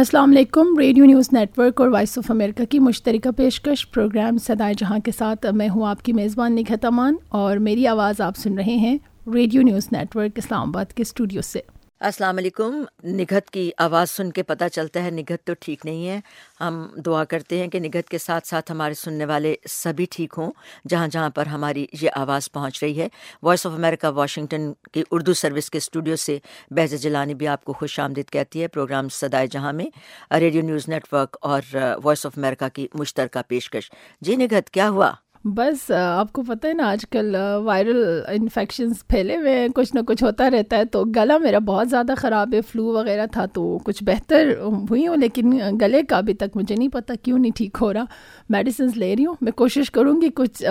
السلام 0.00 0.30
علیکم، 0.30 0.78
radio 0.78 1.04
news 1.04 1.28
net 1.32 1.58
work 1.58 1.80
اور 1.80 1.88
وائس 1.88 2.18
آف 2.18 2.30
امریکہ 2.30 2.64
کی 2.64 2.78
مشترکہ 2.78 3.30
پیشکش 3.30 3.90
پروگرام 3.90 4.38
سدائے 4.38 4.74
جہاں 4.78 4.98
کے 4.98 5.10
ساتھ 5.18 5.46
میں 5.52 5.68
ہوں 5.68 5.86
آپ 5.88 6.02
کی 6.02 6.12
میزبان 6.12 6.54
نگہت 6.54 6.84
امان 6.84 7.16
اور 7.28 7.56
میری 7.56 7.86
آواز 7.86 8.20
آپ 8.20 8.36
سن 8.36 8.54
رہے 8.54 8.76
ہیں 8.76 8.98
ریڈیو 9.34 9.62
نیوز 9.62 9.88
نیٹ 9.92 10.16
ورک 10.16 10.30
اسلام 10.36 10.68
آباد 10.68 10.84
کے 10.84 11.02
اسٹوڈیو 11.02 11.42
سے۔ 11.42 11.60
السلام 12.00 12.36
علیکم۔ 12.36 12.84
نگہت 13.04 13.50
کی 13.50 13.70
آواز 13.78 14.10
سن 14.10 14.30
کے 14.32 14.42
پتہ 14.42 14.64
چلتا 14.72 15.04
ہے 15.04 15.10
نگہت 15.10 15.44
تو 15.44 15.52
ٹھیک 15.60 15.86
نہیں 15.86 16.08
ہے۔ 16.08 16.20
ہم 16.60 16.86
دعا 17.06 17.24
کرتے 17.24 17.58
ہیں 17.58 17.68
کہ 17.68 17.80
نگہت 17.80 18.08
کے 18.08 18.18
ساتھ 18.18 18.46
ساتھ 18.46 18.72
ہمارے 18.72 18.94
سننے 18.94 19.24
والے 19.24 19.54
سبھی 19.68 20.06
ٹھیک 20.10 20.34
ہوں، 20.38 20.52
جہاں 20.88 21.08
جہاں 21.08 21.30
پر 21.30 21.46
ہماری 21.46 21.86
یہ 22.02 22.10
آواز 22.14 22.52
پہنچ 22.52 22.82
رہی 22.82 23.00
ہے۔ 23.00 23.08
وائس 23.42 23.66
آف 23.66 23.72
امریکہ 23.72 24.06
واشنگٹن 24.08 24.72
کی 24.92 25.02
اردو 25.10 25.32
سروس 25.32 25.70
کے 25.70 25.78
اسٹوڈیو 25.78 26.16
سے 26.16 26.38
بحض 26.70 26.94
جلانی 26.94 27.34
بھی 27.34 27.48
آپ 27.48 27.64
کو 27.64 27.72
خوش 27.72 28.00
آمدید 28.00 28.30
کہتی 28.30 28.62
ہے۔ 28.62 28.68
پروگرام 28.68 29.08
سدائے 29.08 29.46
جہاں 29.46 29.72
میں 29.72 29.86
ریڈیو 30.34 30.62
نیوز 30.62 30.88
نیٹ 30.88 31.14
ورک 31.14 31.36
اور 31.42 31.62
وائس 32.04 32.26
آف 32.26 32.32
امریکہ 32.36 32.68
کی 32.68 32.88
مشترکہ 32.94 33.42
پیشکش۔ 33.48 33.90
جی 34.20 34.36
نگہت، 34.36 34.70
کیا 34.70 34.88
ہوا؟ 34.88 35.12
بس 35.44 35.90
آپ 35.90 36.32
کو 36.32 36.42
پتہ 36.42 36.66
ہے 36.66 36.72
نا، 36.72 36.88
آج 36.90 37.04
کل 37.10 37.36
وائرل 37.64 38.20
انفیکشنز 38.28 39.06
پھیلے 39.08 39.36
ہوئے 39.36 39.58
ہیں، 39.58 39.68
کچھ 39.74 39.94
نہ 39.94 40.00
کچھ 40.06 40.24
ہوتا 40.24 40.50
رہتا 40.50 40.76
ہے، 40.76 40.84
تو 40.84 41.04
گلا 41.16 41.38
میرا 41.38 41.58
بہت 41.58 41.90
زیادہ 41.90 42.14
خراب 42.16 42.54
ہے 42.54 42.60
فلو 42.60 42.84
وغیرہ 42.86 43.26
تھا 43.26 43.46
تو 43.46 43.78
کچھ 43.84 44.04
بہتر 44.04 44.52
ہوئی 44.90 45.06
ہوں، 45.06 45.16
لیکن 45.16 45.60
گلے 45.80 46.02
کا 46.02 46.16
ابھی 46.16 46.34
تک 46.34 46.56
مجھے 46.56 46.74
نہیں 46.76 46.88
پتہ 46.88 47.12
کیوں 47.22 47.38
نہیں 47.38 47.52
ٹھیک 47.56 47.78
ہو 47.80 47.92
رہا۔ 47.92 48.04
میڈیسنز 48.48 48.96
لے 48.96 49.16
رہی 49.16 49.26
ہوں، 49.26 49.34
میں 49.40 49.52
کوشش 49.52 49.90
کروں 49.90 50.20
گی 50.22 50.28
کچھ 50.34 50.62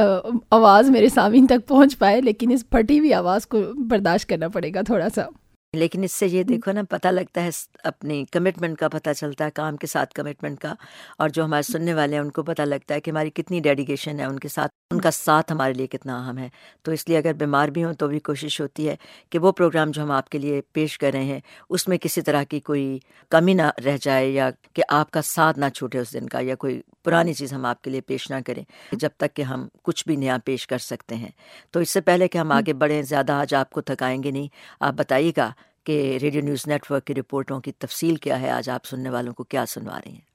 آواز 0.51 0.89
میرے 0.89 1.09
سامعین 1.09 1.47
تک 1.47 1.67
پہنچ 1.67 1.97
پائے، 1.97 2.21
لیکن 2.21 2.51
اس 2.51 2.69
پھٹی 2.69 2.99
ہوئی 2.99 3.13
آواز 3.13 3.47
کو 3.47 3.61
برداشت 3.89 4.29
کرنا 4.29 4.47
پڑے 4.47 4.73
گا 4.73 4.81
تھوڑا 4.81 5.09
سا۔ 5.15 5.25
لیکن 5.73 6.03
اس 6.03 6.11
سے 6.11 6.27
یہ 6.27 6.43
دیکھو 6.43 6.71
نا 6.71 6.81
پتہ 6.89 7.07
لگتا 7.07 7.43
ہے 7.43 7.49
اپنی 7.83 8.25
کمٹمنٹ 8.31 8.77
کا 8.77 8.87
پتہ 8.89 9.09
چلتا 9.17 9.45
ہے 9.45 9.51
کام 9.51 9.77
کے 9.77 9.87
ساتھ 9.87 10.13
کمٹمنٹ 10.13 10.59
کا۔ 10.59 10.73
اور 11.17 11.29
جو 11.29 11.45
ہمارے 11.45 11.61
سننے 11.61 11.93
والے 11.93 12.15
ہیں 12.15 12.21
ان 12.21 12.29
کو 12.31 12.43
پتہ 12.43 12.61
لگتا 12.61 12.93
ہے 12.95 13.01
کہ 13.01 13.11
ہماری 13.11 13.29
کتنی 13.29 13.59
ڈیڈیکیشن 13.59 14.19
ہے 14.19 14.25
ان 14.25 14.39
کے 14.39 14.47
ساتھ 14.47 14.71
ان 14.91 15.01
کا 15.01 15.11
ساتھ 15.11 15.51
ہمارے 15.51 15.73
لیے 15.73 15.87
کتنا 15.87 16.27
اہم 16.27 16.37
ہے۔ 16.37 16.49
تو 16.81 16.91
اس 16.91 17.09
لیے 17.09 17.17
اگر 17.17 17.33
بیمار 17.33 17.69
بھی 17.69 17.83
ہوں 17.83 17.93
تو 17.93 18.07
بھی 18.07 18.19
کوشش 18.19 18.61
ہوتی 18.61 18.89
ہے 18.89 18.95
کہ 19.29 19.39
وہ 19.39 19.51
پروگرام 19.51 19.91
جو 19.91 20.03
ہم 20.03 20.11
آپ 20.11 20.29
کے 20.29 20.37
لیے 20.37 20.61
پیش 20.73 20.97
کر 20.97 21.11
رہے 21.13 21.23
ہیں 21.23 21.39
اس 21.69 21.87
میں 21.87 21.97
کسی 21.97 22.21
طرح 22.21 22.43
کی 22.43 22.59
کوئی 22.59 22.99
کمی 23.29 23.53
نہ 23.53 23.69
رہ 23.85 23.97
جائے 24.01 24.29
یا 24.29 24.49
کہ 24.73 24.83
آپ 24.89 25.11
کا 25.11 25.21
ساتھ 25.21 25.59
نہ 25.59 25.69
چھوٹے 25.75 25.99
اس 25.99 26.13
دن 26.13 26.29
کا 26.29 26.39
یا 26.39 26.55
کوئی 26.55 26.81
پرانی 27.03 27.33
چیز 27.33 27.53
ہم 27.53 27.65
آپ 27.65 27.81
کے 27.81 27.89
لیے 27.89 28.01
پیش 28.01 28.31
نہ 28.31 28.35
کریں 28.45 28.63
جب 28.91 29.09
تک 29.17 29.35
کہ 29.35 29.41
ہم 29.41 29.67
کچھ 29.83 30.03
بھی 30.07 30.15
نیا 30.15 30.37
پیش 30.45 30.67
کر 30.67 30.77
سکتے 30.77 31.15
ہیں۔ 31.15 31.29
تو 31.71 31.79
اس 31.79 31.89
سے 31.89 32.01
پہلے 32.01 32.27
کہ 32.27 32.37
ہم۔ 32.37 32.51
آگے 32.51 32.73
بڑھیں 32.73 33.01
زیادہ 33.01 33.31
آج 33.31 33.53
آپ 33.53 33.69
کو 33.69 33.81
تھکائیں 33.81 34.23
گے 34.23 34.31
نہیں 34.31 34.47
آپ 34.79 34.93
بتائیے 34.93 35.31
گا 35.37 35.51
کہ 35.89 36.17
ریڈیو 36.21 36.41
نیوز 36.41 36.67
نیٹ 36.67 36.91
ورک 36.91 37.05
کی 37.05 37.15
رپورٹوں 37.15 37.59
کی 37.59 37.71
تفصیل 37.71 38.15
کیا 38.15 38.41
ہے؟ 38.41 38.49
آج 38.49 38.69
آپ 38.69 38.85
سننے 38.85 39.09
والوں 39.09 39.33
کو 39.33 39.43
کیا 39.43 39.65
سنوا 39.65 39.99
رہے 40.05 40.11
ہیں؟ 40.11 40.29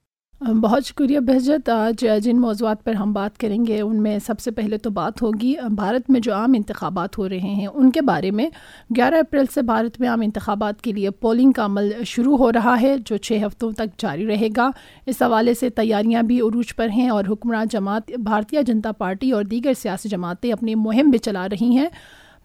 بہت 0.53 0.85
شکریہ 0.85 1.19
بہجت۔ 1.19 1.69
آج 1.69 2.05
جن 2.19 2.41
موضوعات 2.41 2.83
پر 2.83 2.93
ہم 2.93 3.13
بات 3.13 3.37
کریں 3.37 3.65
گے، 3.65 3.81
ان 3.81 4.03
میں 4.03 4.19
سب 4.19 4.39
سے 4.39 4.51
پہلے 4.51 4.77
تو 4.77 4.89
بات 4.89 5.21
ہوگی، 5.21 5.53
بھارت 5.71 6.09
میں 6.09 6.19
جو 6.19 6.33
عام 6.33 6.53
انتخابات 6.55 7.17
ہو 7.17 7.29
رہے 7.29 7.39
ہیں، 7.39 7.67
ان 7.67 7.91
کے 7.91 8.01
بارے 8.01 8.31
میں۔ 8.31 8.49
گیارہ 8.95 9.15
اپریل 9.15 9.45
سے 9.53 9.61
بھارت 9.61 9.99
میں 9.99 10.09
عام 10.09 10.21
انتخابات 10.21 10.81
کے 10.81 10.91
لیے 10.91 11.09
پولنگ 11.09 11.51
کا 11.51 11.65
عمل 11.65 11.91
شروع 12.05 12.37
ہو 12.37 12.51
رہا 12.51 12.81
ہے، 12.81 12.95
جو 13.05 13.17
چھ 13.17 13.39
ہفتوں 13.47 13.71
تک 13.71 13.99
جاری 13.99 14.27
رہے 14.27 14.47
گا۔ 14.57 14.69
اس 15.05 15.21
حوالے 15.21 15.53
سے 15.53 15.69
تیاریاں 15.69 16.23
بھی 16.23 16.41
عروج 16.41 16.75
پر 16.75 16.89
ہیں 16.89 17.09
اور 17.09 17.23
حکمراں 17.29 17.65
جماعت، 17.71 18.11
بھارتیہ 18.17 18.61
جنتا 18.61 18.91
پارٹی 18.91 19.31
اور 19.31 19.43
دیگر 19.43 19.73
سیاسی 19.77 20.09
جماعتیں 20.09 20.53
اپنی 20.53 20.75
مہم 20.75 21.09
بھی 21.09 21.19
چلا 21.19 21.47
رہی 21.49 21.77
ہیں۔ 21.77 21.89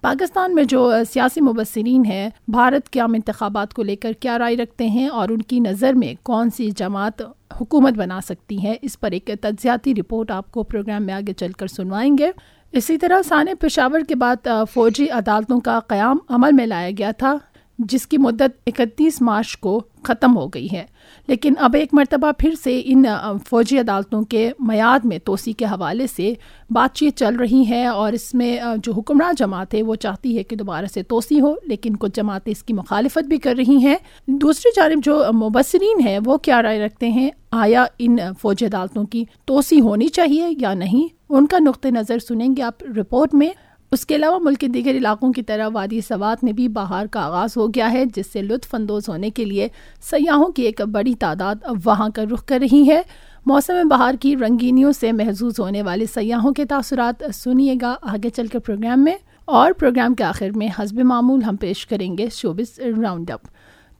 پاکستان 0.03 0.55
میں 0.55 0.63
جو 0.65 0.93
سیاسی 1.13 1.41
مبصرین 1.41 2.05
ہیں، 2.05 2.29
بھارت 2.49 2.89
کے 2.89 3.01
عام 3.01 3.15
انتخابات 3.15 3.75
کو 3.75 3.83
لے 3.83 3.97
کر 3.97 4.13
کیا 4.13 4.39
رائے 4.39 4.57
رکھتے 4.57 4.87
ہیں 4.87 5.09
اور 5.09 5.29
ان 5.29 5.43
کی 5.43 5.59
نظر 5.61 5.93
میں 5.93 6.15
کون 6.23 6.51
سی 6.51 6.71
جماعت 6.71 7.23
حکومت 7.61 7.95
بنا 7.95 8.21
سکتی 8.21 8.63
ہے، 8.63 8.75
اس 8.83 8.99
پر 9.01 9.11
ایک 9.11 9.31
تجزیاتی 9.41 9.95
رپورٹ 9.95 10.31
آپ 10.31 10.51
کو 10.53 10.63
پروگرام 10.63 11.07
میں 11.07 11.15
آگے 11.15 11.33
چل 11.33 11.53
کر 11.53 11.67
سنوائیں 11.67 12.17
گے۔ 12.19 12.31
اسی 12.73 12.97
طرح 12.99 13.23
سانے 13.23 13.55
پشاور 13.55 14.01
کے 14.09 14.15
بعد 14.15 14.49
فوجی 14.73 15.09
عدالتوں 15.11 15.61
کا 15.61 15.79
قیام 15.87 16.19
عمل 16.29 16.53
میں 16.53 16.67
لایا 16.67 16.91
گیا 16.99 17.11
تھا، 17.11 17.37
جس 17.79 18.07
کی 18.07 18.19
مدت 18.19 18.59
اکتیس 18.67 19.21
مارچ 19.23 19.57
کو 19.57 19.81
ختم 20.05 20.37
ہو 20.37 20.49
گئی 20.49 20.69
ہے۔ 20.73 20.87
لیکن 21.27 21.55
اب 21.59 21.77
ایک 21.77 21.89
مرتبہ 21.95 22.33
پھر 22.39 22.55
سے 22.65 22.81
ان 22.85 23.05
فوجی 23.47 23.79
عدالتوں 23.79 24.23
کے 24.23 24.51
میعاد 24.59 25.05
میں 25.05 25.19
توسیع 25.19 25.53
کے 25.53 25.65
حوالے 25.65 26.07
سے 26.07 26.35
بات 26.71 26.97
چیت 26.97 27.17
چل 27.17 27.37
رہی 27.37 27.65
ہے 27.69 27.87
اور 27.87 28.13
اس 28.13 28.35
میں 28.35 28.59
جو 28.85 28.93
حکمراں 28.93 29.33
جماعت 29.33 29.75
ہے 29.75 29.83
وہ 29.83 29.95
چاہتی 29.95 30.39
ہے 30.39 30.43
کہ 30.43 30.57
دوبارہ 30.57 30.87
سے 30.87 31.03
توسیع 31.03 31.41
ہو، 31.41 31.55
لیکن 31.67 31.97
کچھ 31.97 32.13
جماعتیں 32.15 32.53
اس 32.53 32.63
کی 32.63 32.73
مخالفت 32.73 33.27
بھی 33.27 33.37
کر 33.37 33.55
رہی 33.57 33.77
ہیں۔ 33.77 33.97
دوسری 34.27 34.71
جانب 34.77 35.05
جو 35.05 35.25
مبصرین 35.33 36.09
ہیں 36.09 36.19
وہ 36.25 36.37
کیا 36.37 36.63
رائے 36.63 36.87
رکھتے 36.87 37.09
ہیں؟ 37.09 37.31
آیا 37.51 37.85
ان 37.99 38.17
فوجی 38.43 38.67
عدالتوں 38.67 39.05
کی 39.05 39.25
توسیع 39.45 39.81
ہونی 39.81 40.09
چاہیے 40.09 40.47
یا 40.59 40.75
نہیں؟ 40.75 41.15
ان 41.31 41.47
کا 41.47 41.59
نقطۂ 41.59 41.89
نظر 41.89 42.19
سنیں 42.19 42.49
گے 42.57 42.63
آپ 42.63 42.83
رپورٹ 42.83 43.35
میں۔ 43.35 43.51
اس 43.93 44.07
کے 44.07 44.17
علاوہ 44.17 44.39
ملک 44.39 44.59
کے 44.59 44.69
دیگر 44.69 44.91
علاقوں 44.91 45.33
کی 45.33 45.43
طرح 45.43 45.69
وادی 45.73 46.01
سوات 46.01 46.45
میں 46.45 46.53
بھی 46.53 46.69
بہار 46.69 47.07
کا 47.07 47.21
آغاز 47.21 47.57
ہو 47.57 47.69
گیا 47.69 47.93
ہے، 47.93 48.05
جس 48.05 48.33
سے 48.33 48.43
لطف 48.43 48.75
اندوز 48.75 49.09
ہونے 49.09 49.31
کے 49.31 49.45
لیے 49.45 49.69
سیاحوں 50.01 50.47
کی 50.47 50.63
ایک 50.63 50.81
بڑی 50.81 51.15
تعداد 51.15 51.55
وہاں 51.85 52.09
کا 52.09 52.25
رخ 52.33 52.45
کر 52.45 52.59
رہی 52.61 52.89
ہے۔ 52.89 53.03
موسم 53.47 53.89
بہار 53.89 54.15
کی 54.21 54.37
رنگینیوں 54.37 54.93
سے 54.93 55.13
محظوظ 55.13 55.55
ہونے 55.59 55.83
والے 55.83 56.07
سیاحوں 56.15 56.53
کے 56.53 56.65
تاثرات 56.65 57.25
سنیے 57.35 57.75
گا 57.81 57.95
آگے 58.03 58.29
چل 58.31 58.47
کے 58.47 58.59
پروگرام 58.59 59.05
میں۔ 59.05 59.17
اور 59.45 59.73
پروگرام 59.73 60.15
کے 60.15 60.25
آخر 60.25 60.49
میں 60.57 60.69
حسب 60.79 60.99
معمول 60.99 61.43
ہم 61.43 61.57
پیش 61.57 61.87
کریں 61.87 62.19
گے 62.19 62.27
شوبس 62.33 62.79
راؤنڈ 62.79 63.31
اپ۔ 63.31 63.41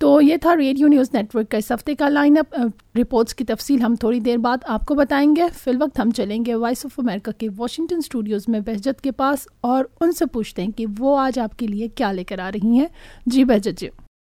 تو 0.01 0.21
یہ 0.21 0.37
تھا 0.37 0.57
ریڈیو 0.57 0.89
نیوز 0.89 1.11
نیٹ 1.15 1.37
ورک 1.37 1.51
کا 1.51 1.59
اس 1.59 1.73
ہفتے 1.73 1.95
کا 1.95 2.09
لائن 2.09 2.39
اپ 2.39 2.55
رپورٹس 2.99 3.35
کی 3.35 3.45
تفصیل 3.45 3.81
ہم 3.83 3.95
تھوڑی 3.95 4.21
دیر 4.21 4.37
بعد 4.37 4.57
آپ 4.65 4.87
کو 4.87 4.95
بتائیں 4.95 5.37
گے۔ 5.37 5.43
فی 5.55 5.71
الوقت 5.71 6.01
ہم 6.01 6.11
چلیں 6.11 6.45
گے 6.45 6.55
وائس 6.55 6.87
آف 6.87 6.99
امریکہ 6.99 7.33
کے 7.33 7.49
واشنگٹن 7.57 7.97
اسٹوڈیوز 7.97 8.45
میں 8.49 8.61
بہجت 8.61 9.01
کے 9.01 9.11
پاس 9.11 9.49
اور 9.61 9.85
ان 10.01 10.13
سے 10.13 10.27
پوچھتے 10.27 10.63
ہیں 10.63 10.71
کہ 10.71 10.87
وہ 10.99 11.19
آج 11.19 11.39
آپ 11.39 11.59
کے 11.59 11.67
لیے 11.67 11.89
کیا 11.89 12.13
لے 12.13 12.25
کر 12.25 12.39
آ 12.39 12.51
رہی 12.55 12.79
ہیں۔ 12.79 12.87
جی 13.27 13.45
بہجت 13.45 13.81
جی۔ 13.81 13.89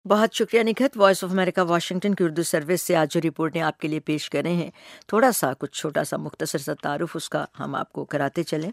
بہت 0.06 0.34
شکریہ 0.34 0.64
Nikhat. 0.64 0.98
Voice 0.98 1.24
of 1.24 1.32
America, 1.32 1.62
Washington 1.62 2.16
کی 2.16 2.24
اردو 2.24 2.44
سروس 2.44 2.82
سے 2.82 2.96
آج 2.96 3.14
جو 3.14 3.22
رپورٹیں 3.28 3.62
آپ 3.62 3.80
کے 3.80 3.88
لیے 3.88 4.00
پیش 4.00 4.30
کر 4.30 4.42
رہے 4.44 4.54
ہیں، 4.54 4.70
تھوڑا 5.08 5.32
سا 5.32 5.54
کچھ 5.54 5.80
چھوٹا 5.80 6.04
سا 6.04 6.18
مختصر 6.18 6.58
سا 6.58 6.74
تعارف، 6.84 7.16
اس 7.16 7.30
کا 7.30 7.46
ہم 7.60 7.76
آپ 7.76 7.94
کو 7.94 8.06
کراتے 8.06 8.44
چلیں۔ 8.44 8.72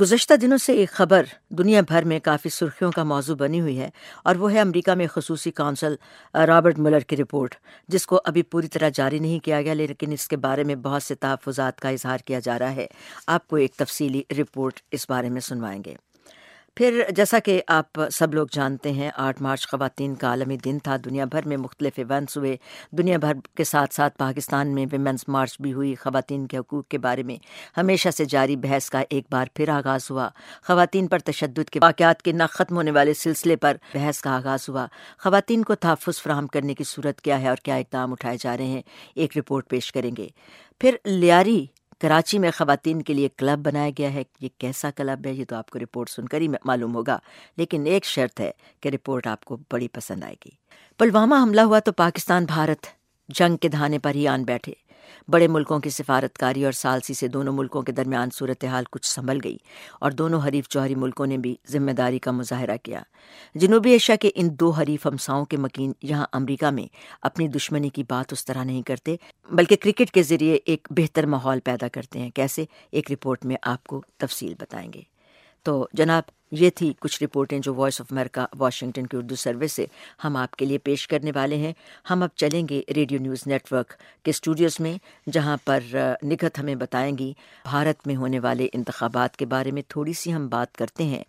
گزشتہ 0.00 0.34
دنوں 0.34 0.58
سے 0.58 0.72
ایک 0.72 0.90
خبر 0.90 1.24
دنیا 1.48 1.80
بھر 1.80 2.04
میں 2.04 2.18
کافی 2.18 2.48
سرخیوں 2.48 2.92
کا 2.92 3.02
موضوع 3.02 3.34
بنی 3.34 3.60
ہوئی 3.60 3.78
ہے 3.78 3.90
اور 4.24 4.36
وہ 4.36 4.52
ہے 4.52 4.60
امریکہ 4.60 4.94
میں 4.94 5.06
خصوصی 5.06 5.50
کونسل 5.50 5.94
رابرٹ 6.34 6.78
ملر 6.78 7.00
کی 7.00 7.16
رپورٹ، 7.16 7.54
جس 7.88 8.06
کو 8.06 8.20
ابھی 8.24 8.42
پوری 8.42 8.68
طرح 8.68 8.88
جاری 8.94 9.18
نہیں 9.18 9.38
کیا 9.38 9.62
گیا، 9.62 9.74
لیکن 9.74 10.12
اس 10.12 10.28
کے 10.28 10.36
بارے 10.36 10.64
میں 10.64 10.74
بہت 10.74 11.02
سے 11.02 11.14
تحفظات 11.14 11.80
کا 11.80 11.88
اظہار 11.88 12.18
کیا 12.18 12.38
جا 12.38 12.58
رہا 12.58 12.74
ہے۔ 12.74 12.86
آپ 13.26 13.48
کو 13.48 13.56
ایک 13.56 13.74
تفصیلی 13.74 14.22
رپورٹ 14.38 14.80
اس 14.90 15.10
بارے 15.10 15.28
میں 15.28 15.40
سنوائیں 15.40 15.82
گے۔ 15.86 15.94
پھر 16.74 17.04
جیسا 17.16 17.38
کہ 17.38 17.62
آپ 17.68 18.00
سب 18.12 18.34
لوگ 18.34 18.46
جانتے 18.52 18.92
ہیں، 18.92 19.10
آٹھ 19.14 19.42
مارچ 19.42 19.68
خواتین 19.68 20.14
کا 20.14 20.26
عالمی 20.26 20.56
دن 20.56 20.78
تھا۔ 20.78 20.96
دنیا 20.96 21.24
بھر 21.24 21.46
میں 21.46 21.56
مختلف 21.56 21.92
ایونٹس 21.96 22.36
ہوئے۔ 22.36 22.56
دنیا 22.90 23.18
بھر 23.18 23.32
کے 23.56 23.64
ساتھ 23.64 23.94
ساتھ 23.94 24.18
پاکستان 24.18 24.74
میں 24.74 24.86
ویمنس 24.92 25.28
مارچ 25.28 25.60
بھی 25.60 25.72
ہوئی۔ 25.72 25.94
خواتین 25.94 26.46
کے 26.46 26.58
حقوق 26.58 26.88
کے 26.88 26.98
بارے 26.98 27.22
میں 27.22 27.36
ہمیشہ 27.76 28.08
سے 28.08 28.24
جاری 28.24 28.56
بحث 28.56 28.90
کا 28.90 29.02
ایک 29.10 29.24
بار 29.30 29.46
پھر 29.54 29.68
آغاز 29.68 30.10
ہوا۔ 30.10 30.28
خواتین 30.66 31.06
پر 31.06 31.18
تشدد 31.18 31.70
کے 31.70 31.80
واقعات 31.82 32.22
کے 32.22 32.32
نہ 32.32 32.42
ختم 32.50 32.76
ہونے 32.76 32.90
والے 32.90 33.14
سلسلے 33.14 33.56
پر 33.56 33.76
بحث 33.94 34.20
کا 34.20 34.30
آغاز 34.30 34.68
ہوا۔ 34.68 34.86
خواتین 35.18 35.62
کو 35.62 35.74
تحفظ 35.74 36.22
فراہم 36.22 36.46
کرنے 36.46 36.74
کی 36.74 36.84
صورت 36.84 37.20
کیا 37.20 37.40
ہے 37.40 37.48
اور 37.48 37.56
کیا 37.56 37.74
اقدام 37.74 38.12
اٹھائے 38.12 38.36
جا 38.40 38.56
رہے 38.56 38.66
ہیں، 38.66 38.82
ایک 39.14 39.38
رپورٹ 39.38 39.68
پیش 39.68 39.92
کریں 39.92 40.10
گے۔ 40.18 40.28
پھر 40.78 40.96
لیاری 41.04 41.66
کراچی 42.04 42.38
میں 42.38 42.50
خواتین 42.50 43.02
کے 43.02 43.14
لیے 43.14 43.28
کلب 43.36 43.58
بنایا 43.58 43.90
گیا 43.98 44.14
ہے۔ 44.14 44.22
یہ 44.40 44.48
کیسا 44.58 44.90
کلب 44.90 45.26
ہے؟ 45.26 45.32
یہ 45.32 45.44
تو 45.48 45.56
آپ 45.56 45.70
کو 45.70 45.78
رپورٹ 45.78 46.10
سن 46.10 46.28
کر 46.28 46.40
ہی 46.40 46.48
معلوم 46.48 46.94
ہوگا۔ 46.94 47.18
لیکن 47.56 47.86
ایک 47.86 48.04
شرط 48.04 48.40
ہے 48.40 48.50
کہ 48.80 48.88
رپورٹ 48.88 49.26
آپ 49.26 49.44
کو 49.44 49.56
بڑی 49.72 49.88
پسند 49.88 50.24
آئے 50.24 50.34
گی۔ 50.44 50.50
پلوامہ 50.98 51.34
حملہ 51.42 51.60
ہوا 51.60 51.78
تو 51.78 51.92
پاکستان، 51.92 52.44
بھارت 52.44 52.86
جنگ 53.28 53.56
کے 53.56 53.68
دھانے 53.68 53.98
پر 53.98 54.14
ہی 54.14 54.28
آن 54.28 54.44
بیٹھے۔ 54.44 54.72
بڑے 55.28 55.48
ملکوں 55.48 55.78
کی 55.78 55.90
سفارتکاری 55.90 56.64
اور 56.64 56.72
سالسی 56.72 57.14
سے 57.14 57.28
دونوں 57.28 57.52
ملکوں 57.52 57.82
کے 57.82 57.92
درمیان 57.92 58.28
صورتحال 58.30 58.84
کچھ 58.90 59.06
سنبھل 59.06 59.38
گئی 59.44 59.56
اور 60.00 60.10
دونوں 60.10 60.40
حریف 60.48 60.68
جوہری 60.68 60.94
ملکوں 60.94 61.26
نے 61.26 61.38
بھی 61.38 61.56
ذمہ 61.70 61.90
داری 61.90 62.18
کا 62.18 62.30
مظاہرہ 62.30 62.76
کیا۔ 62.82 63.02
جنوبی 63.54 63.90
ایشیا 63.90 64.16
کے 64.16 64.30
ان 64.34 64.48
دو 64.60 64.70
حریف 64.70 65.06
ہمساؤں 65.06 65.44
کے 65.44 65.56
مکین 65.56 65.92
یہاں 66.02 66.26
امریکہ 66.32 66.70
میں 66.70 66.86
اپنی 67.22 67.48
دشمنی 67.48 67.88
کی 67.88 68.02
بات 68.08 68.32
اس 68.32 68.44
طرح 68.44 68.64
نہیں 68.64 68.82
کرتے، 68.82 69.16
بلکہ 69.50 69.76
کرکٹ 69.76 70.10
کے 70.10 70.22
ذریعے 70.22 70.58
ایک 70.64 70.88
بہتر 70.90 71.26
ماحول 71.26 71.60
پیدا 71.60 71.88
کرتے 71.88 72.18
ہیں، 72.18 72.30
کیسے؟ 72.30 72.64
ایک 72.90 73.12
رپورٹ 73.12 73.44
میں 73.44 73.56
آپ 73.62 73.84
کو 73.84 74.02
تفصیل 74.16 74.54
بتائیں 74.58 74.92
گے۔ 74.92 75.00
تو 75.62 75.88
جناب 75.92 76.22
یہ 76.54 76.70
تھی 76.70 76.92
کچھ 77.00 77.22
رپورٹیں 77.22 77.58
جو 77.58 77.74
وائس 77.74 78.00
آف 78.00 78.06
امریکہ 78.10 78.40
واشنگٹن 78.58 79.06
کی 79.06 79.16
اردو 79.16 79.36
سروس 79.36 79.72
سے 79.72 79.86
ہم 80.24 80.36
آپ 80.36 80.56
کے 80.56 80.64
لیے 80.64 80.78
پیش 80.78 81.08
کرنے 81.08 81.30
والے 81.34 81.56
ہیں۔ 81.56 81.72
ہم 82.10 82.22
اب 82.22 82.28
چلیں 82.36 82.68
گے 82.70 82.82
ریڈیو 82.94 83.18
نیوز 83.20 83.46
نیٹ 83.46 83.72
ورک 83.72 83.92
کے 84.22 84.30
اسٹوڈیوز 84.30 84.80
میں، 84.80 84.96
جہاں 85.30 85.56
پر 85.64 85.80
نگت 86.22 86.58
ہمیں 86.58 86.74
بتائیں 86.74 87.18
گی، 87.18 87.32
بھارت 87.64 88.06
میں 88.06 88.16
ہونے 88.16 88.38
والے 88.38 88.68
انتخابات 88.72 89.36
کے 89.36 89.46
بارے 89.46 89.70
میں 89.70 89.82
تھوڑی 89.88 90.12
سی 90.12 90.34
ہم 90.34 90.48
بات 90.48 90.74
کرتے 90.74 91.04
ہیں۔ 91.04 91.24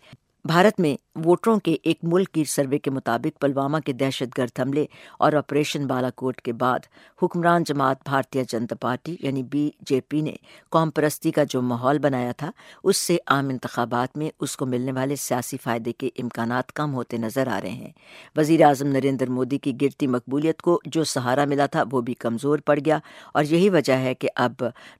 بھارت 0.46 0.80
میں 0.80 0.96
ووٹروں 1.24 1.58
کے 1.58 1.76
ایک 1.82 1.98
ملک 2.02 2.28
کی 2.32 2.44
سروے 2.44 2.78
کے 2.78 2.90
مطابق 2.90 3.40
پلوامہ 3.40 3.78
کے 3.78 3.92
دہشت 3.92 4.38
گرد 4.38 4.60
حملے 4.60 4.86
اور 5.18 5.32
آپریشن 5.32 5.86
بالا 5.86 6.10
کوٹ 6.10 6.40
کے 6.40 6.52
بعد 6.52 6.78
حکمران 7.22 7.64
جماعت 7.64 7.96
بھارتیہ 8.04 8.42
جنتا 8.48 8.74
پارٹی 8.74 9.16
یعنی 9.20 9.42
بی 9.42 9.70
جے 9.80 10.00
پی 10.08 10.20
نے 10.20 10.32
قوم 10.70 10.90
پرستی 10.90 11.30
کا 11.30 11.44
جو 11.44 11.62
ماحول 11.62 11.98
بنایا 11.98 12.32
تھا، 12.32 12.50
اس 12.84 12.96
سے 12.96 13.16
عام 13.26 13.48
انتخابات 13.48 14.16
میں 14.16 14.30
اس 14.40 14.56
کو 14.56 14.66
ملنے 14.66 14.92
والے 14.92 15.16
سیاسی 15.16 15.56
فائدے 15.64 15.92
کے 15.92 16.10
امکانات 16.18 16.72
کم 16.72 16.94
ہوتے 16.94 17.16
نظر 17.16 17.48
آ 17.48 17.60
رہے 17.60 17.70
ہیں۔ 17.70 17.90
وزیر 18.36 18.62
اعظم 18.62 18.86
نریندر 18.86 19.30
مودی 19.30 19.58
کی 19.58 19.72
گرتی 19.80 20.06
مقبولیت 20.06 20.62
کو 20.62 20.80
جو 20.86 21.04
سہارا 21.04 21.44
ملا 21.44 21.66
تھا، 21.66 21.84
وہ 21.92 22.00
بھی 22.00 22.14
کمزور 22.14 22.58
پڑ 22.58 22.78
گیا 22.84 22.98
اور 23.34 23.44
یہی 23.44 23.68
وجہ 23.68 23.92
ہے 23.92 24.14
کہ 24.14 24.28
اب 24.34 24.52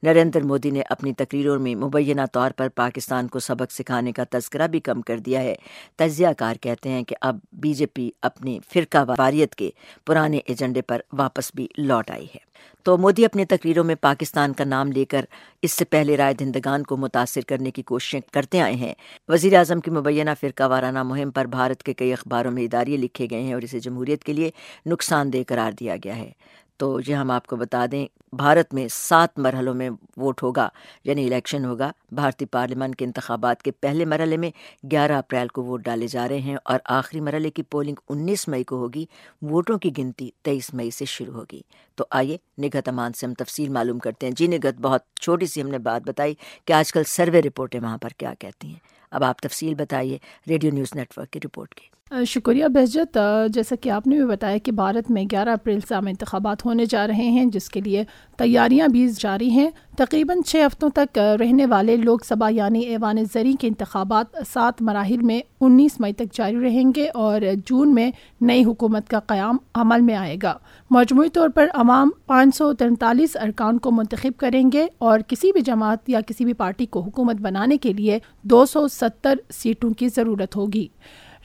نریندر 0.02 0.42
مودی 0.42 0.70
نے 0.70 0.82
اپنی 0.90 1.12
تقریروں 1.12 1.58
میں 1.58 1.74
مبینہ 1.74 2.26
طور 2.32 2.50
پر 2.50 2.68
پاکستان 2.68 3.28
کو 3.28 3.38
سبق 3.38 3.72
سکھانے 3.72 4.12
کا 4.12 4.24
تذکرہ 4.30 4.66
بھی 4.66 4.80
کم 4.80 5.00
کر 5.00 5.18
دیا۔ 5.18 5.35
ہے۔ 5.40 5.54
تجزیہ 5.96 6.28
کار 6.38 6.54
کہتے 6.54 6.88
ہیں 6.88 7.02
کہ 7.02 7.16
اب 7.20 7.38
بی 7.52 7.74
جے 7.74 7.86
پی 7.86 8.10
اپنی 8.22 8.58
فرقہ 8.72 9.04
واریت 9.08 9.54
کے 9.54 9.70
پرانے 10.06 10.40
ایجنڈے 10.46 10.82
پر 10.82 11.00
واپس 11.12 11.50
بھی 11.54 11.66
لوٹ 11.78 12.10
آئی 12.10 12.24
ہے۔ 12.24 12.56
تو 12.82 12.96
مودی 12.96 13.24
اپنی 13.24 13.44
تقریروں 13.44 13.84
میں 13.84 13.94
پاکستان 13.94 14.52
کا 14.52 14.64
نام 14.64 14.92
لے 14.92 15.04
کر 15.04 15.24
اس 15.62 15.72
سے 15.72 15.84
پہلے 15.84 16.16
رائے 16.16 16.34
دہندگان 16.34 16.82
کو 16.82 16.96
متاثر 16.96 17.40
کرنے 17.46 17.70
کی 17.70 17.82
کوششیں 17.82 18.20
کرتے 18.32 18.60
آئے 18.60 18.74
ہیں۔ 18.74 18.94
وزیر 19.28 19.54
اعظم 19.54 19.80
کی 19.80 19.90
مبینہ 19.90 20.30
فرقہ 20.40 20.62
وارانہ 20.62 21.02
مہم 21.02 21.30
پر 21.30 21.44
بھارت 21.44 21.82
کے 21.82 21.94
کئی 21.94 22.12
اخباروں 22.12 22.52
میں 22.52 22.62
اداریے 22.62 22.96
لکھے 22.96 23.26
گئے 23.30 23.42
ہیں 23.42 23.52
اور 23.52 23.62
اسے 23.62 23.80
جمہوریت 23.80 24.24
کے 24.24 24.32
لیے 24.32 24.50
نقصان 24.86 25.32
دہ 25.32 25.36
قرار 25.46 25.72
دیا 25.72 25.96
گیا 26.04 26.16
ہے۔ 26.16 26.30
تو 26.76 27.00
یہ 27.06 27.14
ہم 27.14 27.30
آپ 27.30 27.46
کو 27.46 27.56
بتا 27.56 27.86
دیں، 27.92 28.06
بھارت 28.32 28.74
میں 28.74 28.88
سات 28.90 29.38
مرحلوں 29.38 29.74
میں 29.74 29.90
ووٹ 30.16 30.42
ہوگا 30.42 30.68
یعنی 31.04 31.26
الیکشن 31.26 31.64
ہوگا۔ 31.64 31.90
بھارتی 32.12 32.46
پارلیمان 32.46 32.94
کے 32.94 33.04
انتخابات 33.04 33.62
کے 33.62 33.70
پہلے 33.70 34.04
مرحلے 34.04 34.36
میں 34.36 34.50
گیارہ 34.90 35.12
اپریل 35.12 35.48
کو 35.48 35.62
ووٹ 35.62 35.84
ڈالے 35.84 36.06
جا 36.06 36.28
رہے 36.28 36.38
ہیں 36.38 36.56
اور 36.64 36.78
آخری 36.84 37.20
مرحلے 37.20 37.50
کی 37.50 37.62
پولنگ 37.62 37.94
انیس 38.08 38.48
مئی 38.48 38.64
کو 38.64 38.76
ہوگی، 38.76 39.06
ووٹوں 39.42 39.78
کی 39.78 39.90
گنتی 39.98 40.30
تیئیس 40.42 40.74
مئی 40.74 40.90
سے 40.90 41.04
شروع 41.04 41.34
ہوگی۔ 41.34 41.60
تو 41.94 42.04
آئیے 42.10 42.36
نگہت 42.58 42.88
امان 42.88 43.12
سے 43.12 43.26
ہم 43.26 43.34
تفصیل 43.34 43.68
معلوم 43.68 43.98
کرتے 43.98 44.26
ہیں۔ 44.26 44.34
جی 44.36 44.46
نگت 44.46 44.80
بہت 44.80 45.00
چھوٹی 45.20 45.46
سی 45.46 45.62
ہم 45.62 45.68
نے 45.68 45.78
بات 45.78 46.02
بتائی 46.08 46.34
کہ 46.64 46.72
آج 46.72 46.92
کل 46.92 47.04
سروے 47.04 47.42
رپورٹیں 47.42 47.80
وہاں 47.80 47.98
پر 47.98 48.08
کیا 48.08 48.34
کہتی 48.38 48.68
ہیں۔ 48.68 48.96
اب 49.10 49.24
آپ 49.24 49.40
تفصیل 49.40 49.74
بتائیے 49.74 50.18
ریڈیو 50.48 50.70
نیوز 50.70 50.88
نیٹ 50.94 51.18
ورک 51.18 51.30
کی 51.30 51.40
رپورٹ 51.44 51.74
کی۔ 51.74 51.95
شکریہ 52.10 52.66
بہجت 52.66 53.18
جیسا 53.54 53.76
کہ 53.80 53.88
آپ 53.90 54.06
نے 54.06 54.16
بھی 54.16 54.24
بتایا 54.26 54.58
کہ 54.58 54.72
بھارت 54.72 55.10
میں 55.10 55.24
گیارہ 55.30 55.48
اپریل 55.48 55.78
سے 55.88 55.94
عام 55.94 56.06
انتخابات 56.06 56.64
ہونے 56.66 56.84
جا 56.90 57.06
رہے 57.06 57.28
ہیں، 57.30 57.44
جس 57.44 57.68
کے 57.68 57.80
لیے 57.80 58.04
تیاریاں 58.36 58.88
بھی 58.88 59.08
جاری 59.20 59.50
ہیں۔ 59.50 59.70
تقریباً 59.96 60.42
چھ 60.42 60.56
ہفتوں 60.66 60.90
تک 60.94 61.18
رہنے 61.18 61.66
والے 61.66 61.96
لوک 61.96 62.24
سبھا 62.24 62.48
یعنی 62.48 62.80
ایوان 62.80 63.24
زرعی 63.32 63.52
کے 63.60 63.68
انتخابات 63.68 64.36
سات 64.52 64.82
مراحل 64.82 65.22
میں 65.22 65.40
انیس 65.60 66.00
مئی 66.00 66.12
تک 66.12 66.32
جاری 66.32 66.60
رہیں 66.62 66.92
گے 66.96 67.08
اور 67.14 67.40
جون 67.66 67.94
میں 67.94 68.10
نئی 68.40 68.64
حکومت 68.64 69.08
کا 69.08 69.20
قیام 69.26 69.56
عمل 69.74 70.00
میں 70.00 70.14
آئے 70.14 70.36
گا۔ 70.42 70.56
مجموعی 70.90 71.28
طور 71.28 71.48
پر 71.48 71.66
عوام 71.74 72.10
پانچ 72.26 72.56
سو 72.56 72.72
تینتالیس 72.72 73.36
ارکان 73.36 73.78
کو 73.78 73.90
منتخب 73.90 74.38
کریں 74.38 74.64
گے 74.72 74.86
اور 74.98 75.20
کسی 75.28 75.52
بھی 75.52 75.60
جماعت 75.60 76.10
یا 76.10 76.20
کسی 76.20 76.44
بھی 76.44 76.52
پارٹی 76.52 76.86
کو 76.86 77.00
حکومت 77.00 77.36
بنانے 77.36 77.76
کے 77.76 77.92
لیے 77.92 78.18
دو 78.42 78.66
سو 78.66 78.88
ستر 78.88 79.34
سیٹوں 79.50 79.90
کی 79.90 80.08
ضرورت 80.08 80.56
ہوگی۔ 80.56 80.88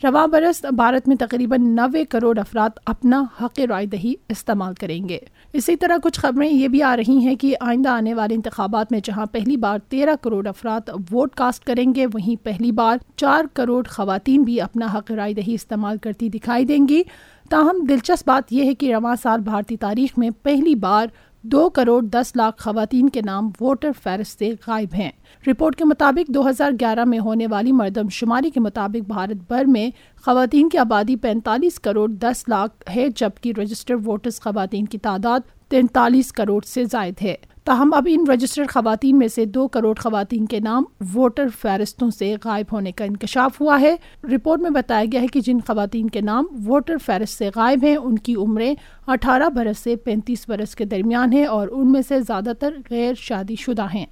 رواں 0.04 0.28
برس 0.28 0.66
بھارت 0.76 1.08
میں 1.08 1.16
تقریباً 1.16 1.76
نوے 1.76 2.04
کروڑ 2.06 2.40
افراد 2.40 2.70
اپنا 2.86 3.24
حق 3.42 3.60
رائے 3.60 3.86
دہی 3.86 4.14
استعمال 4.30 4.74
کریں 4.74 5.10
گے۔ 5.10 5.18
اسی 5.54 5.76
طرح 5.76 5.98
کچھ 6.04 6.20
خبریں 6.20 6.50
یہ 6.50 6.68
بھی 6.68 6.84
آ 6.84 6.96
رہی 6.98 7.18
ہیں 7.18 7.36
کہ 7.36 7.56
آئندہ 7.62 7.90
آنے 7.90 8.14
والے 8.14 8.36
انتخابات 8.36 8.92
میں 8.92 9.00
جہاں 9.04 9.26
پہلی 9.26 9.58
بار 9.58 9.80
تیرہ 9.90 10.16
کروڑ 10.22 10.48
افراد 10.48 10.90
ووٹ 11.12 11.36
کاسٹ 11.36 11.64
کریں 11.64 11.96
گے، 11.96 12.06
وہیں 12.06 12.46
پہلی 12.46 12.72
بار 12.72 12.98
چار 13.16 13.46
کروڑ 13.54 13.84
خواتین 13.88 14.44
بھی 14.44 14.62
اپنا 14.62 14.88
حق 14.94 15.12
رائے 15.12 15.34
دہی 15.34 15.54
استعمال 15.54 15.98
کرتی 15.98 16.30
دکھائی 16.30 16.66
دیں 16.66 16.88
گی۔ 16.88 17.04
تاہم 17.50 17.86
دلچسپ 17.90 18.28
بات 18.28 18.54
یہ 18.54 18.64
ہے 18.64 18.76
کہ 18.76 18.96
رواں 18.96 19.16
سال 19.24 19.42
بھارتی 19.42 19.78
تاریخ 19.78 20.18
میں 20.18 20.30
پہلی 20.44 20.76
بار 20.76 21.08
دو 21.44 21.70
کروڑ 21.70 22.02
دس 22.04 22.36
لاکھ 22.36 22.64
خواتین 22.64 23.10
کے 23.10 23.22
نام 23.26 23.50
ووٹر 23.62 23.92
فہرست 24.04 24.40
سے 24.40 24.52
غائب 24.68 24.94
ہیں۔ 24.94 25.12
رپورٹ 25.48 25.76
کے 25.76 25.86
مطابق 25.86 26.28
دو 26.28 26.50
ہزار 26.50 26.72
گیارہ 26.80 27.06
میں 27.06 27.20
ہونے 27.20 27.48
والی 27.48 27.72
مردم 27.72 28.10
شماری 28.10 28.50
کے 28.50 28.60
مطابق 28.60 29.08
بھارت 29.08 29.52
بھر 29.52 29.66
میں 29.66 29.90
خواتین 30.26 30.70
کی 30.70 30.78
آبادی 30.78 31.16
پینتالیس 31.16 31.80
کروڑ 31.80 32.10
دس 32.10 32.44
لاکھ 32.48 32.92
ہے، 32.96 33.08
جبکہ 33.16 33.54
رجسٹر 33.58 33.96
ووٹرز 34.06 34.40
خواتین 34.42 34.86
کی 34.86 34.98
تعداد 34.98 35.40
تینتالیس 35.70 36.32
کروڑ 36.32 36.62
سے 36.66 36.84
زائد 36.84 37.22
ہے۔ 37.22 37.36
تاہم، 37.66 37.94
اب 37.94 38.08
ان 38.12 38.24
رجسٹرڈ 38.30 38.70
خواتین 38.70 39.18
میں 39.18 39.28
سے 39.28 39.46
دو 39.46 39.68
کروڑ 39.68 39.94
خواتین 40.00 40.46
کے 40.46 40.60
نام 40.60 40.84
ووٹر 41.14 41.48
فہرستوں 41.62 42.10
سے 42.10 42.36
غائب 42.44 42.66
ہونے 42.72 42.92
کا 42.92 43.06
انکشاف 43.06 43.62
ہوا 43.62 43.82
ہے۔ 43.82 43.96
رپورٹ 44.24 44.62
میں 44.62 44.70
بتایا 44.70 45.06
گیا 45.12 45.22
ہے 45.22 45.28
کہ 45.28 45.42
جن 45.42 45.60
خواتین 45.68 46.10
کے 46.10 46.22
نام 46.22 46.46
ووٹر 46.68 46.98
فہرست 46.98 47.38
سے 47.38 47.50
غائب 47.56 47.84
ہیں، 47.84 47.96
ان 47.96 48.18
کی 48.18 48.36
عمریں 48.36 48.76
اٹھارہ 49.08 49.50
برس 49.50 49.80
سے 49.80 49.96
پینتیس 49.96 50.50
برس 50.50 50.76
کے 50.76 50.86
درمیان 50.86 51.34
ہیں 51.34 51.46
اور 51.46 51.68
ان 51.72 51.92
میں 51.92 52.02
سے 52.08 52.20
زیادہ 52.20 52.52
تر 52.60 52.74
غیر 52.90 53.14
شادی 53.18 53.56
شدہ 53.56 53.86
ہیں۔ 53.94 54.06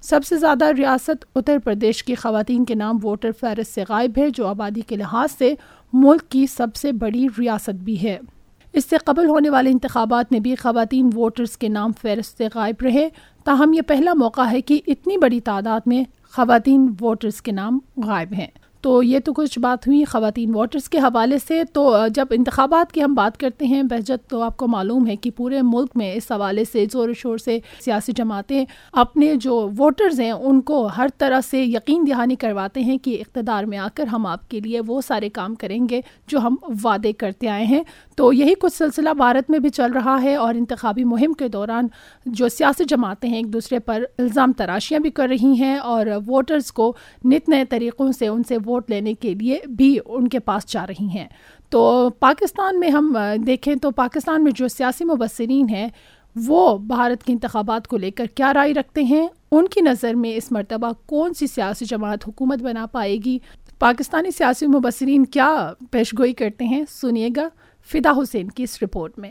سب 0.00 0.20
سے 0.28 0.36
زیادہ 0.36 0.64
ریاست 0.64 1.24
اتر 1.34 1.58
پردیش 1.64 2.04
کی 2.04 2.14
خواتین 2.14 2.64
کے 2.64 2.74
نام 2.74 2.98
ووٹر 3.02 3.30
فہرست 3.40 3.74
سے 3.74 3.84
غائب 3.88 4.18
ہے، 4.18 4.30
جو 4.30 4.46
آبادی 4.46 4.80
کے 4.80 4.96
لحاظ 4.96 5.28
سے 5.38 5.54
ملک 5.92 6.28
کی 6.28 6.46
سب 6.46 6.74
سے 6.74 6.92
بڑی 6.92 7.26
ریاست 7.38 7.82
بھی 7.84 8.02
ہے۔ 8.02 8.18
اس 8.76 8.84
سے 8.84 8.96
قبل 9.04 9.28
ہونے 9.28 9.50
والے 9.50 9.70
انتخابات 9.70 10.32
میں 10.32 10.40
بھی 10.40 10.54
خواتین 10.54 11.10
ووٹرز 11.14 11.56
کے 11.58 11.68
نام 11.68 11.92
فہرست 12.02 12.38
سے 12.38 12.48
غائب 12.54 12.82
رہے، 12.82 13.08
تاہم 13.44 13.72
یہ 13.72 13.80
پہلا 13.80 14.14
موقع 14.14 14.40
ہے 14.50 14.60
کہ 14.60 14.80
اتنی 14.86 15.16
بڑی 15.16 15.40
تعداد 15.40 15.80
میں 15.86 16.04
خواتین 16.32 16.94
ووٹرز 17.00 17.42
کے 17.42 17.52
نام 17.52 17.78
غائب 18.06 18.32
ہیں۔ 18.32 18.46
تو 18.86 19.02
یہ 19.02 19.18
تو 19.18 19.32
کچھ 19.32 19.58
بات 19.58 19.86
ہوئی 19.86 20.04
خواتین 20.04 20.54
ووٹرز 20.54 20.88
کے 20.88 20.98
حوالے 20.98 21.38
سے۔ 21.48 21.62
تو 21.72 21.96
جب 22.14 22.26
انتخابات 22.30 22.92
کی 22.92 23.02
ہم 23.02 23.14
بات 23.14 23.38
کرتے 23.38 23.66
ہیں، 23.66 23.82
بہجت، 23.82 24.30
تو 24.30 24.42
آپ 24.42 24.56
کو 24.56 24.66
معلوم 24.66 25.06
ہے 25.06 25.16
کہ 25.16 25.30
پورے 25.30 25.62
ملک 25.62 25.90
میں 25.94 26.14
اس 26.14 26.32
حوالے 26.32 26.64
سے، 26.72 26.84
زور 26.92 27.08
و 27.08 27.12
شور 27.12 27.38
سے 27.38 27.58
سیاسی 27.80 28.12
جماعتیں 28.16 28.64
اپنے 28.92 29.34
جو 29.34 29.70
ووٹرز 29.78 30.20
ہیں، 30.20 30.30
ان 30.30 30.60
کو 30.60 30.86
ہر 30.86 31.06
طرح 31.18 31.40
سے 31.40 31.64
یقین 31.64 32.04
دہانی 32.06 32.34
کرواتے 32.34 32.80
ہیں 32.80 32.98
کہ 32.98 33.18
اقتدار 33.20 33.64
میں 33.64 33.78
آ 33.78 33.88
کر 33.94 34.06
ہم 34.06 34.26
آپ 34.26 34.50
کے 34.50 34.60
لیے 34.60 34.80
وہ 34.86 35.00
سارے 35.00 35.28
کام 35.28 35.54
کریں 35.54 35.88
گے 35.90 36.00
جو 36.26 36.38
ہم 36.38 36.56
وعدے 36.84 37.12
کرتے 37.12 37.48
آئے 37.48 37.64
ہیں۔ 37.64 37.82
تو 38.16 38.32
یہی 38.32 38.54
کچھ 38.60 38.72
سلسلہ 38.72 39.10
بھارت 39.10 39.50
میں 39.50 39.58
بھی 39.58 39.68
چل 39.68 39.92
رہا 39.92 40.22
ہے 40.22 40.36
اور 40.36 40.54
انتخابی 40.54 41.04
مہم 41.04 41.32
کے 41.32 41.48
دوران 41.48 41.86
جو 42.26 42.48
سیاسی 42.48 42.84
جماعتیں 42.84 43.28
ہیں، 43.28 43.36
ایک 43.36 43.52
دوسرے 43.52 43.78
پر 43.78 44.02
الزام 44.18 44.52
تراشیاں 44.52 45.00
بھی 45.00 45.10
کر 45.10 45.28
رہی 45.28 45.52
ہیں 45.52 45.76
اور 45.76 46.06
ووٹرز 46.26 46.72
کو 46.72 46.96
نت 47.24 47.48
نئے 47.48 47.64
طریقوں 47.64 48.12
سے 48.12 48.28
ان 48.28 48.42
سے 48.48 48.56
ووٹ 48.56 48.75
لینے 48.88 49.14
کے 49.14 49.34
لیے 49.34 49.58
بھی 49.68 49.98
ان 50.06 50.28
کے 50.28 50.38
پاس 50.38 50.72
جا 50.72 50.86
رہی 50.86 51.08
ہیں۔ 51.08 51.28
تو 51.70 52.10
پاکستان 52.20 52.80
میں 52.80 52.90
ہم 52.90 53.16
دیکھیں 53.46 53.74
تو 53.74 53.90
پاکستان 53.90 54.44
میں 54.44 54.52
جو 54.54 54.68
سیاسی 54.68 55.04
مبصرین 55.04 55.68
ہیں، 55.68 55.88
وہ 56.46 56.78
بھارت 56.78 57.24
کے 57.24 57.32
انتخابات 57.32 57.86
کو 57.86 57.96
لے 57.96 58.10
کر 58.10 58.26
کیا 58.34 58.54
رائے 58.54 58.74
رکھتے 58.74 59.02
ہیں؟ 59.02 59.28
ان 59.52 59.68
کی 59.68 59.80
نظر 59.80 60.14
میں 60.14 60.34
اس 60.36 60.52
مرتبہ 60.52 60.92
کون 61.06 61.34
سی 61.34 61.46
سیاسی 61.46 61.84
جماعت 61.84 62.28
حکومت 62.28 62.58
بنا 62.58 62.86
پائے 62.86 63.16
گی؟ 63.24 63.38
پاکستانی 63.78 64.30
سیاسی 64.30 64.66
مبصرین 64.66 65.26
کیا 65.26 65.72
پیشگوئی 65.90 66.32
کرتے 66.32 66.64
ہیں؟ 66.64 66.84
سنیے 66.88 67.28
گا 67.36 67.48
فدا 67.92 68.10
حسین 68.10 68.48
کی 68.48 68.62
اس 68.62 68.82
رپورٹ 68.82 69.18
میں۔ 69.18 69.30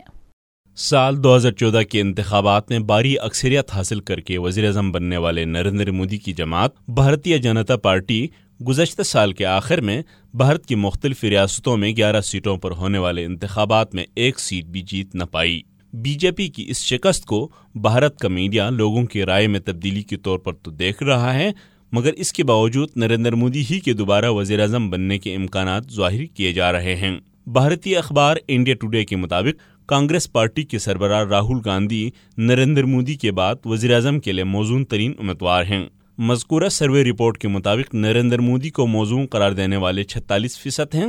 سال 0.76 1.24
دو 1.24 1.36
ہزار 1.36 1.52
چودہ 1.52 1.80
کے 1.90 2.00
انتخابات 2.00 2.70
میں 2.70 2.78
باری 2.78 3.18
اکثریت 3.18 3.70
حاصل 3.74 4.00
کر 4.00 4.20
کے 4.20 4.38
وزیر 4.38 4.66
اعظم 4.66 4.92
بننے 4.92 5.16
والے 5.16 5.44
نریندر 5.44 5.90
مودی 5.90 6.18
کی 6.18 6.32
جماعت، 6.32 6.90
بھارتیہ 6.90 7.38
جنتا 7.38 7.76
پارٹی 7.76 8.26
گزشتہ 8.60 9.02
سال 9.02 9.32
کے 9.32 9.46
آخر 9.46 9.80
میں 9.80 10.02
بھارت 10.34 10.66
کی 10.66 10.74
مختلف 10.74 11.24
ریاستوں 11.24 11.76
میں 11.76 11.96
گیارہ 11.96 12.20
سیٹوں 12.20 12.56
پر 12.56 12.70
ہونے 12.70 12.98
والے 12.98 13.24
انتخابات 13.24 13.94
میں 13.94 14.04
ایک 14.14 14.40
سیٹ 14.40 14.64
بھی 14.64 14.82
جیت 14.82 15.14
نہ 15.14 15.24
پائی۔ 15.24 15.62
بی 15.92 16.14
جے 16.14 16.30
پی 16.30 16.48
کی 16.48 16.64
اس 16.68 16.84
شکست 16.84 17.24
کو 17.24 17.48
بھارت 17.74 18.18
کا 18.18 18.28
میڈیا 18.28 18.70
لوگوں 18.70 19.04
کی 19.04 19.22
رائے 19.22 19.46
میں 19.46 19.60
تبدیلی 19.60 20.02
کے 20.02 20.16
طور 20.16 20.38
پر 20.38 20.52
تو 20.52 20.70
دیکھ 20.70 21.02
رہا 21.02 21.34
ہے، 21.34 21.50
مگر 21.92 22.12
اس 22.12 22.32
کے 22.32 22.44
باوجود 22.44 22.88
نریندر 22.96 23.32
مودی 23.32 23.64
ہی 23.70 23.80
کے 23.80 23.92
دوبارہ 23.92 24.30
وزیر 24.30 24.60
اعظم 24.60 24.90
بننے 24.90 25.18
کے 25.18 25.34
امکانات 25.34 25.92
ظاہر 25.92 26.24
کیے 26.24 26.52
جا 26.52 26.72
رہے 26.72 26.96
ہیں۔ 26.96 27.18
بھارتی 27.46 27.96
اخبار 27.96 28.36
انڈیا 28.48 28.74
ٹوڈے 28.74 29.04
کے 29.04 29.16
مطابق، 29.16 29.88
کانگریس 29.88 30.32
پارٹی 30.32 30.62
کے 30.62 30.78
سربراہ 30.78 31.24
راہل 31.24 31.58
گاندھی 31.64 32.10
نریندر 32.38 32.84
مودی 32.84 33.14
کے 33.14 33.32
بعد 33.32 33.54
وزیر 33.64 33.94
اعظم 33.94 34.20
کے 34.20 34.32
لیے 34.32 34.44
موزون 34.44 34.84
ترین 34.84 35.12
امیدوار 35.18 35.64
ہیں۔ 35.64 35.88
مذکورہ 36.18 36.68
سروے 36.68 37.04
رپورٹ 37.04 37.38
کے 37.38 37.48
مطابق 37.48 37.94
نریندر 37.94 38.38
مودی 38.38 38.70
کو 38.70 38.86
موزوں 38.86 39.26
قرار 39.26 39.52
دینے 39.52 39.76
والے 39.76 40.02
چھتالیس 40.02 40.58
فیصد 40.58 40.94
ہیں، 40.94 41.06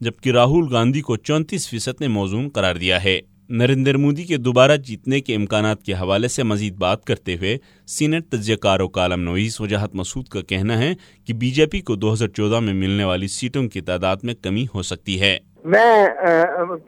جبکہ 0.00 0.30
راہل 0.30 0.64
گاندھی 0.72 1.00
کو 1.00 1.16
چونتیس 1.16 1.68
فیصد 1.68 2.00
نے 2.00 2.08
موزوں 2.08 2.48
قرار 2.48 2.74
دیا 2.74 3.04
ہے۔ 3.04 3.20
نریندر 3.48 3.96
مودی 3.96 4.24
کے 4.24 4.36
دوبارہ 4.36 4.76
جیتنے 4.76 5.20
کے 5.20 5.34
امکانات 5.34 5.82
کے 5.82 5.92
حوالے 5.92 6.28
سے 6.28 6.42
مزید 6.42 6.74
بات 6.74 7.04
کرتے 7.04 7.36
ہوئے 7.36 7.56
سینٹ 7.86 8.26
تجزیہ 8.30 8.56
کار 8.56 8.80
و 8.80 8.88
کالم 8.88 9.20
نویس 9.20 9.60
وجاہت 9.60 9.94
مسعود 9.94 10.28
کا 10.28 10.40
کہنا 10.40 10.78
ہے 10.78 10.92
کہ 11.24 11.34
بی 11.34 11.50
جے 11.50 11.66
پی 11.66 11.80
کو 11.80 11.94
دو 11.94 12.12
ہزار 12.12 12.28
چودہ 12.28 12.60
میں 12.60 12.74
ملنے 12.74 13.04
والی 13.04 13.28
سیٹوں 13.28 13.68
کی 13.68 13.80
تعداد 13.80 14.16
میں 14.22 14.34
کمی 14.42 14.66
ہو 14.74 14.82
سکتی 14.82 15.20
ہے۔ 15.20 15.38
میں 15.64 16.06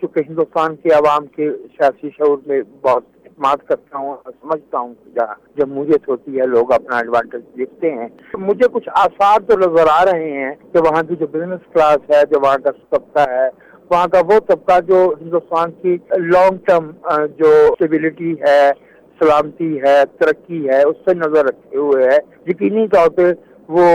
چونکہ 0.01 0.21
ہندوستان 0.29 0.77
کی 0.77 0.91
عوام 0.91 1.27
کے 1.27 1.49
سیاسی 1.77 2.09
شعور 2.09 2.39
میں 2.47 2.61
بہت 2.83 3.05
اعتماد 3.41 3.69
کرتا 3.69 3.99
ہوں 3.99 4.17
سمجھتا 4.25 4.79
ہوں 4.79 4.95
جہاں 5.15 5.35
جمہوریت 5.59 6.09
ہوتی 6.09 6.41
ہے، 6.41 6.47
لوگ 6.47 6.73
اپنا 6.73 6.97
ایڈوانٹیج 6.97 7.43
دیکھتے 7.59 7.91
ہیں۔ 7.91 8.09
مجھے 8.39 8.69
کچھ 8.73 8.89
آثار 8.95 9.41
تو 9.49 9.59
نظر 9.59 9.89
آ 9.93 10.05
رہے 10.05 10.31
ہیں 10.33 10.55
کہ 10.73 10.79
وہاں 10.79 11.03
کی 11.09 11.17
جو 11.21 11.27
بزنس 11.33 11.73
کلاس 11.73 12.11
ہے، 12.11 12.21
جو 12.31 12.41
وہاں 12.43 12.57
کا 12.65 12.71
طبقہ 12.91 13.29
ہے، 13.31 13.49
وہاں 13.91 14.07
کا 14.07 14.21
وہ 14.29 14.39
طبقہ 14.49 14.79
جو 14.89 15.03
ہندوستان 15.21 15.71
کی 15.83 15.97
لانگ 16.27 16.57
ٹرم 16.67 16.91
جو 17.37 17.51
اسٹیبلٹی 17.71 18.33
ہے، 18.43 18.61
سلامتی 19.21 19.77
ہے، 19.83 19.99
ترقی 20.19 20.69
ہے، 20.69 20.83
اس 20.83 20.97
سے 21.05 21.15
نظر 21.15 21.45
رکھے 21.45 21.77
ہوئے 21.77 22.05
ہے۔ 22.05 22.19
یقینی 22.47 22.87
طور 22.89 23.09
پہ 23.09 23.33
وہ 23.69 23.87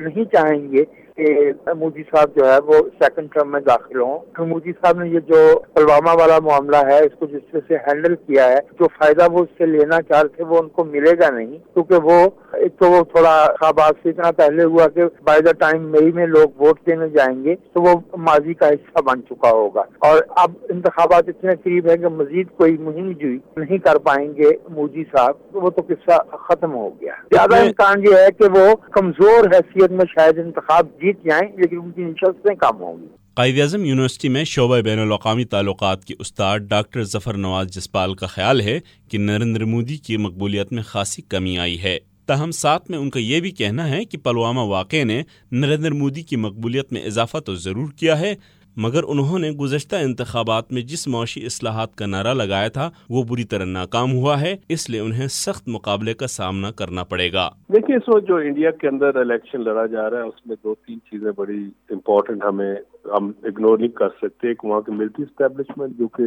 نہیں 0.00 0.24
چاہیں 0.32 0.72
گے 0.72 0.84
کہ 1.16 1.52
مودی 1.78 2.02
صاحب 2.02 2.36
جو 2.36 2.52
ہے 2.52 2.58
وہ 2.66 2.72
سیکنڈ 2.72 3.28
ٹرم 3.32 3.52
میں 3.52 3.60
داخل 3.60 4.00
ہوں۔ 4.00 4.18
مودی 4.38 4.72
صاحب 4.72 5.02
نے 5.02 5.08
یہ 5.08 5.20
جو 5.20 5.58
پلوامہ 5.74 6.10
والا 6.20 6.38
معاملہ 6.42 6.76
ہے 6.76 6.98
اس 6.98 7.18
کو 7.18 7.26
جس 7.26 7.40
طرح 7.52 7.60
سے 7.68 7.74
ہینڈل 7.74 8.14
کیا 8.14 8.48
ہے 8.48 8.58
جو 8.80 8.86
فائدہ 8.98 9.32
وہ 9.32 9.38
اس 9.38 9.48
سے 9.58 9.66
لینا 9.66 10.02
چاہ 10.02 10.22
رہے 10.22 10.36
تھے 10.36 10.44
وہ 10.44 10.58
ان 10.58 10.68
کو 10.68 10.84
ملے 10.84 11.12
گا 11.18 11.30
نہیں۔ 11.30 11.58
کیونکہ 11.74 11.94
وہ 11.94 12.28
ایک 12.52 12.78
تو 12.78 12.90
وہ 12.90 13.02
تھوڑا 13.02 13.46
خواب 13.60 13.80
سے 14.02 14.08
اتنا 14.08 14.30
پہلے 14.30 14.64
ہوا 14.64 14.88
کہ 14.88 15.02
بائی 15.24 15.40
دا 15.40 15.52
ٹائم 15.52 15.90
مئی 15.90 16.12
میں 16.12 16.26
لوگ 16.26 16.62
ووٹ 16.62 16.80
دینے 16.86 17.08
جائیں 17.08 17.44
گے 17.44 17.54
تو 17.72 17.82
وہ 17.82 17.94
ماضی 18.16 18.54
کا 18.54 18.68
حصہ 18.68 19.02
بن 19.02 19.20
چکا 19.30 19.50
ہوگا۔ 19.50 19.82
اور 19.98 20.22
اب 20.28 20.50
انتخابات 20.68 21.28
اتنے 21.28 21.56
قریب 21.64 21.88
ہیں 21.88 21.96
کہ 21.96 22.08
مزید 22.08 22.46
کوئی 22.56 22.76
مہم 22.80 23.12
جوئی 23.12 23.38
نہیں 23.56 23.78
کر 23.78 23.98
پائیں 23.98 24.34
گے 24.36 24.50
مودی 24.68 25.04
صاحب 25.16 25.56
وہ 25.56 25.70
تو 25.70 25.82
قصہ 25.88 26.36
ختم 26.36 26.74
ہو 26.74 26.88
گیا۔ 27.00 27.12
زیادہ 27.30 27.56
امکان 27.56 28.02
یہ 28.02 28.14
ہے 28.14 28.28
کہ 28.38 28.58
وہ 28.58 28.74
کمزور 28.90 29.44
حیثیت 29.54 29.90
میں 29.90 30.04
شاید 30.08 30.38
انتخاب 30.38 30.86
جیت 31.02 31.24
جائیں، 31.24 31.56
لیکن 31.56 31.76
ان 31.76 31.90
کی 31.90 32.02
نشستیں 32.02 32.54
کم 32.54 32.76
ہوں 32.80 33.02
گی۔ 33.02 33.06
قائد 33.34 33.60
اعظم 33.60 33.84
یونیورسٹی 33.84 34.28
میں 34.28 34.44
شعبہ 34.44 34.80
بین 34.80 34.98
الاقوامی 34.98 35.44
تعلقات 35.44 36.04
کے 36.04 36.14
استاد 36.18 36.58
ڈاکٹر 36.58 37.02
ظفر 37.02 37.36
نواز 37.36 37.66
جسپال 37.66 38.14
کا 38.14 38.26
خیال 38.26 38.60
ہے 38.60 38.80
کہ 39.10 39.18
نریندر 39.18 39.64
مودی 39.64 39.96
کی 39.96 40.16
مقبولیت 40.16 40.72
میں 40.72 40.82
خاصی 40.82 41.22
کمی 41.22 41.58
آئی 41.58 41.82
ہے۔ 41.82 41.98
تاہم 42.26 42.50
ساتھ 42.50 42.90
میں 42.90 42.98
ان 42.98 43.10
کا 43.10 43.20
یہ 43.20 43.40
بھی 43.40 43.50
کہنا 43.50 43.90
ہے 43.90 44.04
کہ 44.04 44.18
پلوامہ 44.18 44.60
واقع 44.60 45.04
نے 45.04 45.22
نریندر 45.52 45.90
مودی 45.90 46.22
کی 46.22 46.36
مقبولیت 46.36 46.92
میں 46.92 47.02
اضافہ 47.02 47.38
تو 47.38 47.54
ضرور 47.54 47.88
کیا 47.96 48.20
ہے 48.20 48.34
مگر 48.82 49.00
انہوں 49.08 49.38
نے 49.38 49.50
گزشتہ 49.50 49.96
انتخابات 49.96 50.72
میں 50.72 50.82
جس 50.82 51.08
معاشی 51.08 51.44
اصلاحات 51.46 51.94
کا 51.94 52.06
نعرہ 52.06 52.34
لگایا 52.34 52.68
تھا، 52.68 52.90
وہ 53.10 53.22
بری 53.22 53.44
طرح 53.44 53.64
ناکام 53.64 54.12
ہوا 54.12 54.40
ہے، 54.40 54.56
اس 54.68 54.90
لیے 54.90 55.00
انہیں 55.00 55.26
سخت 55.28 55.68
مقابلے 55.68 56.14
کا 56.14 56.26
سامنا 56.26 56.70
کرنا 56.70 57.04
پڑے 57.04 57.32
گا۔ 57.32 57.48
دیکھیے، 57.72 57.96
اس 57.96 58.08
وقت 58.08 58.28
جو 58.28 58.36
انڈیا 58.36 58.70
کے 58.70 58.88
اندر 58.88 59.16
الیکشن 59.16 59.64
لڑا 59.64 59.86
جا 59.86 60.10
رہا 60.10 60.18
ہے، 60.18 60.22
اس 60.22 60.46
میں 60.46 60.56
دو 60.64 60.74
تین 60.86 60.98
چیزیں 60.98 61.30
بڑی 61.36 61.64
امپورٹنٹ 61.90 62.44
ہمیں 62.44 62.74
ہم 63.04 63.32
اگنور 63.42 63.78
نہیں 63.78 63.88
کر 63.88 64.08
سکتے 64.08 64.48
ایک 64.48 64.64
وہاں 64.64 64.80
کی 64.80 64.92
ملٹری 64.92 65.22
اسٹیبلشمنٹ 65.22 65.96
جو 65.98 66.08
کہ 66.08 66.22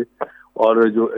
اور 0.54 0.76
جو 0.88 1.10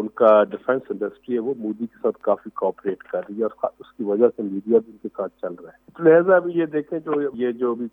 ان 0.00 0.08
کا 0.08 0.44
ڈیفینس 0.44 0.82
انڈسٹری 0.90 1.34
ہے 1.34 1.38
وہ 1.38 1.54
مودی 1.58 1.86
کے 1.86 1.98
ساتھ 2.02 2.18
کافی 2.20 2.50
کوپریٹ 2.50 3.02
کر 3.02 3.20
رہی 3.28 3.38
ہے 3.38 3.44
اور 3.44 3.70
اس 3.80 3.92
کی 3.96 4.04
وجہ 4.04 4.28
سے 4.36 4.42
میڈیا 4.42 4.78
بھی 4.78 4.92
ان 4.92 4.98
کے 5.02 5.08
ساتھ 5.16 5.32
چل 5.42 5.54
رہا 5.54 5.70
ہے۔ 5.70 6.04
لہٰذا 6.04 6.36
ابھی 6.36 6.52
یہ 6.54 6.66
دیکھیں 6.66 6.98
جو 6.98 7.20
یہ 7.34 7.52
جو 7.52 7.74
بھی 7.74 7.86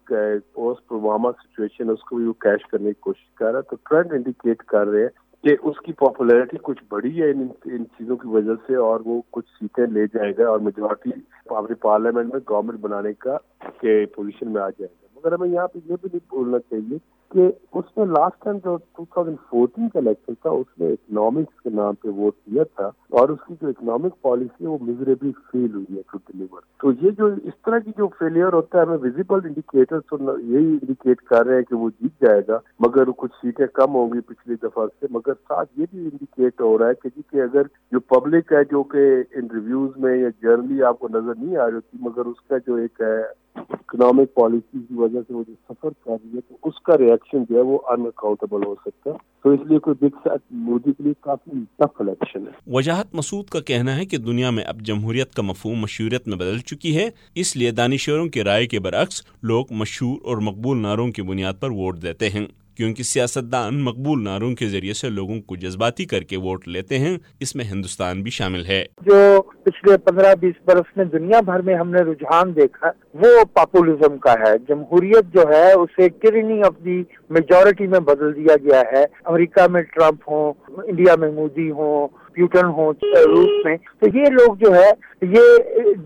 پوسٹ 0.53 0.87
پلوامہ 0.87 1.31
سچویشن 1.31 1.87
ہے، 1.87 1.93
اس 1.93 2.03
کو 2.03 2.15
بھی 2.15 2.25
وہ 2.25 2.33
کیش 2.33 2.67
کرنے 2.71 2.89
کی 2.89 2.99
کوشش 2.99 3.33
کر 3.35 3.51
رہا 3.51 3.59
ہے۔ 3.59 3.69
تو 3.69 3.75
ٹرینڈ 3.89 4.13
انڈیکیٹ 4.13 4.63
کر 4.63 4.87
رہے 4.87 5.01
ہیں 5.01 5.09
کہ 5.43 5.55
اس 5.63 5.79
کی 5.85 5.93
پاپولیرٹی 5.93 6.57
کچھ 6.63 6.83
بڑی 6.89 7.21
ہے 7.21 7.31
ان 7.31 7.47
چیزوں 7.85 8.15
کی 8.15 8.27
وجہ 8.27 8.55
سے 8.67 8.75
اور 8.75 8.99
وہ 9.05 9.21
کچھ 9.31 9.45
سیٹیں 9.59 9.85
لے 9.87 10.05
جائے 10.05 10.31
گا 10.37 10.49
اور 10.49 10.59
میجورٹی 10.59 11.11
اپنی 11.45 11.75
پارلیمنٹ 11.75 12.33
میں 12.33 12.41
گورنمنٹ 12.49 12.79
بنانے 12.79 13.13
کا 13.13 13.37
کے 13.81 14.05
پوزیشن 14.05 14.51
میں 14.51 14.61
آ 14.61 14.69
جائے 14.69 14.87
گا۔ 14.87 15.00
مگر 15.21 15.33
ہمیں 15.33 15.49
یہاں 15.49 15.67
پہ 15.67 15.79
یہ 15.85 15.95
بھی 16.01 16.09
نہیں 16.13 16.25
بھولنا 16.29 16.59
چاہیے۔ 16.59 16.97
کہ 17.31 17.47
اس 17.79 17.85
میں 17.97 18.05
لاسٹ 18.05 18.43
ٹائم 18.43 18.57
جو 18.63 18.75
ٹو 18.95 19.03
تھاؤزینڈ 19.05 19.37
فورٹین 19.49 19.87
کا 19.89 19.99
الیکشن 19.99 20.33
تھا، 20.41 20.49
اس 20.51 20.79
میں 20.79 20.91
اکنامکس 20.91 21.61
کے 21.63 21.69
نام 21.71 21.95
پہ 22.01 22.09
ووٹ 22.17 22.33
دیا 22.47 22.63
تھا 22.75 22.89
اور 23.19 23.29
اس 23.29 23.39
کی 23.47 23.53
جو 23.61 23.67
اکنامک 23.67 24.21
پالیسی 24.21 24.63
ہے، 24.63 24.69
وہ 24.69 24.77
میزریبلی 24.81 25.31
فیل 25.51 25.73
ہوئی 25.73 25.95
ہے 25.95 26.01
ٹو 26.11 26.17
ڈلیور 26.27 26.61
تو 26.81 26.91
یہ 27.01 27.11
جو 27.17 27.25
اس 27.43 27.53
طرح 27.65 27.79
کی 27.85 27.91
جو 27.97 28.07
فیلئر 28.19 28.53
ہوتا 28.53 28.77
ہے، 28.77 28.83
ہمیں 28.83 28.97
ویزیبل 29.01 29.45
انڈیکیٹر 29.45 29.99
تو 30.09 30.17
یہی 30.39 30.65
انڈیکیٹ 30.71 31.21
کر 31.31 31.45
رہے 31.45 31.55
ہیں 31.55 31.69
کہ 31.69 31.75
وہ 31.75 31.89
جیت 31.91 32.21
جائے 32.25 32.41
گا، 32.47 32.59
مگر 32.85 33.11
کچھ 33.17 33.35
سیٹیں 33.41 33.65
کم 33.73 33.95
ہوں 33.95 34.13
گی 34.13 34.21
پچھلی 34.27 34.55
دفعہ 34.63 34.85
سے۔ 34.89 35.07
مگر 35.11 35.33
ساتھ 35.33 35.79
یہ 35.79 35.85
بھی 35.91 36.03
انڈیکیٹ 36.03 36.61
ہو 36.61 36.77
رہا 36.77 36.87
ہے 36.87 36.95
کہ 37.01 37.09
جی 37.15 37.21
کہ 37.31 37.41
اگر 37.41 37.67
جو 37.91 37.99
پبلک 38.15 38.53
ہے، 38.53 38.63
جو 38.71 38.83
کہ 38.93 39.05
ان 39.31 39.47
ریویوز 39.53 39.97
میں 39.97 40.15
یا 40.17 40.29
جرنلی 40.41 40.83
آپ 40.83 40.99
کو 40.99 41.07
نظر 41.13 41.35
نہیں 41.35 41.57
آ 41.57 41.65
رہی 41.65 41.75
ہوتی 41.75 41.97
مگر 42.01 42.25
اس 42.25 42.41
کا 42.47 42.57
جو 42.67 42.75
ایک 42.75 43.01
ہے 43.01 43.19
اکنامک 43.55 44.33
پالیسی 44.33 44.79
کی 44.79 44.95
وجہ 44.95 45.19
سے 45.27 45.33
وہ 45.33 45.43
جو 45.47 45.53
سفر 45.69 45.89
کر 46.05 46.11
رہی 46.11 46.35
ہے، 46.35 46.41
تو 46.41 46.69
اس 46.69 46.79
کا 46.83 46.97
ریئیکشن 47.21 47.53
جو 47.53 47.59
ہے 47.59 47.65
وہ 47.65 47.79
ان 47.87 48.01
اکاؤنٹیبل 48.01 48.65
ہو 48.65 48.75
سکتا 48.75 49.09
ہے۔ 49.09 49.15
تو 49.43 49.49
اس 49.49 49.59
لیے 49.69 49.79
کوئی 49.79 49.95
بگ 50.01 50.17
سیٹ 50.23 50.41
مودی 50.51 50.91
کے 50.91 51.03
لیے 51.03 51.13
کافی 51.21 51.51
ٹف 51.75 52.01
الیکشن 52.01 52.47
ہے۔ 52.47 52.51
وجاہت 52.67 53.15
مسعود 53.15 53.45
کا 53.45 53.59
کہنا 53.59 53.97
ہے 53.97 54.05
کہ 54.05 54.17
دنیا 54.17 54.49
میں 54.49 54.63
اب 54.63 54.81
جمہوریت 54.81 55.33
کا 55.33 55.41
مفہوم 55.41 55.79
مشہوریت 55.79 56.27
میں 56.27 56.37
بدل 56.37 56.59
چکی 56.59 56.97
ہے، 56.97 57.09
اس 57.35 57.55
لیے 57.55 57.71
دانشوروں 57.71 58.25
کی 58.25 58.43
رائے 58.43 58.67
کے 58.67 58.79
برعکس 58.79 59.21
لوگ 59.43 59.65
مشہور 59.71 60.17
اور 60.23 60.37
مقبول 60.37 60.77
نعروں 60.77 61.11
کی 61.11 61.21
بنیاد 61.21 61.53
پر 61.59 61.71
ووٹ 61.71 62.01
دیتے 62.01 62.29
ہیں۔ 62.29 62.45
کیونکہ 62.81 63.03
سیاستدان 63.03 63.83
مقبول 63.83 64.23
نعروں 64.23 64.55
کے 64.55 64.67
ذریعے 64.67 64.93
سے 64.93 65.09
لوگوں 65.09 65.41
کو 65.41 65.55
جذباتی 65.55 66.05
کر 66.05 66.21
کے 66.21 66.37
ووٹ 66.37 66.67
لیتے 66.67 66.99
ہیں، 66.99 67.17
اس 67.39 67.55
میں 67.55 67.65
ہندوستان 67.65 68.21
بھی 68.21 68.31
شامل 68.31 68.65
ہے۔ 68.65 68.85
جو 69.01 69.41
پچھلے 69.63 69.97
پندرہ 69.97 70.35
بیس 70.35 70.53
برس 70.65 70.97
میں 70.97 71.05
دنیا 71.05 71.41
بھر 71.41 71.59
میں 71.59 71.75
ہم 71.75 71.91
نے 71.91 72.01
رجحان 72.01 72.55
دیکھا، 72.55 72.87
وہ 73.13 73.43
پاپولزم 73.53 74.17
کا 74.17 74.33
ہے۔ 74.33 74.57
جمہوریت 74.69 75.33
جو 75.33 75.41
ہے، 75.53 75.71
اسے 75.71 76.09
کرنی 76.09 76.61
آف 76.61 76.85
دی 76.85 77.03
میجورٹی 77.29 77.87
میں 77.87 77.99
بدل 77.99 78.35
دیا 78.35 78.55
گیا 78.55 78.99
ہے۔ 78.99 79.05
امریکہ 79.25 79.71
میں 79.71 79.81
ٹرمپ 79.81 80.29
ہوں، 80.31 80.53
انڈیا 80.67 81.15
میں 81.15 81.31
مودی 81.31 81.71
ہوں، 81.71 82.07
پیوٹن 82.33 82.65
ہوں، 82.65 82.93
روس 83.27 83.65
میں۔ 83.65 83.77
تو 83.77 84.17
یہ 84.17 84.23
لوگ 84.23 84.55
جو 84.55 84.75
ہے، 84.75 84.89
یہ 85.21 85.57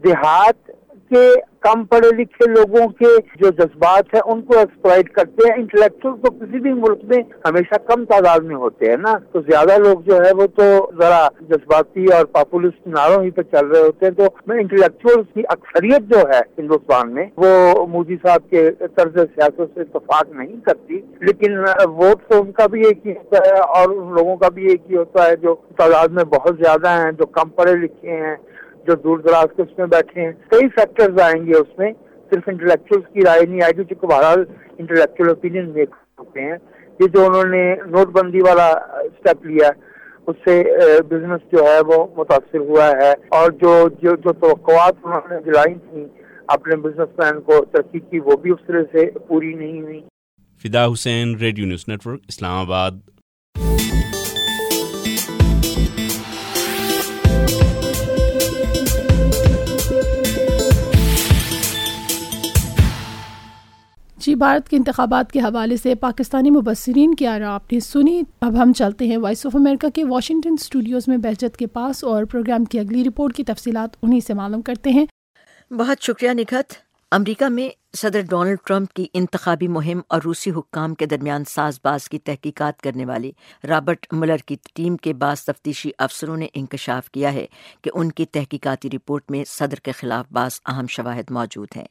دیہات 0.04 0.72
کے 1.10 1.34
کم 1.60 1.84
پڑھے 1.86 2.10
لکھے 2.16 2.52
لوگوں 2.52 2.88
کے 2.88 3.16
جو 3.36 3.50
جذبات 3.50 4.14
ہیں، 4.14 4.22
ان 4.26 4.42
کو 4.42 4.58
ایکسپلائٹ 4.58 5.10
کرتے 5.10 5.52
ہیں۔ 5.52 5.60
انٹلیکچوئل 5.60 6.22
تو 6.22 6.32
کسی 6.32 6.60
بھی 6.60 6.74
ملک 6.74 7.00
میں 7.04 7.24
ہمیشہ 7.46 7.76
کم 7.88 8.06
تعداد 8.06 8.40
میں 8.40 8.56
ہوتے 8.56 8.90
ہیں 8.90 8.98
نا۔ 8.98 9.14
تو 9.32 9.42
زیادہ 9.42 9.78
لوگ 9.78 10.00
جو 10.00 10.16
ہے 10.16 10.32
وہ 10.34 10.48
تو 10.48 10.92
ذرا 11.00 11.28
جذباتی 11.42 12.06
اور 12.14 12.26
پاپولسٹ 12.26 12.88
نعروں 12.88 13.24
ہی 13.24 13.30
پہ 13.30 13.42
چل 13.42 13.68
رہے 13.68 13.82
ہوتے 13.82 14.06
ہیں۔ 14.06 14.14
تو 14.14 14.24
میں 14.48 14.60
انٹلیکچوئل 14.60 15.24
کی 15.34 15.44
اکثریت 15.50 16.02
جو 16.02 16.18
ہے 16.18 16.40
ہندوستان 16.58 17.14
میں، 17.14 17.26
وہ 17.38 17.88
مودی 17.88 18.16
صاحب 18.28 18.50
کے 18.50 18.72
طرز 18.72 19.14
سیاست 19.16 19.62
سے 19.74 19.82
اتفاق 19.82 20.30
نہیں 20.30 20.56
کرتی۔ 20.66 21.02
لیکن 21.20 21.58
ووٹ 21.86 22.30
تو 22.30 22.42
ان 22.42 22.52
کا 22.52 22.68
بھی 22.68 22.88
ایک 22.88 23.08
ہی 23.08 23.12
ہوتا 23.12 23.38
ہے 23.46 23.60
اور 23.60 23.90
ان 23.90 24.14
لوگوں 24.14 24.36
کا 24.36 24.50
بھی 24.50 24.68
ایک 24.68 24.82
ہی 24.92 24.96
ہوتا 24.96 25.26
ہے 25.26 25.36
جو 25.36 25.56
تعداد 25.78 26.08
میں 26.08 26.24
بہت 26.24 26.56
زیادہ 26.64 26.90
ہیں، 26.90 27.12
جو 27.12 27.26
کم 27.26 27.50
پڑھے 27.50 27.76
لکھے 27.76 28.10
ہیں۔ 28.10 28.36
جو 28.88 28.96
دور 28.96 29.20
دراز 29.20 29.48
کے 29.56 29.62
اس 29.62 29.78
میں 29.78 29.86
بیٹھے 29.86 30.22
ہیں، 30.22 30.32
کئی 30.52 30.70
فیکٹرز 30.70 31.20
آئیں 31.20 31.46
گے 31.46 31.52
اس 31.52 31.78
میں، 31.78 31.92
صرف 32.32 32.44
انٹلیکچوئل 32.48 33.02
کی 33.14 33.22
رائے 33.22 33.46
نہیں، 33.46 33.62
آئے 33.64 33.72
گی 33.78 33.84
چونکہ 33.84 34.08
بہرحال 34.08 34.44
انٹلیکچوئل 34.78 35.30
اوپینین 35.30 35.70
میک 35.70 35.96
ہوتے 36.20 36.42
ہیں۔ 36.42 36.58
یہ 37.00 37.08
جو 37.08 37.26
انہوں 37.26 37.46
نے 37.46 37.76
نوٹ 37.76 38.08
بندی 38.08 38.42
والا 38.42 38.68
اسٹیپ 39.00 39.46
لیا 39.46 39.70
اس 40.28 40.36
سے 40.46 40.64
بزنس 41.10 41.42
جو 41.52 41.64
ہے 41.64 41.80
وہ 41.88 42.08
متاثر 42.18 42.58
ہوا 42.58 42.88
ہے۔ 42.88 43.12
اور 43.12 43.52
جو 43.52 43.90
جو 44.04 44.16
جو 44.16 44.34
توقعات 44.34 44.94
انہوں 45.04 45.22
نے 45.30 45.40
دلائی 45.46 45.76
تھیں 45.76 46.06
اپنے 46.48 46.76
بزنس 46.76 47.20
مین 47.20 47.42
کو 47.42 47.66
ترقی 47.66 48.00
کی، 48.00 48.20
وہ 48.20 48.38
بھی 48.38 48.52
اس 48.52 48.68
طرح 48.68 48.84
سے 48.92 49.20
پوری 49.20 49.54
نہیں 49.54 49.82
ہوئی۔ 49.82 50.02
Fida 50.64 50.86
Hussain, 50.86 51.36
radio 51.36 51.66
news 51.66 51.86
network 51.88 52.20
Islamabad. 52.58 52.92
جی 64.26 64.36
بھارت 64.36 64.70
کے 64.70 64.78
انتخابات 64.78 65.32
کے 65.32 65.40
حوالے 65.40 65.78
سے 65.78 65.96
پاکستانی 65.96 66.50
مبصرین 66.50 67.16
کی 67.16 67.28
آرا 67.28 67.56
آپ 67.56 67.74
نے 67.74 67.80
سنی۔ 67.80 68.22
اب 68.42 68.64
ہم 68.64 68.74
چلتے 68.74 69.08
ہیں 69.08 69.18
وائس 69.18 69.46
آف 69.46 69.56
امریکہ 69.56 69.90
کے 69.90 70.04
واشنگٹن 70.04 70.56
اسٹوڈیوز 70.60 71.04
میں 71.08 71.18
بہجت 71.18 71.58
کے 71.58 71.68
پاس 71.68 72.04
اور 72.04 72.24
پروگرام 72.24 72.66
کی 72.66 72.80
اگلی 72.80 73.04
رپورٹ 73.04 73.36
کی 73.36 73.44
تفصیلات 73.44 73.90
انہی 74.02 74.20
سے 74.28 74.34
معلوم 74.34 74.62
کرتے 74.62 74.90
ہیں۔ 74.90 75.06
بہت 75.72 76.04
شکریہ 76.04 76.30
نکھت 76.34 76.74
امریکہ 77.12 77.46
میں 77.46 77.70
صدر 77.98 78.22
ڈونلڈ 78.22 78.58
ٹرمپ 78.64 78.94
کی 78.94 79.08
انتخابی 79.14 79.68
مہم 79.68 80.00
اور 80.08 80.22
روسی 80.26 80.52
حکام 80.52 80.96
کے 80.96 81.06
درمیان 81.06 81.44
ساز 81.46 81.80
باز 81.84 82.10
کی 82.10 82.20
تحقیقات 82.20 82.82
کرنے 82.82 83.06
والی 83.06 83.32
رابرٹ 83.68 84.06
ملر 84.12 84.38
کی 84.38 84.56
ٹیم 84.74 84.98
کے 84.98 85.14
بعض 85.14 85.42
تفتیشی 85.42 85.92
افسروں 85.98 86.38
نے 86.38 86.48
انکشاف 86.54 87.12
کیا 87.12 87.34
ہے 87.34 87.46
کہ 87.82 87.92
ان 87.94 88.12
کی 88.12 88.26
تحقیقاتی 88.26 88.90
رپورٹ 88.90 89.32
میں 89.32 89.44
صدر 89.48 89.76
کے 89.76 89.92
خلاف 89.92 90.26
بعض 90.32 90.60
اہم 90.66 90.88
شواہد 90.88 91.32
موجود 91.32 91.68
ہیں۔ 91.76 91.86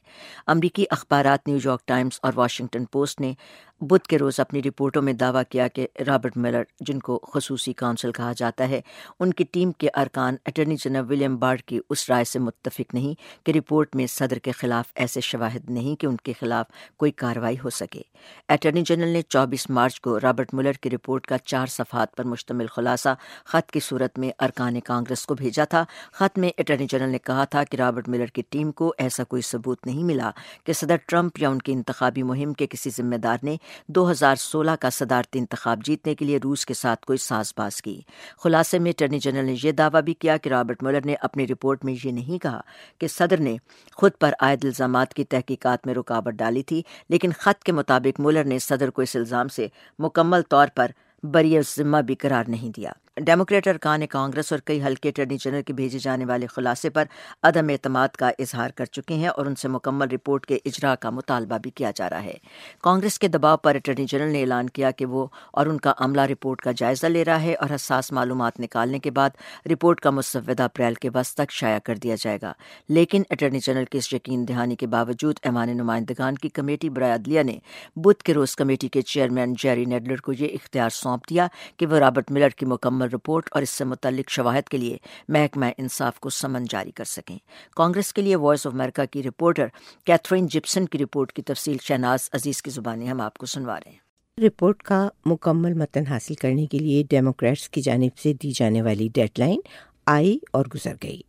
امریکی 0.47 0.85
اخبارات 0.89 1.47
نیو 1.47 1.57
یارک 1.63 1.87
ٹائمز 1.87 2.19
اور 2.21 2.33
واشنگٹن 2.35 2.85
پوسٹ 2.85 3.21
نے 3.21 3.33
بدھ 3.81 4.07
کے 4.07 4.17
روز 4.17 4.39
اپنی 4.39 4.63
رپورٹوں 4.63 5.01
میں 5.01 5.13
دعویٰ 5.13 5.43
کیا 5.49 5.67
کہ 5.67 5.87
رابرٹ 6.07 6.37
ملر، 6.37 6.63
جن 6.79 6.99
کو 6.99 7.19
خصوصی 7.33 7.73
کونسل 7.73 8.11
کہا 8.11 8.33
جاتا 8.37 8.69
ہے، 8.69 8.81
ان 9.19 9.33
کی 9.33 9.43
ٹیم 9.43 9.71
کے 9.71 9.89
ارکان 9.93 10.35
اٹارنی 10.45 10.75
جنرل 10.75 11.05
ولیم 11.09 11.35
بارڈ 11.37 11.61
کی 11.61 11.79
اس 11.89 12.09
رائے 12.09 12.23
سے 12.23 12.39
متفق 12.39 12.93
نہیں 12.93 13.45
کہ 13.45 13.51
رپورٹ 13.51 13.95
میں 13.95 14.07
صدر 14.07 14.39
کے 14.39 14.51
خلاف 14.51 14.85
ایسے 14.95 15.21
شواہد 15.21 15.69
نہیں 15.69 15.94
نہیں 15.95 16.01
کہ 16.01 16.05
ان 16.07 16.17
کے 16.17 16.33
خلاف 16.39 16.65
کوئی 16.97 17.11
کارروائی 17.11 17.55
ہو 17.63 17.69
سکے۔ 17.69 18.01
اٹارنی 18.49 18.81
جنرل 18.81 19.07
نے 19.07 19.21
چوبیس 19.21 19.69
مارچ 19.69 20.01
کو 20.01 20.19
رابرٹ 20.19 20.53
ملر 20.53 20.73
کی 20.73 20.89
رپورٹ 20.89 21.27
کا 21.27 21.37
چار 21.37 21.67
صفحات 21.67 22.15
پر 22.15 22.23
مشتمل 22.23 22.67
خلاصہ 22.67 23.09
خط 23.45 23.71
کی 23.71 23.79
صورت 23.79 24.19
میں 24.19 24.31
ارکان 24.39 24.79
کانگریس 24.79 25.25
کو 25.25 25.35
بھیجا 25.35 25.65
تھا۔ 25.65 25.83
خط 26.11 26.37
میں 26.37 26.49
اٹارنی 26.57 26.85
جنرل 26.89 27.09
نے 27.09 27.19
کہا 27.19 27.45
تھا 27.45 27.63
کہ 27.63 27.77
رابرٹ 27.77 28.09
ملر 28.09 28.25
کی 28.25 28.41
ٹیم 28.49 28.71
کو 28.71 28.93
ایسا 28.97 29.23
کوئی 29.23 29.41
ثبوت 29.41 29.85
نہیں 29.85 30.03
ملا 30.03 30.31
کہ 30.63 30.73
صدر 30.73 30.95
ٹرمپ 31.07 31.39
یا 31.39 31.49
ان 31.49 31.59
کی 31.59 31.71
انتخابی 31.71 32.23
مہم 32.23 32.53
کے 32.53 32.67
کسی 32.67 32.89
ذمہ 32.89 33.15
دار 33.15 33.37
نے 33.43 33.57
دو 33.87 34.11
ہزار 34.11 34.35
سولہ 34.35 34.71
کا 34.79 34.89
صدارتی 34.89 35.39
انتخاب 35.39 35.79
جیتنے 35.85 36.15
کے 36.15 36.25
لیے 36.25 36.39
روس 36.43 36.65
کے 36.65 36.73
ساتھ 36.73 37.05
کوئی 37.05 37.17
ساز 37.17 37.53
باز 37.57 37.81
کی۔ 37.81 38.01
خلاصے 38.43 38.79
میں 38.79 38.91
اٹارنی 38.91 39.19
جنرل 39.19 39.45
نے 39.45 39.55
یہ 39.63 39.71
دعویٰ 39.71 40.01
بھی 40.01 40.13
کیا 40.13 40.37
کہ 40.37 40.49
رابرٹ 40.49 40.83
ملر 40.83 41.05
نے 41.05 41.15
اپنی 41.21 41.47
رپورٹ 41.47 41.85
میں 41.85 41.95
یہ 42.03 42.11
نہیں 42.11 42.43
کہا 42.43 42.61
کہ 42.99 43.07
صدر 43.07 43.39
نے 43.39 43.57
خود 43.93 44.11
پر 44.19 44.33
عائد 44.39 44.65
الزامات 44.65 45.13
کی 45.13 45.23
تحقیقات 45.23 45.84
میں 45.85 45.93
رکاوٹ 45.93 46.33
ڈالی 46.33 46.63
تھی، 46.63 46.81
لیکن 47.09 47.31
خط 47.39 47.63
کے 47.63 47.71
مطابق 47.71 48.19
ملر 48.19 48.43
نے 48.43 48.59
صدر 48.59 48.89
کو 48.89 49.01
اس 49.01 49.15
الزام 49.15 49.47
سے 49.47 49.67
مکمل 49.99 50.41
طور 50.41 50.67
پر 50.75 50.91
بری 51.23 51.57
ذمہ 51.77 51.97
بھی 51.97 52.15
قرار 52.15 52.43
نہیں 52.47 52.69
دیا۔ 52.69 52.91
ڈیموکریٹ 53.17 53.67
ارکان 53.67 54.07
کانگریس 54.07 54.51
اور 54.51 54.59
کئی 54.65 54.81
ہلکے 54.83 55.09
اٹارنی 55.09 55.37
جنرل 55.37 55.61
کے 55.61 55.73
بھیجے 55.73 55.99
جانے 55.99 56.25
والے 56.25 56.47
خلاصے 56.47 56.89
پر 56.89 57.03
عدم 57.43 57.69
اعتماد 57.69 58.07
کا 58.07 58.29
اظہار 58.39 58.69
کر 58.69 58.85
چکے 58.85 59.13
ہیں 59.13 59.27
اور 59.27 59.45
ان 59.45 59.55
سے 59.55 59.67
مکمل 59.67 60.07
رپورٹ 60.07 60.45
کے 60.45 60.55
اجرا 60.65 60.95
کا 60.95 61.09
مطالبہ 61.09 61.57
بھی 61.57 61.71
کیا 61.71 61.91
جا 61.95 62.09
رہا 62.09 62.23
ہے۔ 62.23 62.33
کانگریس 62.81 63.19
کے 63.19 63.27
دباؤ 63.27 63.57
پر 63.57 63.75
اٹارنی 63.75 64.05
جنرل 64.05 64.31
نے 64.31 64.41
اعلان 64.41 64.69
کیا 64.69 64.91
کہ 64.91 65.05
وہ 65.05 65.27
اور 65.51 65.65
ان 65.65 65.77
کا 65.77 65.93
عملہ 65.97 66.21
رپورٹ 66.21 66.61
کا 66.61 66.71
جائزہ 66.77 67.07
لے 67.07 67.25
رہا 67.25 67.41
ہے 67.41 67.53
اور 67.53 67.75
حساس 67.75 68.11
معلومات 68.11 68.59
نکالنے 68.59 68.99
کے 68.99 69.11
بعد 69.11 69.29
رپورٹ 69.71 69.99
کا 69.99 70.09
مسودہ 70.09 70.63
اپریل 70.63 70.93
کے 70.93 71.09
وسط 71.15 71.33
تک 71.33 71.51
شائع 71.51 71.79
کر 71.79 71.95
دیا 71.95 72.15
جائے 72.19 72.39
گا۔ 72.41 72.53
لیکن 72.89 73.23
اٹارنی 73.29 73.59
جنرل 73.59 73.85
کی 73.85 73.97
اس 73.97 74.13
یقین 74.13 74.47
دہانی 74.47 74.75
کے 74.75 74.87
باوجود 74.87 75.35
ایمان 75.43 75.77
نمائندگان 75.77 76.35
کی 76.35 76.49
کمیٹی 76.49 76.89
برائے 76.89 77.13
عدلیہ 77.13 77.43
نے 77.43 77.59
بدھ 77.95 78.23
کے 78.23 78.33
روز 78.33 78.55
کمیٹی 78.55 78.87
کے 78.87 79.01
چیئرمین 79.01 79.53
جیری 79.63 79.85
نیڈلر 79.85 80.15
کو 80.15 80.33
یہ 80.33 80.47
اختیار 80.53 80.89
سونپ 80.89 81.29
دیا 81.29 81.47
کہ 81.77 81.85
وہ 81.85 81.97
رابرٹ 81.97 82.31
ملر 82.31 82.49
کی 82.49 82.65
مکمل 82.65 83.04
مکمل 83.05 83.15
رپورٹ 83.15 83.49
اور 83.51 83.61
اس 83.61 83.69
سے 83.69 83.83
متعلق 83.83 84.29
شواہد 84.29 84.69
کے 84.69 84.77
لیے 84.77 84.97
محکمہ 85.27 85.65
انصاف 85.77 86.19
کو 86.19 86.29
سمن 86.29 86.63
جاری 86.69 86.91
کر 86.91 87.03
سکیں۔ 87.03 87.37
کانگریس 87.75 88.13
کے 88.13 88.21
لیے 88.21 88.35
وائس 88.35 88.67
آف 88.67 88.73
امریکہ 88.73 89.05
کی 89.05 89.23
رپورٹر 89.23 89.67
کیتھرین 90.03 90.47
جپسن 90.47 90.85
کی 90.85 90.97
رپورٹ 90.97 91.33
کی 91.33 91.41
تفصیل 91.41 91.77
شہناز 91.81 92.29
عزیز 92.33 92.61
کی 92.61 92.71
زبانیں 92.71 93.07
ہم 93.07 93.21
آپ 93.21 93.37
کو 93.37 93.45
سنوا 93.45 93.79
رہے 93.79 93.91
ہیں۔ 93.91 93.97
رپورٹ 94.41 94.83
کا 94.83 95.09
مکمل 95.25 95.73
متن 95.73 96.07
حاصل 96.07 96.33
کرنے 96.33 96.65
کے 96.65 96.79
لیے 96.79 97.03
ڈیموکریٹس 97.09 97.69
کی 97.69 97.81
جانب 97.81 98.17
سے 98.17 98.33
دی 98.33 98.51
جانے 98.51 98.81
والی 98.81 99.09
ڈیڈ 99.13 99.39
لائن 99.39 99.59
آئی 100.05 100.39
اور 100.51 100.65
گزر 100.75 100.93
گئی۔ 101.03 101.21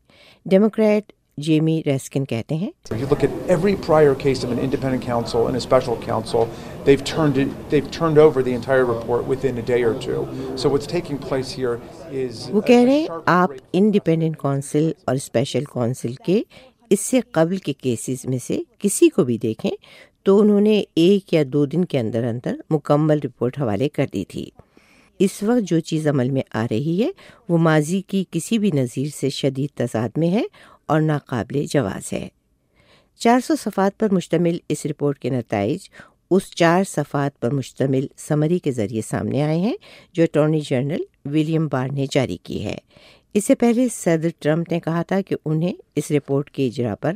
ڈیموکریٹ 0.46 1.12
جیمی 1.36 1.82
ریسکن 1.86 2.24
کہتے 2.24 2.54
ہیں۔ 2.54 2.70
وہ 12.50 12.60
کہہ 12.60 12.82
رہے 12.84 12.98
ہیں 12.98 13.06
آپ 13.26 13.50
انڈیپینڈنٹ 13.72 14.36
کونسل 14.36 14.92
اور 15.04 15.16
اسپیشل 15.16 15.64
کونسل 15.64 16.12
کے 16.12 16.42
اس 16.90 17.00
سے 17.00 17.20
قبل 17.32 17.56
کے 17.56 17.72
کیسز 17.72 18.26
میں 18.26 18.38
سے 18.38 18.60
کسی 18.78 19.08
کو 19.08 19.24
بھی 19.24 19.38
دیکھیں 19.38 19.70
تو 20.22 20.40
انہوں 20.40 20.60
نے 20.60 20.82
ایک 20.94 21.34
یا 21.34 21.42
دو 21.46 21.66
دن 21.66 21.84
کے 21.84 21.98
اندر 21.98 22.24
اندر 22.24 22.56
مکمل 22.70 23.18
رپورٹ 23.24 23.60
حوالے 23.60 23.88
کر 23.88 24.06
دی 24.12 24.24
تھی۔ 24.24 24.46
اس 25.18 25.42
وقت 25.42 25.68
جو 25.68 25.80
چیز 25.80 26.08
عمل 26.08 26.30
میں 26.30 26.42
آ 26.54 26.66
رہی 26.70 27.02
ہے 27.02 27.10
وہ 27.48 27.58
ماضی 27.58 28.02
کی 28.02 28.24
کسی 28.30 28.58
بھی 28.58 28.70
نظیر 28.74 29.06
سے 29.20 29.30
شدید 29.30 29.70
تضاد 29.76 30.08
میں 30.16 30.30
ہے 30.30 30.44
اور 30.86 31.00
ناقابل 31.00 31.64
جواز 31.70 32.12
ہے۔ 32.12 32.28
چار 33.16 33.40
سو 33.40 33.54
صفحات 33.56 33.98
پر 33.98 34.14
مشتمل 34.14 34.58
اس 34.68 34.86
رپورٹ 34.86 35.18
کے 35.18 35.30
نتائج 35.30 35.78
اس 36.30 36.50
چار 36.50 36.84
صفحات 36.84 37.40
پر 37.40 37.50
مشتمل 37.50 38.06
سمری 38.16 38.58
کے 38.58 38.72
ذریعے 38.72 39.00
سامنے 39.02 39.42
آئے 39.42 39.58
ہیں 39.58 39.76
جو 40.12 40.22
اٹارنی 40.22 40.60
جنرل 40.60 41.02
ولیم 41.24 41.66
بار 41.66 41.88
نے 41.88 42.06
جاری 42.10 42.36
کی 42.36 42.64
ہے۔ 42.64 42.78
اس 43.34 43.44
سے 43.44 43.54
پہلے 43.54 43.88
صدر 43.88 44.28
ٹرمپ 44.38 44.72
نے 44.72 44.80
کہا 44.80 45.02
تھا 45.02 45.20
کہ 45.20 45.36
انہیں 45.44 45.72
اس 45.96 46.10
رپورٹ 46.10 46.50
کے 46.50 46.66
اجرا 46.66 46.94
پر 46.94 47.12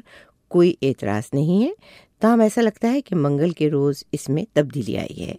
کوئی 0.48 0.74
اعتراض 0.82 1.28
نہیں 1.32 1.64
ہے۔ 1.64 1.70
تاہم 2.20 2.40
ایسا 2.40 2.60
لگتا 2.60 2.92
ہے 2.92 3.00
کہ 3.00 3.16
منگل 3.16 3.50
کے 3.50 3.70
روز 3.70 4.04
اس 4.12 4.28
میں 4.28 4.44
تبدیلی 4.52 4.98
آئی 4.98 5.26
ہے۔ 5.26 5.34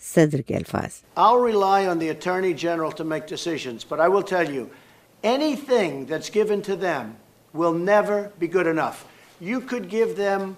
صدر 0.00 0.40
کے 0.40 0.56
الفاظ۔ 0.56 1.20
I'll 1.20 1.50
rely 1.50 1.82
on 1.82 1.96
the 1.96 2.08
Attorney 2.08 2.52
General 2.66 2.90
to 3.02 3.06
make 3.06 3.36
decisions, 3.36 3.78
but 3.92 4.08
I 4.08 4.14
will 4.14 4.38
tell 4.38 4.50
you, 4.50 4.64
anything 5.38 5.90
that's 5.90 6.42
given 6.42 6.58
to 6.70 6.82
them 6.82 7.06
never 7.54 8.32
be 8.38 8.48
good 8.48 8.66
enough. 8.66 9.06
You 9.40 9.60
could 9.60 9.88
give 9.88 10.16
them 10.16 10.56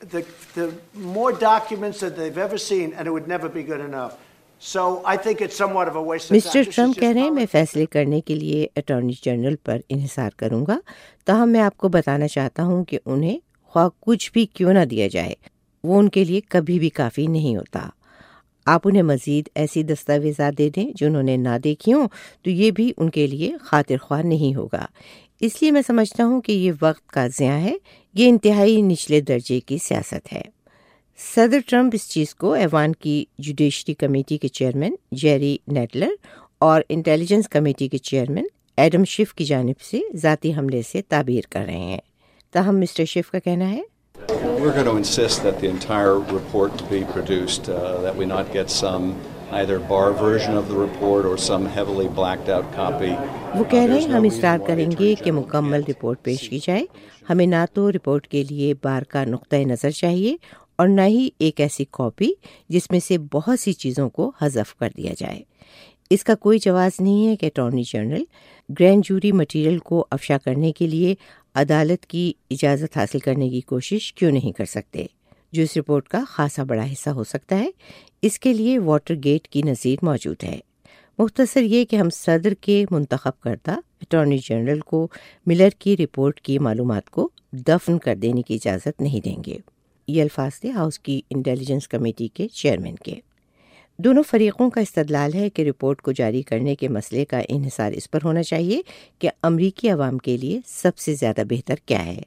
the, 0.00 0.24
the 0.54 0.72
more 0.94 1.32
documents 1.32 2.00
that 2.00 2.16
they've 2.16 2.38
ever 2.38 2.58
seen, 2.58 2.92
and 2.92 3.06
it 3.06 3.10
would 3.10 3.28
never 3.28 3.48
be 3.48 3.62
good 3.62 3.80
enough. 3.80 4.18
So 4.62 5.02
I 5.04 5.16
think 5.16 5.40
it's 5.40 5.56
somewhat 5.56 5.88
of 5.88 5.96
a 5.96 6.02
waste 6.02 6.30
of 6.30 6.30
time. 6.30 6.36
Mister 6.36 6.70
Trump 6.74 6.98
کہہ 7.00 7.08
رہے 7.08 7.20
ہیں 7.20 7.30
میں 7.30 7.46
فیصلے 7.52 7.86
کرنے 7.86 8.20
کے 8.20 8.34
لیے 8.34 8.66
attorney 8.76 9.12
general 9.22 9.56
پر 9.56 9.78
انحصار 9.88 10.30
کروں 10.36 10.64
گا 10.66 10.78
تاہم 11.26 11.52
میں 11.52 11.60
آپ 11.60 11.76
کو 11.76 11.88
بتانا 11.88 12.28
چاہتا 12.28 12.64
ہوں 12.64 12.84
کہ 12.84 12.98
انہیں 13.06 13.38
خواہ 13.74 13.88
کچھ 14.00 14.30
بھی 14.32 14.46
کیوں 14.46 14.72
نہ 14.72 14.84
دیا 14.84 15.08
جائے 15.08 15.34
وہ 15.84 15.98
ان 15.98 16.08
کے 16.08 16.24
لیے 16.24 16.40
کبھی 16.48 16.78
بھی 16.78 16.88
کافی 16.90 17.26
نہیں 17.26 17.56
ہوتا 17.56 17.88
آپ 18.66 18.80
انہیں 18.84 19.02
مزید 19.02 19.48
ایسی 19.54 19.82
دستاویزات 19.82 20.58
دے 20.58 20.68
دیں 20.76 20.90
جو 20.94 21.06
انہوں 21.06 21.22
نے 21.22 21.36
نہ 21.36 21.58
دیکھی 21.64 21.92
ہوں 21.92 22.08
تو 22.42 22.50
یہ 22.50 22.70
بھی 22.70 22.92
ان 22.96 23.10
کے 23.10 23.26
لیے 23.26 23.52
خاطر 23.60 23.96
خواہ 23.96 24.22
نہیں 24.22 24.54
ہوگا 24.56 24.84
اس 25.40 25.62
لیے 25.62 25.70
میں 25.70 25.82
سمجھتا 25.86 26.24
ہوں 26.24 26.40
کہ 26.40 26.52
یہ 26.52 26.72
وقت 26.82 27.06
کا 27.06 27.26
ضیاع 27.26 27.58
ہے 27.58 27.76
یہ 28.14 28.28
انتہائی 28.28 28.82
نچلے 28.82 29.20
درجے 29.20 29.60
کی 29.60 29.78
سیاست 29.78 30.32
ہے۔ 30.32 30.42
صدر 31.36 31.58
ٹرمپ 31.66 31.92
اس 31.94 32.08
چیز 32.08 32.34
کو 32.34 32.52
ایوان 32.52 32.92
کی 32.92 33.24
جوڈیشری 33.38 33.94
کمیٹی 33.94 34.38
کے 34.38 34.48
چیئرمین 34.48 34.94
جیری 35.12 35.56
نیٹلر 35.68 36.10
اور 36.58 36.82
انٹیلیجنس 36.88 37.48
کمیٹی 37.48 37.88
کے 37.88 37.98
چیئرمین 37.98 38.46
ایڈم 38.76 39.04
شف 39.04 39.34
کی 39.34 39.44
جانب 39.44 39.80
سے 39.80 40.00
ذاتی 40.16 40.54
حملے 40.54 40.82
سے 40.82 41.02
تعبیر 41.02 41.42
کر 41.50 41.60
رہے 41.60 41.78
ہیں۔ 41.78 42.00
تاہم 42.52 42.80
مسٹر 42.80 43.04
شف 43.04 43.30
کا 43.30 43.38
کہنا 43.38 43.72
ہے؟ 43.72 43.82
We're 44.42 44.74
going 44.74 44.88
to 44.88 44.96
insist 44.96 45.44
that 45.44 45.60
the 45.60 45.70
entire 45.70 46.18
report 46.34 46.70
be 46.90 47.00
produced, 47.16 47.68
uh, 47.68 48.02
that 48.04 48.16
we 48.20 48.26
not 48.32 48.54
get 48.56 48.68
some 48.84 49.10
either 49.56 49.78
bar 49.90 50.12
version 50.22 50.54
of 50.56 50.68
the 50.70 50.78
report 50.78 51.26
or 51.26 51.36
some 51.50 51.66
heavily 51.76 52.08
blacked 52.18 52.48
out 52.48 52.76
copy. 52.76 53.26
وہ 53.54 53.64
کہہ 53.64 53.82
رہے 53.82 54.00
ہیں 54.00 54.08
ہم 54.08 54.24
اصرار 54.24 54.58
کریں 54.66 54.86
گے 54.98 55.14
کہ 55.24 55.32
مکمل 55.32 55.82
رپورٹ 55.88 56.22
پیش 56.22 56.48
کی 56.48 56.58
جائے۔ 56.62 56.84
ہمیں 57.30 57.46
نہ 57.46 57.64
تو 57.74 57.92
رپورٹ 57.92 58.26
کے 58.26 58.44
لیے 58.50 58.74
بار 58.82 59.02
کا 59.02 59.24
نقطۂ 59.24 59.56
نظر 59.56 59.90
چاہیے 59.90 60.36
اور 60.76 60.88
نہ 60.88 61.00
ہی 61.00 61.28
ایک 61.38 61.60
ایسی 61.60 61.84
کاپی 61.90 62.30
جس 62.68 62.90
میں 62.90 63.00
سے 63.00 63.18
بہت 63.18 63.60
سی 63.60 63.72
چیزوں 63.72 64.10
کو 64.10 64.32
حذف 64.42 64.74
کر 64.74 64.90
دیا 64.96 65.12
جائے۔ 65.18 65.42
اس 66.10 66.24
کا 66.24 66.34
کوئی 66.34 66.58
جواز 66.58 67.00
نہیں 67.00 67.26
ہے 67.26 67.36
کہ 67.36 67.46
attorney 67.46 67.82
general 67.82 68.24
grand 68.80 69.04
jury 69.04 69.32
material 69.32 69.78
کو 69.78 70.06
افشا 70.10 70.38
کرنے 70.38 70.72
کے 70.72 70.86
لیے 70.86 71.14
عدالت 71.54 72.06
کی 72.06 72.32
اجازت 72.50 72.96
حاصل 72.96 73.18
کرنے 73.18 73.48
کی 73.48 73.60
کوشش 73.60 74.12
کیوں 74.12 74.30
نہیں 74.30 74.52
کر 74.52 74.64
سکتے۔ 74.64 75.06
جو 75.52 75.62
اس 75.62 75.76
رپورٹ 75.76 76.08
کا 76.08 76.24
خاصا 76.28 76.62
بڑا 76.62 76.84
حصہ 76.92 77.10
ہو 77.10 77.24
سکتا 77.24 77.58
ہے، 77.58 77.70
اس 78.22 78.38
کے 78.38 78.52
لیے 78.52 78.78
واٹر 78.78 79.14
گیٹ 79.24 79.48
کی 79.48 79.62
نظیر 79.62 79.96
موجود 80.02 80.44
ہے۔ 80.44 80.60
مختصر 81.18 81.62
یہ 81.62 81.84
کہ 81.84 81.96
ہم 81.96 82.10
صدر 82.10 82.54
کے 82.54 82.84
منتخب 82.90 83.40
کردہ 83.40 83.70
اٹارنی 83.70 84.38
جنرل 84.38 84.80
کو 84.80 85.08
ملر 85.46 85.68
کی 85.78 85.96
رپورٹ 85.96 86.40
کی 86.40 86.58
معلومات 86.58 87.10
کو 87.10 87.28
دفن 87.52 87.98
کر 87.98 88.14
دینے 88.14 88.42
کی 88.42 88.54
اجازت 88.54 89.00
نہیں 89.00 89.20
دیں 89.24 89.44
گے۔ 89.46 89.58
یہ 90.08 90.22
الفاظ 90.22 90.60
تھے 90.60 90.70
ہاؤس 90.70 90.98
کی 90.98 91.20
انٹیلیجنس 91.30 91.88
کمیٹی 91.88 92.28
کے 92.28 92.48
چیئرمین 92.48 92.94
کے۔ 92.94 93.14
دونوں 93.98 94.22
فریقوں 94.22 94.70
کا 94.70 94.80
استدلال 94.80 95.34
ہے 95.34 95.50
کہ 95.50 95.62
رپورٹ 95.62 96.02
کو 96.02 96.12
جاری 96.12 96.42
کرنے 96.42 96.74
کے 96.74 96.88
مسئلے 96.88 97.24
کا 97.24 97.40
انحصار 97.48 97.92
اس 97.92 98.10
پر 98.10 98.18
ہونا 98.24 98.42
چاہیے 98.42 98.82
کہ 99.18 99.28
امریکی 99.42 99.88
عوام 99.88 100.18
کے 100.18 100.36
لیے 100.36 100.60
سب 100.66 100.98
سے 100.98 101.14
زیادہ 101.14 101.42
بہتر 101.50 101.74
کیا 101.86 102.06
ہے۔ 102.06 102.22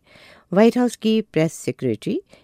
White 0.51 0.73
House 0.73 0.95
key 0.95 1.21
press 1.21 1.53
secretary 1.53 2.21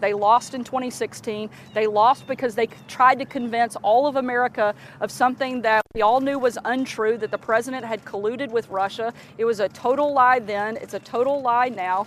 They 0.00 0.14
lost 0.14 0.54
in 0.54 0.64
2016. 0.64 1.50
They 1.74 1.86
lost 1.86 2.26
because 2.26 2.54
they 2.54 2.66
tried 2.88 3.18
to 3.18 3.26
convince 3.26 3.76
all 3.82 4.06
of 4.06 4.16
America 4.16 4.74
of 5.02 5.10
something 5.10 5.60
that 5.66 5.82
we 5.94 6.00
all 6.00 6.22
knew 6.22 6.38
was 6.38 6.56
untrue 6.64 7.18
that 7.18 7.30
the 7.30 7.36
president 7.36 7.84
had 7.84 8.06
colluded 8.06 8.50
with 8.50 8.70
Russia. 8.70 9.12
It 9.36 9.44
was 9.44 9.60
a 9.60 9.68
total 9.68 10.14
lie 10.14 10.38
then. 10.38 10.78
It's 10.78 10.94
a 10.94 11.00
total 11.00 11.42
lie 11.42 11.68
now. 11.68 12.06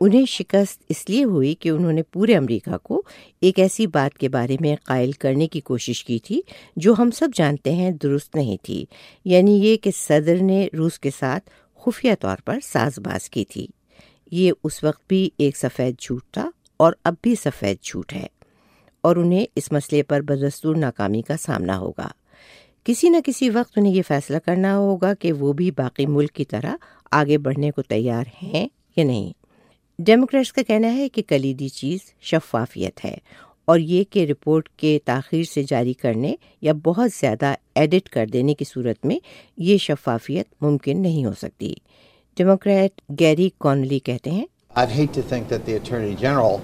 انہیں 0.00 0.26
شکست 0.26 0.82
اس 0.88 1.10
لیے 1.10 1.24
ہوئی 1.24 1.54
کہ 1.54 1.68
انہوں 1.68 1.92
نے 1.92 2.02
پورے 2.02 2.36
امریکہ 2.36 2.78
کو 2.78 3.02
ایک 3.40 3.58
ایسی 3.58 3.86
بات 3.86 4.18
کے 4.18 4.28
بارے 4.28 4.56
میں 4.60 4.76
قائل 4.84 5.12
کرنے 5.12 5.46
کی 5.46 5.60
کوشش 5.60 6.04
کی 6.04 6.18
تھی 6.18 6.40
جو 6.76 6.94
ہم 6.98 7.10
سب 7.10 7.28
جانتے 7.34 7.72
ہیں 7.72 7.90
درست 7.90 8.36
نہیں 8.36 8.56
تھی 8.62 8.84
یعنی 9.24 9.52
یہ 9.52 9.76
کہ 9.76 9.90
صدر 9.94 10.36
نے 10.40 10.68
روس 10.78 10.98
کے 10.98 11.10
ساتھ 11.18 11.50
خفیہ 11.74 12.12
طور 12.20 12.36
پر 12.44 12.58
ساز 12.62 12.98
باز 12.98 13.30
کی 13.30 13.44
تھی۔ 13.44 13.66
یہ 14.30 14.52
اس 14.64 14.84
وقت 14.84 15.02
بھی 15.08 15.30
ایک 15.38 15.56
سفید 15.56 15.94
جھوٹ 16.00 16.22
تھا 16.32 16.50
اور 16.76 16.92
اب 17.04 17.14
بھی 17.22 17.34
سفید 17.34 17.76
جھوٹ 17.82 18.12
ہے 18.12 18.26
اور 19.00 19.16
انہیں 19.16 19.46
اس 19.56 19.72
مسئلے 19.72 20.02
پر 20.02 20.20
بدستور 20.20 20.76
ناکامی 20.76 21.22
کا 21.22 21.36
سامنا 21.36 21.78
ہوگا۔ 21.78 22.08
کسی 22.84 23.08
نہ 23.08 23.16
کسی 23.24 23.50
وقت 23.50 23.78
انہیں 23.78 23.94
یہ 23.94 24.02
فیصلہ 24.08 24.36
کرنا 24.36 24.76
ہوگا 24.76 25.14
کہ 25.14 25.32
وہ 25.32 25.52
بھی 25.52 25.70
باقی 25.70 26.06
ملک 26.06 26.32
کی 26.32 26.44
طرح 26.44 26.76
آگے 27.10 27.38
بڑھنے 27.38 27.70
کو 27.70 27.82
تیار 27.82 28.24
ہیں 28.42 28.68
یا 28.96 29.04
نہیں۔ 29.04 29.39
ڈیموکریٹس 30.04 30.52
کا 30.52 30.62
کہنا 30.62 30.94
ہے 30.94 31.08
کہ 31.08 31.22
کلیدی 31.28 31.68
چیز 31.68 32.00
شفافیت 32.20 33.04
ہے 33.04 33.16
اور 33.64 33.78
یہ 33.78 34.04
کہ 34.10 34.24
رپورٹ 34.30 34.68
کے 34.76 34.98
تاخیر 35.04 35.42
سے 35.44 35.62
جاری 35.62 35.92
کرنے 35.92 36.34
یا 36.62 36.72
بہت 36.82 37.10
زیادہ 37.20 37.54
ایڈٹ 37.74 38.08
کر 38.08 38.26
دینے 38.26 38.54
کی 38.54 38.64
صورت 38.64 39.04
میں 39.06 39.18
یہ 39.56 39.78
شفافیت 39.78 40.46
ممکن 40.60 41.02
نہیں 41.02 41.24
ہو 41.24 41.32
سکتی۔ 41.42 41.74
ڈیموکریٹ 42.36 43.00
گیری 43.20 43.48
کونلی 43.58 43.98
کہتے 43.98 44.30
ہیں۔ 44.30 44.46
I'd 44.76 44.94
hate 44.96 45.12
to 45.16 45.26
think 45.32 45.48
that 45.48 45.66
the 45.66 45.76
Attorney 45.80 46.14
General 46.22 46.60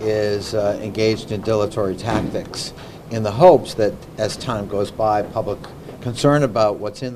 is 0.00 0.52
uh, 0.54 0.76
engaged 0.82 1.30
in 1.30 1.46
dilatory 1.50 1.96
tactics 1.96 2.72
in 3.10 3.22
the 3.22 3.36
hopes 3.38 3.74
that 3.74 3.92
as 4.26 4.36
time 4.48 4.66
goes 4.76 4.90
by, 4.90 5.16
public 5.34 5.70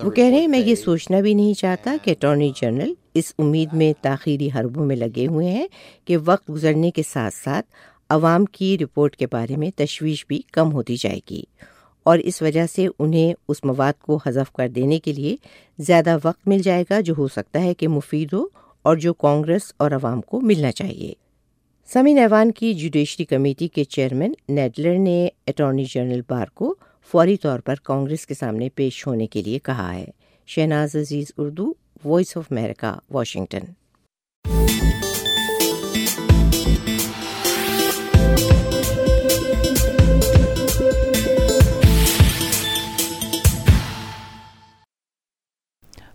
وہ 0.02 0.10
کہہ 0.10 0.24
رہے 0.24 0.40
ہیں 0.40 0.48
میں 0.48 0.58
یہ 0.58 0.74
سوچنا 0.74 1.20
بھی 1.20 1.34
نہیں 1.34 1.54
چاہتا 1.54 1.96
کہ 2.02 2.10
اٹارنی 2.10 2.52
جنرل 2.62 2.92
اس 3.14 3.32
امید 3.38 3.68
میں 3.72 3.92
تاخیری 4.02 4.48
حربوں 4.54 4.86
میں 4.86 4.96
لگے 4.96 5.26
ہوئے 5.26 5.48
ہیں 5.48 5.66
کہ 6.04 6.16
وقت 6.24 6.50
گزرنے 6.50 6.90
کے 6.90 7.02
ساتھ 7.12 7.34
ساتھ 7.34 7.66
عوام 8.10 8.44
کی 8.44 8.78
رپورٹ 8.78 9.16
کے 9.16 9.26
بارے 9.32 9.56
میں 9.56 9.70
تشویش 9.76 10.26
بھی 10.26 10.40
کم 10.52 10.72
ہوتی 10.72 10.96
جائے 10.96 11.20
گی 11.30 11.42
اور 12.02 12.18
اس 12.18 12.42
وجہ 12.42 12.66
سے 12.74 12.86
انہیں 12.98 13.34
اس 13.48 13.64
مواد 13.64 13.92
کو 14.02 14.18
حذف 14.26 14.52
کر 14.52 14.68
دینے 14.68 14.98
کے 14.98 15.12
لیے 15.12 15.36
زیادہ 15.78 16.16
وقت 16.24 16.48
مل 16.48 16.58
جائے 16.58 16.84
گا 16.90 17.00
جو 17.00 17.14
ہو 17.18 17.28
سکتا 17.28 17.62
ہے 17.62 17.74
کہ 17.74 17.88
مفید 17.88 18.32
ہو 18.32 18.44
اور 18.82 18.96
جو 18.96 19.14
کانگریس 19.14 19.72
اور 19.76 19.90
عوام 19.90 20.20
کو 20.20 20.40
ملنا 20.40 20.72
چاہیے۔ 20.72 21.12
سمین 21.92 22.18
ایوان 22.18 22.52
کی 22.52 22.74
جوڈیشری 22.74 23.24
کمیٹی 23.24 23.68
کے 23.68 23.84
چیئرمین 23.84 24.32
نیڈلر 24.48 24.98
نے 24.98 25.28
اٹارنی 25.46 25.84
جنرل 25.84 26.20
بار 26.28 26.46
کو 26.54 26.74
فوری 27.10 27.36
طور 27.36 27.58
پر 27.58 27.74
کانگریس 27.82 28.26
کے 28.26 28.34
سامنے 28.34 28.68
پیش 28.68 29.06
ہونے 29.06 29.26
کے 29.26 29.42
لیے 29.42 29.58
کہا 29.58 29.94
ہے۔ 29.94 30.04
Shahnaz 30.46 30.96
Aziz 30.96 31.32
Urdu 31.38 31.72
voice 32.04 32.36
of 32.36 32.44
America 32.50 32.98
Washington. 33.10 33.72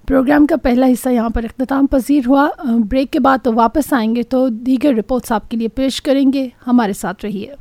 Programme 0.07 0.45
کا 0.45 0.55
پہلا 0.57 0.87
حصہ 0.87 1.09
یہاں 1.09 1.29
پر 1.29 1.43
اختتام 1.43 1.87
پذیر 1.87 2.27
ہوا۔ 2.27 2.49
بریک 2.89 3.11
کے 3.11 3.19
بعد 3.19 3.37
تو 3.43 3.53
واپس 3.53 3.93
آئیں 3.93 4.15
گے 4.15 4.23
تو 4.23 4.49
دیگر 4.49 4.93
رپورٹس 4.93 5.31
آپ 5.31 5.51
کے 5.51 5.57
لیے 5.57 5.67
پیش 5.67 6.01
کریں 6.01 6.33
گے۔ 6.33 6.49
ہمارے 6.67 6.93
ساتھ 6.93 7.25
رہیے۔ 7.25 7.55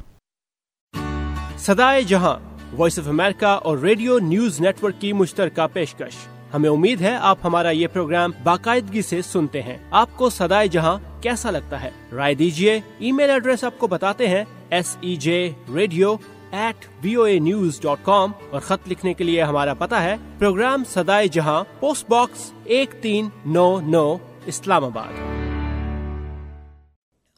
سدائے 1.58 2.02
جہاں۔ 2.02 2.49
وائس 2.80 2.98
آف 2.98 3.08
امریکہ 3.08 3.46
اور 3.46 3.78
ریڈیو 3.78 4.18
نیوز 4.18 4.60
نیٹ 4.60 4.84
ورک 4.84 5.00
کی 5.00 5.12
مشترکہ 5.12 5.66
پیشکش۔ 5.72 6.12
ہمیں 6.54 6.70
امید 6.70 7.00
ہے 7.00 7.16
آپ 7.16 7.38
ہمارا 7.44 7.70
یہ 7.70 7.86
پروگرام 7.92 8.30
باقاعدگی 8.42 9.02
سے 9.02 9.22
سنتے 9.22 9.62
ہیں۔ 9.62 9.78
آپ 9.90 10.08
کو 10.16 10.30
سدائے 10.30 10.68
جہاں 10.68 10.98
کیسا 11.22 11.50
لگتا 11.50 11.82
ہے؟ 11.82 11.90
رائے 12.12 12.34
دیجیے 12.34 12.80
ای 12.98 13.12
میل 13.12 13.30
ایڈریس 13.30 13.64
آپ 13.64 13.78
کو 13.78 13.86
بتاتے 13.86 14.28
ہیں۔ 14.28 14.44
S 14.70 14.96
E 15.00 15.16
J 15.16 15.50
radio 15.74 16.16
at 16.50 16.86
V 17.02 17.14
O 17.14 17.22
A 17.22 17.38
news 17.38 17.80
dot 17.80 17.98
com 18.02 18.32
اور 18.50 18.60
خط 18.60 18.88
لکھنے 18.88 19.14
کے 19.14 19.24
لیے 19.24 19.42
ہمارا 19.42 19.74
پتا 19.74 20.02
ہے۔ 20.02 20.16
پروگرام 20.38 20.82
سدائے 20.84 21.28
جہاں۔ 21.28 21.64
پوسٹ 21.80 22.10
باکس 22.10 22.52
ایک 22.64 22.90
تین 23.00 23.28
نو 23.46 23.80
نو، 23.80 24.16
Islamabad. 24.84 25.12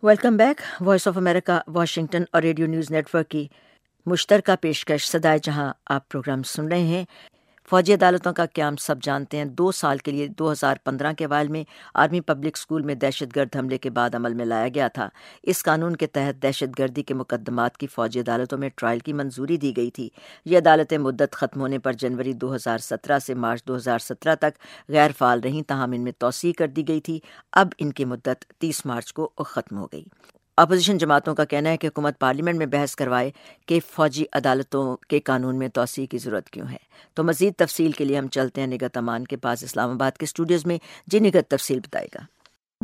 Welcome 0.02 0.36
back 0.36 0.60
voice 0.80 1.08
of 1.08 1.16
America 1.16 1.60
Washington 1.66 2.22
اور 2.32 2.42
ریڈیو 2.42 2.66
نیوز 2.66 2.90
نیٹ 2.90 3.14
ورک 3.14 3.28
کی۔ 3.28 3.48
مشترکہ 4.06 4.56
پیشکش 4.60 5.08
سدائے 5.08 5.38
جہاں 5.42 5.72
آپ 5.86 6.08
پروگرام 6.08 6.42
سن 6.42 6.66
رہے 6.66 6.80
ہیں۔ 6.80 7.04
فوجی 7.70 7.94
عدالتوں 7.94 8.32
کا 8.32 8.46
قیام 8.46 8.76
سب 8.76 8.96
جانتے 9.02 9.36
ہیں۔ 9.36 9.44
دو 9.44 9.72
سال 9.72 9.98
کے 9.98 10.10
لیے 10.10 10.26
دو 10.28 10.52
ہزار 10.52 10.76
پندرہ 10.84 11.12
کے 11.12 11.26
وائل 11.26 11.48
میں 11.48 11.64
آرمی 11.94 12.20
پبلک 12.20 12.56
اسکول 12.56 12.82
میں 12.82 12.94
دہشت 12.94 13.36
گرد 13.36 13.56
حملے 13.56 13.78
کے 13.78 13.90
بعد 13.90 14.14
عمل 14.14 14.34
میں 14.34 14.44
لایا 14.44 14.68
گیا 14.74 14.88
تھا۔ 14.88 15.08
اس 15.42 15.62
قانون 15.62 15.96
کے 15.96 16.06
تحت 16.06 16.42
دہشت 16.42 16.78
گردی 16.78 17.02
کے 17.02 17.14
مقدمات 17.14 17.76
کی 17.76 17.86
فوجی 17.86 18.20
عدالتوں 18.20 18.58
میں 18.58 18.68
ٹرائل 18.76 18.98
کی 18.98 19.12
منظوری 19.12 19.56
دی 19.56 19.76
گئی 19.76 19.90
تھی۔ 19.90 20.08
یہ 20.44 20.58
عدالتیں 20.58 20.98
مدت 20.98 21.32
ختم 21.32 21.60
ہونے 21.60 21.78
پر 21.78 21.92
جنوری 21.92 22.32
دو 22.32 22.54
ہزار 22.54 22.78
سترہ 22.78 23.18
سے 23.18 23.34
مارچ 23.34 23.64
دو 23.64 23.76
ہزار 23.76 23.98
سترہ 23.98 24.34
تک 24.34 24.58
غیر 24.88 25.10
فعال 25.18 25.40
رہیں 25.40 25.62
تاہم 25.62 25.92
ان 25.92 26.00
میں 26.00 26.12
توسیع 26.18 26.52
کر 26.58 26.66
دی 26.66 26.88
گئی 26.88 27.00
تھی۔ 27.00 27.20
اب 27.52 27.68
ان 27.78 27.92
کی 27.92 28.04
مدت 28.04 28.44
تیس 28.58 28.86
مارچ 28.86 29.12
کو 29.12 29.32
ختم 29.46 29.78
ہو 29.78 29.86
گئی۔ 29.86 30.04
اپوزیشن 30.62 30.98
جماعتوں 30.98 31.34
کا 31.34 31.44
کہنا 31.44 31.70
ہے 31.70 31.76
کہ 31.76 31.86
حکومت 31.86 32.18
پارلیمنٹ 32.18 32.58
میں 32.58 32.66
بحث 32.66 32.96
کروائے 32.96 33.30
کہ 33.66 33.80
فوجی 33.96 34.24
عدالتوں 34.32 34.96
کے 35.08 35.20
قانون 35.20 35.56
میں 35.56 35.68
توسیع 35.68 36.06
کی 36.06 36.18
ضرورت 36.18 36.50
کیوں 36.50 36.66
ہے۔ 36.68 36.76
تو 37.14 37.24
مزید 37.24 37.54
تفصیل 37.56 37.92
کے 37.92 38.04
لیے 38.04 38.18
ہم 38.18 38.28
چلتے 38.28 38.60
ہیں 38.60 38.68
نگت 38.68 38.96
امان 38.96 39.24
کے 39.24 39.36
پاس 39.36 39.62
اسلام 39.62 39.90
آباد 39.90 40.18
کے 40.18 40.24
اسٹوڈیوز 40.24 40.66
میں 40.66 40.78
جی 41.06 41.18
نگت 41.18 41.50
تفصیل 41.50 41.78
بتائے 41.78 42.06
گا۔ 42.14 42.20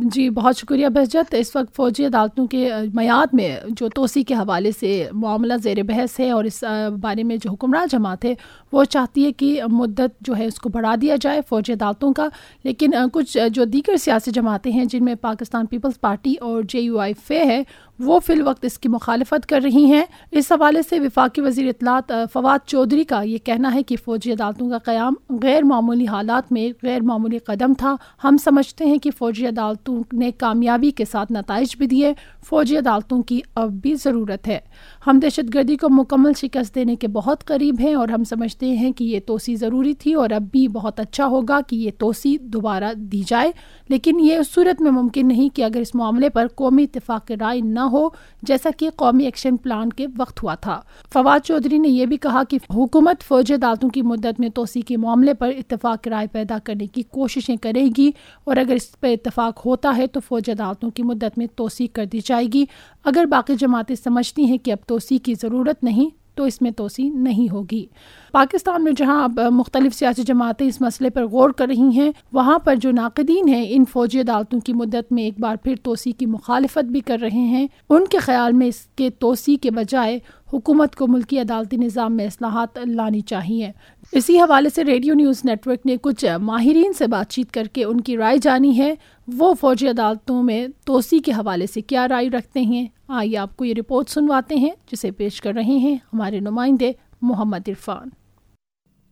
جی 0.03 0.29
بہت 0.29 0.57
شکریہ 0.57 0.87
بہجت 0.87 1.35
اس 1.39 1.55
وقت 1.55 1.75
فوجی 1.75 2.05
عدالتوں 2.05 2.47
کے 2.47 2.69
میعاد 2.93 3.27
میں 3.33 3.59
جو 3.67 3.89
توسیع 3.89 4.23
کے 4.23 4.33
حوالے 4.33 4.71
سے 4.79 5.09
معاملہ 5.13 5.53
زیر 5.63 5.83
بحث 5.83 6.19
ہے 6.19 6.31
اور 6.31 6.43
اس 6.43 6.63
بارے 7.01 7.23
میں 7.23 7.37
جو 7.37 7.51
حکمراں 7.51 7.85
جماعت 7.91 8.25
ہے، 8.25 8.33
وہ 8.71 8.83
چاہتی 8.83 9.25
ہے 9.25 9.31
کہ 9.31 9.61
مدت 9.71 10.21
جو 10.21 10.37
ہے 10.37 10.45
اس 10.45 10.59
کو 10.59 10.69
بڑھا 10.69 10.95
دیا 11.01 11.15
جائے 11.21 11.41
فوجی 11.49 11.73
عدالتوں 11.73 12.13
کا۔ 12.13 12.27
لیکن 12.63 12.91
کچھ 13.13 13.37
جو 13.53 13.65
دیگر 13.65 13.97
سیاسی 13.97 14.31
جماعتیں 14.31 14.71
ہیں، 14.71 14.85
جن 14.85 15.05
میں 15.05 15.15
پاکستان 15.15 15.65
پیپلز 15.65 15.99
پارٹی 16.01 16.33
اور 16.33 16.63
جے 16.63 16.79
یو 16.79 16.99
آئی 16.99 17.13
فے 17.27 17.43
ہے 17.43 17.63
وہ 17.99 18.19
فی 18.19 18.33
الوقت 18.33 18.65
اس 18.65 18.79
کی 18.79 18.89
مخالفت 18.89 19.45
کر 19.45 19.61
رہی 19.63 19.85
ہیں۔ 19.85 20.05
اس 20.31 20.51
حوالے 20.51 20.81
سے 20.89 20.99
وفاقی 20.99 21.41
وزیر 21.41 21.67
اطلاعات 21.67 22.11
فواد 22.33 22.67
چودھری 22.67 23.03
کا 23.03 23.21
یہ 23.21 23.37
کہنا 23.37 23.73
ہے 23.73 23.83
کہ 23.83 23.95
فوجی 24.05 24.31
عدالتوں 24.31 24.69
کا 24.69 24.77
قیام 24.77 25.13
غیر 25.43 25.63
معمولی 25.63 26.07
حالات 26.07 26.51
میں 26.51 26.85
غیر 26.85 27.01
معمولی 27.01 27.37
قدم 27.37 27.73
تھا۔ 27.73 27.95
ہم 28.23 28.37
سمجھتے 28.43 28.85
ہیں 28.85 28.97
کہ 28.97 29.11
فوجی 29.11 29.47
عدالتوں 29.47 30.03
نے 30.13 30.31
کامیابی 30.31 30.91
کے 30.91 31.05
ساتھ 31.05 31.31
نتائج 31.31 31.77
بھی 31.77 31.87
دیے۔ 31.87 32.13
فوجی 32.45 32.77
عدالتوں 32.77 33.23
کی 33.23 33.41
اب 33.55 33.71
بھی 33.71 33.95
ضرورت 33.95 34.47
ہے۔ 34.47 34.59
ہم 35.07 35.19
دہشت 35.19 35.53
گردی 35.53 35.75
کو 35.75 35.87
مکمل 35.89 36.31
شکست 36.33 36.75
دینے 36.75 36.95
کے 36.95 37.07
بہت 37.07 37.43
قریب 37.43 37.75
ہیں 37.79 37.93
اور 37.93 38.07
ہم 38.07 38.23
سمجھتے 38.23 38.75
ہیں 38.75 38.91
کہ 38.91 39.03
یہ 39.03 39.19
توسیع 39.25 39.55
ضروری 39.59 39.93
تھی 39.93 40.13
اور 40.13 40.29
اب 40.29 40.43
بھی 40.51 40.67
بہت 40.67 40.99
اچھا 40.99 41.25
ہوگا 41.25 41.59
کہ 41.67 41.75
یہ 41.75 41.91
توسیع 41.97 42.37
دوبارہ 42.41 42.93
دی 42.93 43.23
جائے۔ 43.27 43.51
لیکن 43.89 44.19
یہ 44.19 44.35
اس 44.35 44.47
صورت 44.47 44.81
میں 44.81 44.91
ممکن 44.91 45.27
نہیں 45.27 45.55
کہ 45.55 45.63
اگر 45.63 45.79
اس 45.79 45.95
معاملے 45.95 46.29
پر 46.29 46.47
قومی 46.55 46.83
اتفاق 46.83 47.31
رائے 47.31 47.61
نہ 47.61 47.79
ہو 47.91 48.09
جیسا 48.41 48.69
کہ 48.77 48.89
قومی 48.95 49.25
ایکشن 49.25 49.57
پلان 49.57 49.89
کے 49.89 50.07
وقت 50.17 50.43
ہوا 50.43 50.55
تھا۔ 50.55 50.81
فواد 51.13 51.39
چودھری 51.45 51.77
نے 51.77 51.87
یہ 51.87 52.05
بھی 52.05 52.17
کہا 52.17 52.43
کہ 52.49 52.57
حکومت 52.75 53.23
فوجی 53.23 53.53
عدالتوں 53.53 53.89
کی 53.89 54.01
مدت 54.01 54.39
میں 54.39 54.49
توسیع 54.49 54.81
کے 54.81 54.97
معاملے 54.97 55.33
پر 55.33 55.51
اتفاق 55.57 56.07
رائے 56.07 56.27
پیدا 56.27 56.57
کرنے 56.63 56.87
کی 56.87 57.01
کوششیں 57.01 57.55
کرے 57.55 57.87
گی 57.97 58.11
اور 58.43 58.57
اگر 58.57 58.73
اس 58.73 58.99
پہ 58.99 59.13
اتفاق 59.13 59.65
ہوتا 59.65 59.93
ہے 59.97 60.07
تو 60.07 60.19
فوجی 60.19 60.51
عدالتوں 60.51 60.89
کی 60.89 61.03
مدت 61.03 61.37
میں 61.37 61.47
توسیع 61.55 61.87
کر 61.93 62.05
دی 62.05 62.19
جائے 62.25 62.47
گی۔ 62.53 62.65
اگر 63.03 63.25
باقی 63.25 63.55
جماعتیں 63.55 63.95
سمجھتی 63.95 64.45
ہیں 64.45 64.57
کہ 64.57 64.71
اب 64.71 64.77
توسیع 64.87 65.17
کی 65.17 65.33
ضرورت 65.33 65.83
نہیں 65.83 66.18
تو 66.39 66.45
اس 66.45 66.61
میں 66.61 66.71
توسیع 66.71 67.09
نہیں 67.13 67.51
ہوگی۔ 67.53 67.85
پاکستان 68.31 68.83
میں 68.83 68.91
جہاں 68.97 69.23
اب 69.23 69.39
مختلف 69.51 69.95
سیاسی 69.95 70.23
جماعتیں 70.23 70.67
اس 70.67 70.81
مسئلے 70.81 71.09
پر 71.09 71.25
غور 71.25 71.49
کر 71.49 71.67
رہی 71.67 71.89
ہیں، 71.95 72.11
وہاں 72.33 72.59
پر 72.59 72.75
جو 72.75 72.91
ناقدین 72.91 73.47
ہیں 73.47 73.65
ان 73.69 73.83
فوجی 73.85 74.19
عدالتوں 74.19 74.59
کی 74.59 74.73
مدت 74.73 75.11
میں 75.11 75.23
ایک 75.23 75.39
بار 75.39 75.55
پھر 75.55 75.75
توسیع 75.83 76.13
کی 76.19 76.25
مخالفت 76.25 76.85
بھی 76.85 76.99
کر 76.99 77.17
رہے 77.21 77.45
ہیں۔ 77.45 77.67
ان 77.89 78.05
کے 78.09 78.17
خیال 78.17 78.53
میں 78.53 78.67
اس 78.67 78.79
کے 78.95 79.09
توسیع 79.09 79.55
کے 79.61 79.71
بجائے 79.71 80.19
حکومت 80.53 80.95
کو 80.95 81.07
ملکی 81.07 81.39
عدالتی 81.39 81.77
نظام 81.77 82.15
میں 82.15 82.25
اصلاحات 82.25 82.77
لانی 82.85 83.21
چاہیے۔ 83.21 83.71
اسی 84.11 84.39
حوالے 84.39 84.69
سے 84.75 84.83
ریڈیو 84.83 85.13
نیوز 85.13 85.41
نیٹ 85.45 85.67
ورک 85.67 85.85
نے 85.85 85.95
کچھ 86.01 86.25
ماہرین 86.41 86.93
سے 86.93 87.07
بات 87.07 87.31
چیت 87.31 87.51
کر 87.51 87.63
کے 87.73 87.83
ان 87.83 88.01
کی 88.01 88.17
رائے 88.17 88.37
جانی 88.41 88.77
ہے۔ 88.77 88.93
وہ 89.37 89.53
فوجی 89.53 89.87
عدالتوں 89.87 90.43
میں 90.43 90.67
توسیع 90.85 91.19
کے 91.25 91.31
حوالے 91.31 91.67
سے 91.67 91.81
کیا 91.81 92.07
رائے 92.07 92.29
رکھتے 92.29 92.61
ہیں؟ 92.61 92.87
آئیے 93.11 93.37
آپ 93.37 93.57
کو 93.57 93.65
یہ 93.65 93.73
رپورٹ 93.79 94.09
سنواتے 94.09 94.55
ہیں 94.55 94.69
جسے 94.91 95.11
پیش 95.11 95.41
کر 95.41 95.53
رہے 95.53 95.77
ہیں 95.77 95.95
ہمارے 96.13 96.39
نمائندے 96.39 96.91
محمد 97.21 97.69
عرفان۔ 97.69 98.09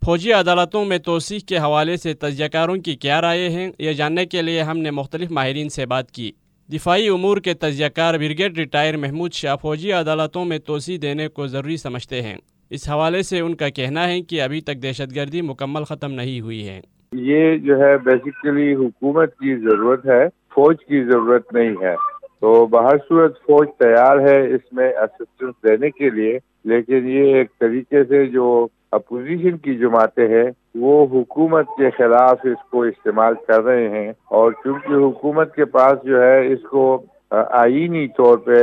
فوجی 0.05 0.33
عدالتوں 0.33 0.85
میں 0.85 0.97
توسیع 0.97 1.39
کے 1.47 1.57
حوالے 1.57 1.97
سے 1.97 2.13
تجزیہ 2.13 2.45
کاروں 2.47 2.75
کی 2.75 2.95
کیا 2.95 3.21
رائے 3.21 3.49
ہیں 3.49 3.71
یہ 3.79 3.93
جاننے 3.93 4.25
کے 4.25 4.41
لیے 4.41 4.61
ہم 4.61 4.77
نے 4.77 4.91
مختلف 4.91 5.31
ماہرین 5.31 5.69
سے 5.69 5.85
بات 5.85 6.11
کی۔ 6.11 6.31
دفاعی 6.73 7.07
امور 7.07 7.37
کے 7.37 7.53
تجزیہ 7.53 7.87
کار 7.87 8.13
بریگیڈ 8.13 8.57
ریٹائر 8.57 8.97
محمود 8.97 9.33
شاہ 9.33 9.55
فوجی 9.55 9.91
عدالتوں 9.91 10.45
میں 10.45 10.59
توسیع 10.59 10.97
دینے 11.01 11.27
کو 11.27 11.47
ضروری 11.47 11.77
سمجھتے 11.77 12.21
ہیں۔ 12.21 12.35
اس 12.69 12.89
حوالے 12.89 13.21
سے 13.21 13.39
ان 13.39 13.55
کا 13.55 13.69
کہنا 13.69 14.07
ہے 14.07 14.21
کہ 14.21 14.41
ابھی 14.41 14.61
تک 14.61 14.83
دہشت 14.83 15.15
گردی 15.15 15.41
مکمل 15.41 15.83
ختم 15.83 16.11
نہیں 16.11 16.41
ہوئی 16.41 16.67
ہے۔ 16.67 16.81
یہ 17.13 17.57
جو 17.57 17.79
ہے 17.79 17.97
بیسیکلی 17.97 18.73
حکومت 18.73 19.33
کی 19.33 19.55
ضرورت 19.55 20.05
ہے 20.05 20.27
فوج 20.27 20.75
کی 20.79 21.03
ضرورت 21.03 21.53
نہیں 21.53 21.75
ہے۔ 21.81 22.16
تو 22.41 22.65
بہر 22.71 22.97
صورت 23.07 23.37
فوج 23.37 23.67
تیار 23.79 24.19
ہے 24.19 24.39
اس 24.55 24.73
میں 24.73 24.89
اسسٹنس 24.89 25.53
دینے 25.67 25.89
کے 25.89 26.09
لیے، 26.09 26.37
لیکن 26.65 27.07
یہ 27.09 27.35
ایک 27.35 27.49
طریقے 27.59 28.03
سے 28.03 28.25
جو 28.25 28.67
اپوزیشن 28.91 29.57
کی 29.57 29.75
جماعتیں 29.77 30.27
ہیں، 30.27 30.49
وہ 30.81 31.05
حکومت 31.11 31.67
کے 31.77 31.89
خلاف 31.97 32.45
اس 32.51 32.63
کو 32.71 32.81
استعمال 32.83 33.33
کر 33.47 33.63
رہے 33.63 33.87
ہیں 33.89 34.11
اور 34.39 34.51
چونکہ 34.63 34.93
حکومت 34.93 35.55
کے 35.55 35.65
پاس 35.65 36.05
جو 36.05 36.21
ہے، 36.23 36.47
اس 36.53 36.63
کو 36.69 36.85
آئینی 37.31 38.07
طور 38.17 38.37
پہ 38.37 38.59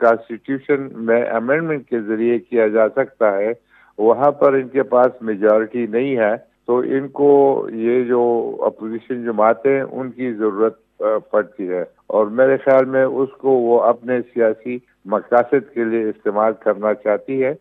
کانسٹیٹیوشن 0.00 0.88
میں 1.06 1.22
امینڈمنٹ 1.30 1.88
کے 1.88 2.00
ذریعے 2.00 2.38
کیا 2.38 2.66
جا 2.68 2.88
سکتا 2.88 3.36
ہے، 3.36 3.52
وہاں 3.98 4.30
پر 4.40 4.52
ان 4.52 4.68
کے 4.68 4.82
پاس 4.94 5.22
میجورٹی 5.22 5.86
نہیں 5.86 6.16
ہے۔ 6.16 6.34
تو 6.66 6.78
ان 6.96 7.08
کو 7.18 7.30
یہ 7.72 8.02
جو 8.04 8.22
اپوزیشن 8.66 9.24
جماعتیں 9.24 9.80
ان 9.80 10.10
کی 10.10 10.32
ضرورت 10.32 10.78
پڑتی 11.30 11.68
ہے۔ 11.68 11.84
اور 12.06 12.26
میرے 12.26 12.56
خیال 12.56 12.84
میں 12.84 13.04
اس 13.04 13.28
کو 13.38 13.50
وہ 13.50 13.82
اپنے 13.82 14.20
سیاسی 14.34 14.78
مقاصد 15.04 15.74
کے 15.74 15.84
لیے 15.84 16.02
استعمال 16.02 16.52
کرنا 16.64 16.94
چاہتی 16.94 17.44
ہے۔ 17.44 17.54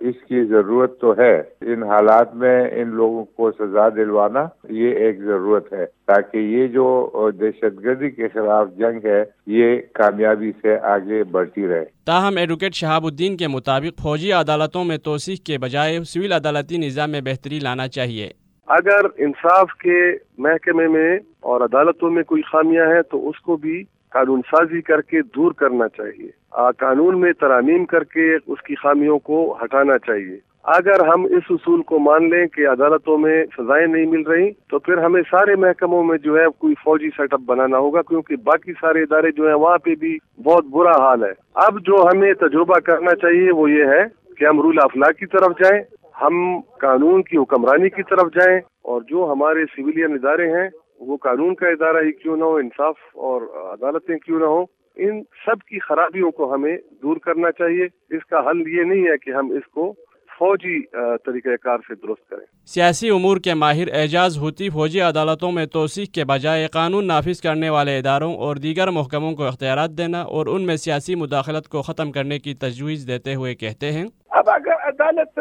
اس 0.00 0.24
کی 0.28 0.44
ضرورت 0.44 1.00
تو 1.00 1.14
ہے۔ 1.18 1.42
ان 1.60 1.82
حالات 1.82 2.34
میں 2.34 2.70
ان 2.72 2.88
لوگوں 2.88 3.24
کو 3.24 3.50
سزا 3.52 3.88
دلوانا 3.88 4.46
یہ 4.68 4.90
ایک 4.90 5.18
ضرورت 5.18 5.72
ہے۔ 5.72 5.86
تاکہ 6.06 6.36
یہ 6.38 6.66
جو 6.66 7.10
دہشت 7.40 7.84
گردی 7.84 8.10
کے 8.10 8.28
خلاف 8.28 8.68
جنگ 8.78 9.06
ہے، 9.06 9.24
یہ 9.46 9.80
کامیابی 9.92 10.52
سے 10.62 10.78
آگے 10.78 11.24
بڑھتی 11.24 11.68
رہے۔ 11.68 11.84
تاہم، 12.06 12.36
ایڈوکیٹ 12.36 12.74
شہاب 12.74 13.04
الدین 13.04 13.36
کے 13.36 13.48
مطابق، 13.48 14.02
فوجی 14.02 14.32
عدالتوں 14.32 14.84
میں 14.84 14.98
توسیع 14.98 15.36
کے 15.44 15.58
بجائے 15.58 16.04
سول 16.04 16.32
عدالتی 16.32 16.76
نظام 16.76 17.10
میں 17.10 17.20
بہتری 17.20 17.58
لانا 17.58 17.88
چاہیے۔ 17.88 18.41
اگر 18.66 19.00
انصاف 19.16 19.72
کے 19.72 20.12
محکمے 20.38 20.88
میں 20.88 21.18
اور 21.40 21.60
عدالتوں 21.60 22.10
میں 22.10 22.22
کوئی 22.22 22.42
خامیاں 22.42 22.86
ہیں، 22.86 23.02
تو 23.02 23.28
اس 23.28 23.40
کو 23.40 23.56
بھی 23.56 23.82
قانون 24.10 24.40
سازی 24.50 24.80
کر 24.80 25.00
کے 25.00 25.22
دور 25.36 25.52
کرنا 25.52 25.88
چاہیے۔ 25.88 26.30
قانون 26.78 27.20
میں 27.20 27.32
ترامیم 27.32 27.84
کر 27.84 28.04
کے 28.04 28.34
اس 28.34 28.62
کی 28.62 28.74
خامیوں 28.74 29.18
کو 29.18 29.56
ہٹانا 29.64 29.98
چاہیے۔ 29.98 30.38
اگر 30.64 31.06
ہم 31.06 31.24
اس 31.24 31.42
اصول 31.50 31.82
کو 31.82 31.98
مان 31.98 32.30
لیں 32.30 32.46
کہ 32.46 32.68
عدالتوں 32.68 33.18
میں 33.18 33.44
سزائیں 33.58 33.86
نہیں 33.86 34.06
مل 34.06 34.22
رہی، 34.22 34.50
تو 34.70 34.78
پھر 34.78 34.98
ہمیں 34.98 35.22
سارے 35.30 35.56
محکموں 35.56 36.04
میں 36.04 36.18
جو 36.18 36.38
ہے 36.38 36.44
کوئی 36.58 36.74
فوجی 36.84 37.08
سیٹ 37.16 37.34
اپ 37.34 37.40
بنانا 37.40 37.78
ہوگا، 37.78 38.02
کیونکہ 38.02 38.36
باقی 38.44 38.72
سارے 38.72 39.02
ادارے 39.02 39.32
جو 39.32 39.46
ہیں 39.46 39.54
وہاں 39.54 39.78
پہ 39.78 39.94
بھی 39.94 40.18
بہت 40.42 40.64
برا 40.64 40.96
حال 41.04 41.24
ہے۔ 41.24 41.32
اب 41.54 41.80
جو 41.80 42.02
ہمیں 42.02 42.32
تجربہ 42.34 42.78
کرنا 42.78 43.14
چاہیے 43.14 43.52
وہ 43.52 43.70
یہ 43.70 43.84
ہے 43.84 44.04
کہ 44.38 44.44
ہم 44.44 44.60
رول 44.60 44.78
آف 44.82 44.96
لا 44.96 45.12
کی 45.12 45.26
طرف 45.26 45.58
جائیں۔ 45.64 45.82
ہم 46.22 46.60
قانون 46.80 47.22
کی 47.22 47.36
حکمرانی 47.36 47.88
کی 47.88 48.02
طرف 48.02 48.34
جائیں 48.34 48.60
اور 48.82 49.02
جو 49.02 49.32
ہمارے 49.32 49.64
سویلین 49.64 50.12
ادارے 50.12 50.46
ہیں، 50.50 50.68
وہ 51.00 51.16
قانون 51.16 51.54
کا 51.54 51.68
ادارہ 51.68 52.04
ہی 52.04 52.12
کیوں 52.12 52.36
نہ 52.36 52.44
ہو، 52.44 52.54
انصاف 52.56 52.96
اور 53.14 53.42
عدالتیں 53.72 54.18
کیوں 54.18 54.38
نہ 54.40 54.44
ہو 54.44 54.62
ان 54.96 55.22
سب 55.22 55.60
کی 55.68 55.78
خرابیوں 55.78 56.30
کو 56.30 56.54
ہمیں 56.54 56.76
دور 57.02 57.16
کرنا 57.16 57.50
چاہیے۔ 57.50 58.16
اس 58.16 58.24
کا 58.26 58.50
حل 58.50 58.68
یہ 58.68 58.82
نہیں 58.82 59.04
ہے 59.04 59.18
کہ 59.18 59.30
ہم 59.30 59.50
اس 59.50 59.70
کو 59.70 59.92
فوجی 60.38 60.80
طریقہ 61.24 61.56
کار 61.62 61.78
سے 61.78 61.94
درست 61.94 62.28
کریں۔ 62.30 62.46
سیاسی 62.66 63.10
امور 63.10 63.36
کے 63.36 63.54
ماہر 63.54 63.88
اعجاز 63.92 64.38
ہوتی 64.38 64.68
فوجی 64.70 65.00
عدالتوں 65.00 65.52
میں 65.52 65.66
توثیق 65.66 66.10
کے 66.10 66.24
بجائے 66.24 66.66
قانون 66.66 67.06
نافذ 67.06 67.40
کرنے 67.40 67.68
والے 67.70 67.98
اداروں 67.98 68.34
اور 68.36 68.56
دیگر 68.56 68.90
محکموں 68.90 69.32
کو 69.32 69.44
اختیارات 69.44 69.90
دینا 69.90 70.22
اور 70.22 70.46
ان 70.46 70.66
میں 70.66 70.76
سیاسی 70.76 71.14
مداخلت 71.14 71.68
کو 71.68 71.82
ختم 71.82 72.12
کرنے 72.12 72.38
کی 72.38 72.54
تجویز 72.54 73.08
دیتے 73.08 73.34
ہوئے 73.34 73.54
کہتے 73.54 73.92
ہیں۔ 73.92 74.04
اب 74.38 74.48
اگر 74.50 74.86
عدالت 74.88 75.38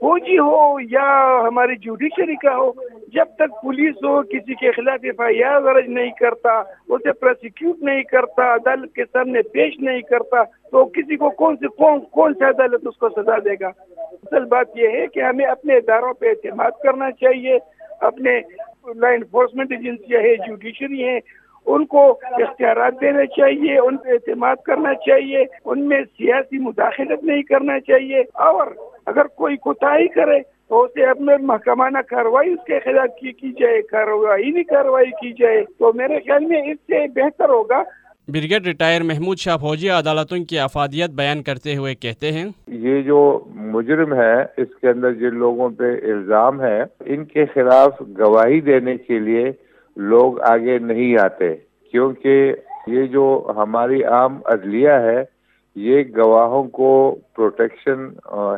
فوجی 0.00 0.38
ہو 0.38 0.76
یا 0.90 1.04
ہماری 1.46 1.76
جوڈیشری 1.76 2.36
کا 2.36 2.54
ہو، 2.56 2.70
جب 3.14 3.34
تک 3.34 3.60
پولیس 3.62 4.02
ہو، 4.04 4.22
کسی 4.22 4.54
کے 4.54 4.70
خلاف 4.72 4.98
ایف 5.02 5.20
آئی 5.20 5.42
آر 5.44 5.60
درج 5.60 5.88
نہیں 5.88 6.10
کرتا، 6.20 6.50
اسے 6.88 7.12
پروسیکیوٹ 7.12 7.82
نہیں 7.82 8.02
کرتا، 8.02 8.54
عدالت 8.54 8.94
کے 8.94 9.04
سامنے 9.12 9.42
پیش 9.52 9.78
نہیں 9.78 10.00
کرتا، 10.00 10.42
تو 10.70 10.84
کسی 10.84 11.16
کو 11.16 11.30
کون 11.42 11.56
سے، 11.56 11.68
کون 11.68 12.00
کون 12.18 12.34
سی 12.34 12.44
عدالت 12.44 12.86
اس 12.86 12.96
کو 12.96 13.08
سزا 13.08 13.38
دے 13.44 13.54
گا؟ 13.60 13.70
اصل 14.22 14.44
بات 14.44 14.76
یہ 14.76 14.88
ہے 14.88 15.06
کہ 15.06 15.22
ہمیں 15.22 15.46
اپنے 15.46 15.76
اداروں 15.76 16.12
پہ 16.14 16.28
اعتماد 16.28 16.82
کرنا 16.82 17.10
چاہیے، 17.20 17.58
اپنے 18.00 18.40
لا 19.00 19.08
انفورسمنٹ 19.08 19.72
ایجنسیاں 19.72 20.20
ہے 20.20 20.34
جوڈیشری 20.36 21.08
ہیں 21.08 21.20
ان 21.66 21.86
کو 21.86 22.18
اختیارات 22.22 23.00
دینے 23.00 23.26
چاہیے 23.26 23.78
ان 23.78 23.96
پہ 23.96 24.08
اعتماد 24.10 24.56
کرنا 24.56 24.94
چاہیے 24.94 25.44
ان 25.64 25.88
میں 25.88 26.02
سیاسی 26.18 26.58
مداخلت 26.58 27.24
نہیں 27.24 27.42
کرنا 27.42 27.80
چاہیے۔ 27.80 28.20
اور 28.20 28.66
اگر 29.06 29.26
کوئی 29.26 29.56
کوتاہی 29.56 30.08
کرے 30.08 30.40
تو 30.68 30.82
اسے 30.82 31.04
اپنے 31.04 31.32
محکمانہ 31.40 31.98
کاروائی 32.08 32.52
اس 32.52 32.64
کے 32.66 32.78
خلاف 32.78 33.08
کی 33.20 33.32
کی 33.32 33.52
جائے 33.60 33.82
کاروائی 33.82 34.50
نہیں 34.50 34.64
کاروائی 34.64 35.10
کی 35.10 35.32
جائے۔ 35.32 35.64
تو 35.78 35.92
میرے 35.92 36.18
خیال 36.18 36.44
میں 36.44 36.62
اس 36.62 36.78
سے 36.78 37.06
بہتر 37.08 37.48
ہوگا۔ 37.48 37.82
بریگیڈ 38.28 38.66
ریٹائر 38.66 39.02
محمود 39.02 39.38
شاہ 39.38 39.56
فوجی 39.56 39.88
عدالتوں 39.88 40.38
کی 40.44 40.58
افادیت 40.58 41.10
بیان 41.10 41.42
کرتے 41.42 41.76
ہوئے 41.76 41.94
کہتے 41.94 42.32
ہیں 42.32 42.44
یہ 42.66 43.02
جو 43.02 43.44
مجرم 43.54 44.14
ہے 44.14 44.42
اس 44.42 44.74
کے 44.80 44.88
اندر 44.88 45.12
جن 45.12 45.34
لوگوں 45.34 45.68
پہ 45.68 45.84
الزام 45.84 46.62
ہے 46.62 46.82
ان 47.04 47.24
کے 47.24 47.44
خلاف 47.44 48.02
گواہی 48.18 48.60
دینے 48.60 48.96
کے 48.96 49.18
لیے 49.18 49.52
لوگ 49.96 50.40
آگے 50.40 50.78
نہیں 50.78 51.16
آتے۔ 51.18 51.54
کیونکہ 51.90 52.54
یہ 52.86 53.06
جو 53.06 53.52
ہماری 53.56 54.04
عام 54.04 54.38
عدلیہ 54.44 54.90
ہے، 54.90 55.24
یہ 55.76 56.02
گواہوں 56.16 56.64
کو 56.64 57.16
پروٹیکشن 57.36 58.08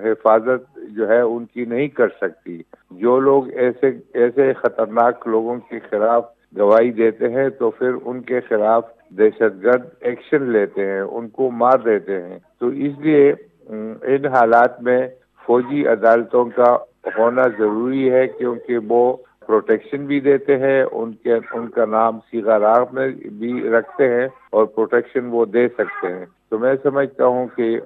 حفاظت 0.04 0.78
جو 0.90 1.08
ہے، 1.08 1.20
ان 1.20 1.44
کی 1.44 1.64
نہیں 1.64 1.88
کر 1.88 2.08
سکتی۔ 2.08 2.62
جو 2.90 3.20
لوگ 3.20 3.48
ایسے 3.48 3.90
ایسے 4.14 4.52
خطرناک 4.52 5.28
لوگوں 5.28 5.56
کے 5.70 5.78
خلاف 5.90 6.24
گواہی 6.58 6.90
دیتے 6.90 7.28
ہیں، 7.28 7.48
تو 7.48 7.70
پھر 7.70 7.90
ان 8.04 8.20
کے 8.20 8.40
خلاف 8.40 8.84
دہشت 9.10 9.64
گرد 9.64 9.82
ایکشن 10.00 10.42
لیتے 10.42 10.86
ہیں، 10.86 11.00
ان 11.00 11.28
کو 11.28 11.50
مار 11.50 11.78
دیتے 11.84 12.22
ہیں۔ 12.22 12.38
تو 12.58 12.66
اس 12.66 12.92
لیے 12.98 13.34
ان 13.68 14.24
حالات 14.24 14.82
میں 14.82 15.08
فوجی 15.46 15.86
عدالتوں 15.86 16.44
کا 16.44 16.76
ہونا 17.18 17.42
ضروری 17.58 18.10
ہے، 18.10 18.28
کیونکہ 18.28 18.78
وہ 18.88 19.16
پروٹیکشن 19.46 20.06
بھی 20.06 20.20
دیتے 20.20 20.56
ہیں 20.56 20.82
ان 20.92 21.12
کے 21.12 21.32
ان 21.32 21.68
کا 21.68 21.84
نام 21.84 22.18
سیگا 22.30 22.58
راگ 22.58 22.84
میں 22.92 23.08
بھی 23.08 23.68
رکھتے 23.68 24.08
ہیں 24.08 24.28
اور 24.50 24.64
پروٹیکشن 24.64 25.26
وہ 25.30 25.44
دے 25.44 25.68
سکتے 25.68 26.08
ہیں۔ 26.08 26.26
تو 26.48 26.58
میں 26.58 26.74
سمجھتا 26.82 27.26
ہوں 27.26 27.46
کہ 27.56 27.78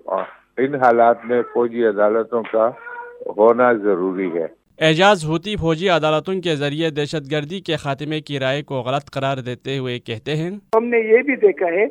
ان 0.57 0.75
حالات 0.75 1.25
میں 1.25 1.43
فوجی 1.55 1.85
عدالتوں 1.85 2.43
کا 2.53 2.71
ہونا 3.39 3.73
ضروری 3.73 4.31
ہے۔ 4.33 4.47
اعجاز 4.81 5.25
ہوتی 5.25 5.57
فوجی 5.57 5.89
عدالتوں 5.89 6.35
کے 6.35 6.57
ذریعے 6.57 6.91
دہشت 6.91 7.31
گردی 7.33 7.61
کے 7.61 7.77
خاتمے 7.77 8.21
کی 8.21 8.39
رائے 8.39 8.63
کو 8.63 8.75
غلط 8.75 9.11
قرار 9.11 9.37
دیتے 9.37 9.79
ہوئے 9.79 9.99
کہتے 9.99 10.37
ہیں۔ 10.37 10.51
ہم 10.77 10.85
نے 10.85 10.99
یہ 10.99 11.23
بھی 11.23 11.37
دیکھا 11.37 11.67
ہے 11.67 11.87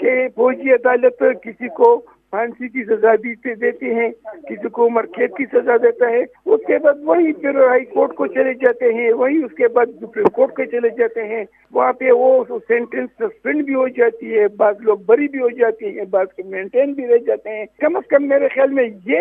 کہ 0.00 0.28
فوجی 0.36 0.72
عدالت 0.72 1.22
کسی 1.42 1.68
کو 1.68 2.02
پھانسی 2.30 2.68
کی 2.68 2.84
سزا 2.84 3.14
دیتے 3.14 3.54
دیتے 3.54 3.94
ہیں، 3.94 4.10
کسی 4.48 4.68
کو 4.68 4.86
عمر 4.86 5.06
قید 5.06 5.36
کی 5.36 5.44
سزا 5.52 5.76
دیتا 5.76 6.10
ہے، 6.10 6.20
اس 6.46 6.60
کے 6.66 6.78
بعد 6.78 6.92
وہی 7.02 7.32
پھر 7.32 7.54
ہائی 7.68 7.84
کورٹ 7.84 8.14
کو 8.14 8.26
چلے 8.26 8.54
جاتے 8.54 8.92
ہیں، 8.94 9.12
وہی 9.12 9.44
اس 9.44 9.52
کے 9.52 9.68
بعد 9.68 9.86
سپریم 9.86 10.28
کورٹ 10.32 10.54
کو 10.56 10.64
چلے 10.64 10.88
جاتے 10.98 11.24
ہیں۔ 11.24 11.44
وہاں 11.72 11.92
پہ 11.92 12.10
وہ 12.10 12.44
سینٹینس 12.68 13.10
سسپینڈ 13.18 13.64
بھی 13.64 13.74
ہو 13.74 13.88
جاتی 13.88 14.38
ہے، 14.38 14.48
بعض 14.48 14.74
لوگ 14.80 14.98
بری 15.06 15.28
بھی 15.28 15.40
ہو 15.40 15.48
جاتی 15.48 15.98
ہیں، 15.98 16.04
بعض 16.04 16.26
کے 16.36 16.42
مینٹین 16.46 16.92
بھی 16.92 17.06
رہ 17.06 17.18
جاتے 17.18 17.50
ہیں۔ 17.50 17.66
کم 17.78 17.96
از 17.96 18.08
کم 18.08 18.28
میرے 18.28 18.48
خیال 18.48 18.72
میں 18.72 18.88
یہ 19.06 19.20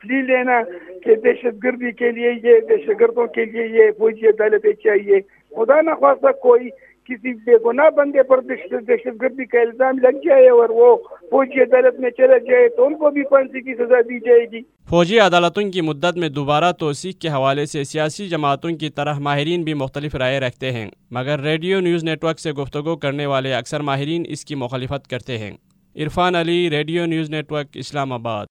پلی 0.00 0.22
لینا 0.22 0.62
کہ 1.04 1.14
دہشت 1.14 1.64
گردی 1.64 1.92
کے 1.92 2.10
لیے 2.10 2.32
یہ، 2.42 2.60
دہشت 2.60 3.00
گردوں 3.00 3.26
کے 3.26 3.44
لیے 3.44 3.66
یہ 3.66 3.90
فوجی 3.98 4.28
عدالتیں 4.28 4.72
چاہیے۔ 4.72 5.20
خدا 5.56 5.80
نخواستہ 5.80 6.32
کوئی 6.42 6.68
کسی 7.04 7.32
بے 7.34 7.56
گناہ 7.64 7.90
بندے 7.90 8.22
پر 8.22 8.40
دہشت 8.40 9.22
گردی 9.22 9.44
کا 9.44 9.60
الزام 9.60 9.98
لگ 9.98 10.18
جائے 10.24 10.48
اور 10.48 10.68
وہ 10.68 10.96
فوجی 11.30 11.60
عدالت 11.62 12.00
میں 12.00 12.10
چلا 12.10 12.38
جائے 12.38 12.68
تو 12.68 12.86
ان 12.86 12.94
کو 12.94 13.10
بھی 13.10 13.22
پھانسی 13.22 13.60
کی 13.60 13.74
سزا 13.74 14.00
دی 14.00 14.18
جائے 14.18 14.46
گی۔ 14.52 14.60
فوجی 14.90 15.18
عدالتوں 15.18 15.62
کی 15.70 15.80
مدت 15.80 16.16
میں 16.16 16.28
دوبارہ 16.28 16.72
توثیق 16.72 17.18
کے 17.18 17.28
حوالے 17.28 17.66
سے 17.66 17.84
سیاسی 17.84 18.28
جماعتوں 18.28 18.70
کی 18.70 18.90
طرح 18.90 19.18
ماہرین 19.18 19.62
بھی 19.62 19.74
مختلف 19.74 20.14
رائے 20.14 20.40
رکھتے 20.40 20.72
ہیں، 20.72 20.88
مگر 21.10 21.40
ریڈیو 21.40 21.80
نیوز 21.80 22.04
نیٹ 22.04 22.24
ورک 22.24 22.40
سے 22.40 22.52
گفتگو 22.52 22.96
کرنے 22.96 23.26
والے 23.26 23.54
اکثر 23.54 23.80
ماہرین 23.80 24.22
اس 24.28 24.44
کی 24.44 24.54
مخالفت 24.54 25.08
کرتے 25.10 25.38
ہیں۔ 25.38 25.52
Irfan 25.96 26.34
Ali, 26.34 26.70
radio 26.70 27.06
news 27.06 27.30
network, 27.52 27.66
Islamabad. 28.12 28.46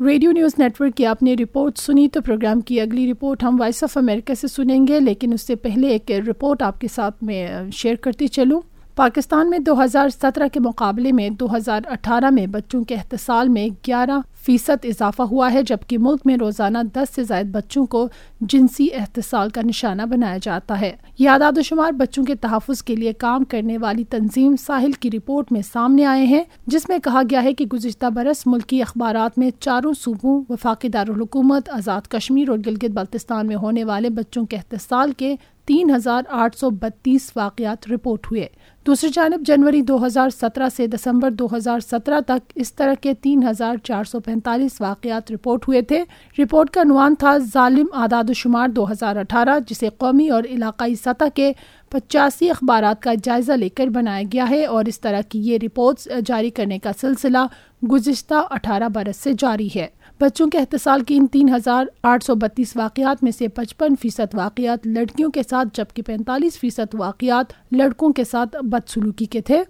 Radio 0.00 0.30
news 0.30 0.52
net 0.58 0.80
work 0.80 0.96
کی 0.96 1.06
آپ 1.06 1.22
نے 1.22 1.34
رپورٹ 1.34 1.78
سنی 1.78 2.08
تو 2.08 2.20
پروگرام 2.20 2.60
کی 2.60 2.80
اگلی 2.80 3.10
رپورٹ 3.12 3.42
ہم 3.42 3.56
وائس 3.60 3.82
آف 3.82 3.96
امریکہ 3.96 4.34
سے 4.34 4.48
سنیں 4.48 4.86
گے، 4.86 5.00
لیکن 5.00 5.32
اس 5.32 5.46
سے 5.46 5.54
پہلے 5.54 5.88
ایک 5.88 6.10
رپورٹ 6.28 6.62
آپ 6.62 6.80
کے 6.80 6.88
ساتھ 6.88 7.24
میں 7.24 7.48
شیئر 7.72 7.94
کرتی 7.94 8.28
چلوں۔ 8.28 8.60
پاکستان 8.96 9.50
میں 9.50 9.58
دو 9.58 9.84
ہزار 9.84 10.08
سترہ 10.08 10.48
کے 10.52 10.60
مقابلے 10.60 11.12
میں 11.12 11.28
دو 11.30 11.56
ہزار 11.56 11.80
اٹھارہ 11.90 12.30
میں 12.30 12.46
بچوں 12.46 12.84
کے 12.84 12.94
احتسال 12.94 13.48
میں 13.48 13.66
گیارہ 13.86 14.18
فیصد 14.46 14.84
اضافہ 14.84 15.22
ہوا 15.22 15.52
ہے، 15.52 15.62
جبکہ 15.62 15.98
ملک 15.98 16.20
میں 16.24 16.36
روزانہ 16.36 16.78
دس 16.94 17.14
سے 17.14 17.24
زائد 17.24 17.46
بچوں 17.46 17.86
کو 17.86 18.08
جنسی 18.40 18.88
احتسال 18.94 19.50
کا 19.50 19.60
نشانہ 19.64 20.02
بنایا 20.02 20.36
جاتا 20.42 20.80
ہے۔ 20.80 20.96
یہ 21.18 21.30
اعداد 21.30 21.58
و 21.58 21.62
شمار 21.62 21.92
بچوں 21.92 22.24
کے 22.24 22.34
تحفظ 22.34 22.82
کے 22.82 22.96
لیے 22.96 23.12
کام 23.12 23.44
کرنے 23.44 23.78
والی 23.78 24.04
تنظیم 24.04 24.56
ساحل 24.56 24.92
کی 24.92 25.10
رپورٹ 25.10 25.52
میں 25.52 25.60
سامنے 25.72 26.04
آئے 26.04 26.24
ہیں، 26.24 26.44
جس 26.66 26.88
میں 26.88 26.98
کہا 26.98 27.22
گیا 27.30 27.42
ہے 27.42 27.52
کہ 27.52 27.66
گزشتہ 27.66 28.06
برس 28.06 28.46
ملکی 28.46 28.82
اخبارات 28.82 29.38
میں 29.38 29.50
چاروں 29.60 29.92
صوبوں 30.00 30.44
وفاقی 30.48 30.88
دارالحکومت 30.88 31.68
آزاد 31.70 32.00
کشمیر 32.08 32.48
اور 32.48 32.58
گلگت 32.66 32.90
بلتستان 32.90 33.46
میں 33.46 33.56
ہونے 33.56 33.84
والے 33.84 34.10
بچوں 34.10 34.46
کے 34.46 34.56
احتسال 34.56 35.12
کے 35.12 35.36
تین 35.64 35.90
ہزار 35.90 36.22
آٹھ 36.30 36.56
سو 36.56 36.70
بتیس 36.70 37.30
واقعات 37.36 37.88
رپورٹ 37.88 38.26
ہوئے۔ 38.30 38.46
دوسری 38.86 39.10
جانب، 39.12 39.40
جنوری 39.46 39.82
دو 39.82 40.06
ہزار 40.06 40.30
سترہ 40.30 40.68
سے 40.76 40.86
دسمبر 40.86 41.30
دو 41.30 41.48
ہزار 41.56 41.80
سترہ 41.80 42.20
تک 42.26 42.52
اس 42.54 42.72
طرح 42.72 42.94
کے 43.00 43.14
تین 43.14 43.48
ہزار 43.50 43.76
چار 43.76 44.04
سو 44.04 44.20
پینتالیس 44.36 44.80
واقعات 44.80 45.32
رپورٹ 45.32 45.68
ہوئے 45.68 45.82
تھے۔ 45.82 46.04
رپورٹ 46.38 46.70
کا 46.70 46.80
عنوان 46.80 47.14
تھا 47.14 47.38
ظالم 47.38 47.86
اعداد 47.92 48.30
و 48.30 48.32
شمار 48.32 48.68
دو 48.68 48.90
ہزار 48.92 49.16
اٹھارہ، 49.16 49.58
جسے 49.66 49.88
قومی 49.98 50.28
اور 50.28 50.42
علاقائی 50.50 50.94
سطح 50.94 51.24
کے 51.34 51.52
پچاسی 51.88 52.50
اخبارات 52.50 53.02
کا 53.02 53.12
جائزہ 53.22 53.52
لے 53.52 53.68
کر 53.68 53.86
بنایا 53.86 54.22
گیا 54.32 54.50
ہے 54.50 54.66
اور 54.66 54.84
اس 54.84 55.00
طرح 55.00 55.20
کی 55.28 55.38
یہ 55.38 55.58
رپورٹس 55.62 56.08
جاری 56.26 56.50
کرنے 56.50 56.78
کا 56.78 56.90
سلسلہ 57.00 57.38
گزشتہ 57.92 58.34
اٹھارہ 58.50 58.88
برس 58.88 59.16
سے 59.16 59.32
جاری 59.38 59.68
ہے۔ 59.76 59.86
بچوں 60.20 60.50
کے 60.50 60.58
احتسال 60.58 61.00
کی 61.00 61.16
ان 61.16 61.26
تین 61.26 61.54
ہزار 61.54 61.84
آٹھ 62.02 62.24
سو 62.24 62.34
بتیس 62.34 62.76
واقعات 62.76 63.24
میں 63.24 63.32
سے 63.32 63.48
پچپن 63.48 63.94
فیصد 64.02 64.34
واقعات 64.34 64.86
لڑکیوں 64.86 65.30
کے 65.30 65.42
ساتھ، 65.50 65.68
جبکہ 65.74 66.02
پینتالیس 66.02 66.58
فیصد 66.58 66.94
واقعات 66.94 67.52
لڑکوں 67.72 68.12
کے 68.12 68.24
ساتھ 68.24 68.56
بدسلوکی 68.62 69.24
کے 69.24 69.40
تھے۔ 69.40 69.62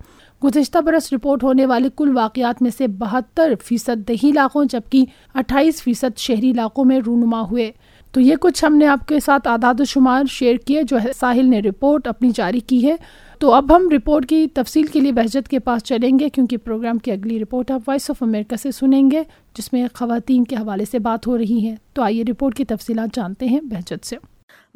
گزشتہ 0.44 0.78
برس 0.78 1.12
رپورٹ 1.12 1.44
ہونے 1.44 1.66
والے 1.66 1.88
کل 1.96 2.16
واقعات 2.16 2.62
میں 2.62 2.70
سے 2.78 2.86
بہتر 2.86 3.52
فیصد 3.64 4.08
دیہی 4.08 4.30
علاقوں 4.30 4.64
جبکہ 4.64 5.04
اٹھائیس 5.34 5.82
فیصد 5.82 6.18
شہری 6.18 6.50
علاقوں 6.50 6.84
میں 6.84 7.00
رونما 7.06 7.40
ہوئے۔ 7.40 7.72
تو 8.12 8.20
یہ 8.20 8.36
کچھ 8.40 8.64
ہم 8.64 8.76
نے 8.76 8.86
آپ 8.86 9.08
کے 9.08 9.20
ساتھ 9.20 9.48
اعداد 9.48 9.80
و 9.80 9.84
شمار 9.84 10.24
شیئر 10.30 10.56
کیے 10.56 10.82
جو 10.82 10.96
ساحل 11.20 11.46
نے 11.50 11.60
رپورٹ 11.60 12.06
اپنی 12.06 12.30
جاری 12.34 12.60
کی 12.60 12.86
ہے۔ 12.86 12.96
تو 13.38 13.54
اب 13.54 13.76
ہم 13.76 13.88
رپورٹ 13.90 14.26
کی 14.26 14.46
تفصیل 14.54 14.86
کے 14.86 15.00
لیے 15.00 15.12
بہجت 15.12 15.48
کے 15.48 15.58
پاس 15.58 15.82
چلیں 15.82 16.18
گے 16.18 16.28
کیونکہ 16.28 16.56
پروگرام 16.56 16.98
کی 16.98 17.12
اگلی 17.12 17.40
رپورٹ 17.40 17.70
آپ 17.70 17.80
وائس 17.88 18.10
آف 18.10 18.22
امریکہ 18.22 18.56
سے 18.56 18.70
سنیں 18.70 19.10
گے، 19.10 19.22
جس 19.58 19.72
میں 19.72 19.88
خواتین 19.94 20.44
کے 20.44 20.56
حوالے 20.56 20.84
سے 20.90 20.98
بات 20.98 21.26
ہو 21.26 21.38
رہی 21.38 21.66
ہے۔ 21.66 21.76
تو 21.92 22.02
آئیے 22.02 22.24
رپورٹ 22.24 22.54
کی 22.54 22.64
تفصیلات 22.64 23.16
جانتے 23.16 23.46
ہیں 23.46 23.60
بہجت 23.60 24.06
سے۔ 24.06 24.16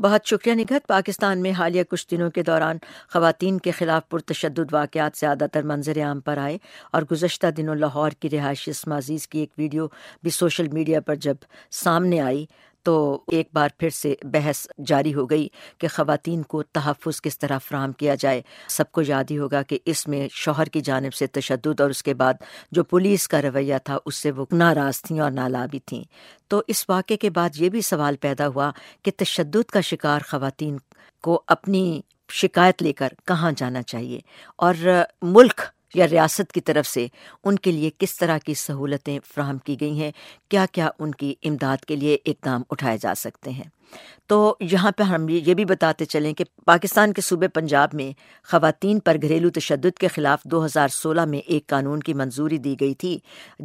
بہت 0.02 0.26
شکریہ 0.26 0.54
نگہت۔ 0.54 0.86
پاکستان 0.86 1.42
میں 1.42 1.50
حالیہ 1.52 1.82
کچھ 1.82 2.06
دنوں 2.10 2.30
کے 2.30 2.42
دوران 2.42 2.78
خواتین 3.12 3.58
کے 3.58 3.70
خلاف 3.70 4.08
پرتشدد 4.08 4.72
واقعات 4.72 5.16
زیادہ 5.16 5.46
تر 5.52 5.62
منظر 5.62 6.02
عام 6.02 6.20
پر 6.20 6.38
آئے 6.38 6.58
اور 6.92 7.02
گزشتہ 7.10 7.46
دنوں 7.46 7.74
لاہور 7.74 8.10
کی 8.10 8.30
رہائشی 8.30 8.70
اسما 8.70 8.98
عزیز 8.98 9.28
کی 9.28 9.38
ایک 9.38 9.50
ویڈیو 9.58 9.86
بھی 10.22 10.30
سوشل 10.30 10.68
میڈیا 10.68 11.00
پر 11.00 11.14
جب 11.14 11.34
سامنے 11.70 12.20
آئی 12.20 12.46
تو 12.82 13.24
ایک 13.26 13.48
بار 13.52 13.68
پھر 13.78 13.90
سے 13.90 14.14
بحث 14.22 14.66
جاری 14.86 15.14
ہو 15.14 15.30
گئی 15.30 15.48
کہ 15.78 15.88
خواتین 15.88 16.42
کو 16.42 16.62
تحفظ 16.62 17.20
کس 17.20 17.38
طرح 17.38 17.58
فراہم 17.58 17.92
کیا 17.92 18.14
جائے۔ 18.14 18.42
سب 18.68 18.92
کو 18.92 19.02
یاد 19.06 19.24
ہی 19.30 19.38
ہوگا 19.38 19.62
کہ 19.62 19.78
اس 19.84 20.08
میں 20.08 20.28
شوہر 20.32 20.64
کی 20.64 20.80
جانب 20.80 21.14
سے 21.14 21.26
تشدد 21.26 21.80
اور 21.80 21.90
اس 21.90 22.02
کے 22.02 22.14
بعد 22.14 22.34
جو 22.72 22.84
پولیس 22.84 23.28
کا 23.28 23.42
رویہ 23.42 23.74
تھا، 23.84 23.98
اس 24.06 24.14
سے 24.14 24.30
وہ 24.30 24.46
ناراض 24.52 25.02
تھیں 25.02 25.20
اور 25.20 25.30
نالابی 25.30 25.78
تھیں۔ 25.78 26.04
تو 26.48 26.62
اس 26.66 26.84
واقعے 26.88 27.16
کے 27.16 27.30
بعد 27.30 27.50
یہ 27.54 27.68
بھی 27.68 27.80
سوال 27.80 28.16
پیدا 28.16 28.46
ہوا 28.46 28.70
کہ 29.02 29.10
تشدد 29.16 29.70
کا 29.70 29.80
شکار 29.80 30.20
خواتین 30.28 30.76
کو 31.22 31.42
اپنی 31.46 32.00
شکایت 32.32 32.82
لے 32.82 32.92
کر 32.92 33.08
کہاں 33.26 33.52
جانا 33.56 33.82
چاہیے 33.82 34.20
اور 34.56 34.74
ملک 35.22 35.60
یا 35.94 36.08
ریاست 36.08 36.52
کی 36.52 36.60
طرف 36.60 36.86
سے 36.86 37.06
ان 37.44 37.56
کے 37.56 37.72
لیے 37.72 37.90
کس 37.98 38.16
طرح 38.16 38.38
کی 38.38 38.54
سہولتیں 38.54 39.18
فراہم 39.34 39.58
کی 39.58 39.80
گئی 39.80 40.00
ہیں؟ 40.00 40.10
کیا 40.48 40.66
کیا 40.72 40.88
ان 40.98 41.12
کی 41.12 41.34
امداد 41.44 41.84
کے 41.84 41.96
لیے 41.96 42.16
اقدام 42.26 42.62
اٹھائے 42.70 42.98
جا 42.98 43.14
سکتے 43.14 43.50
ہیں؟ 43.50 43.79
تو 44.26 44.56
یہاں 44.60 44.90
پہ 44.90 45.02
ہم 45.02 45.28
یہ 45.28 45.54
بھی 45.54 45.64
بتاتے 45.64 46.04
چلیں 46.04 46.32
کہ 46.34 46.44
پاکستان 46.64 47.12
کے 47.12 47.20
صوبے 47.20 47.48
پنجاب 47.48 47.88
میں 47.92 48.10
خواتین 48.48 48.98
پر 49.00 49.16
گھریلو 49.22 49.50
تشدد 49.50 49.98
کے 49.98 50.08
خلاف 50.08 50.44
دو 50.44 50.64
ہزار 50.64 50.88
سولہ 50.88 51.24
میں 51.24 51.38
ایک 51.38 51.66
قانون 51.66 52.00
کی 52.00 52.14
منظوری 52.14 52.58
دی 52.58 52.74
گئی 52.80 52.94
تھی، 52.94 53.18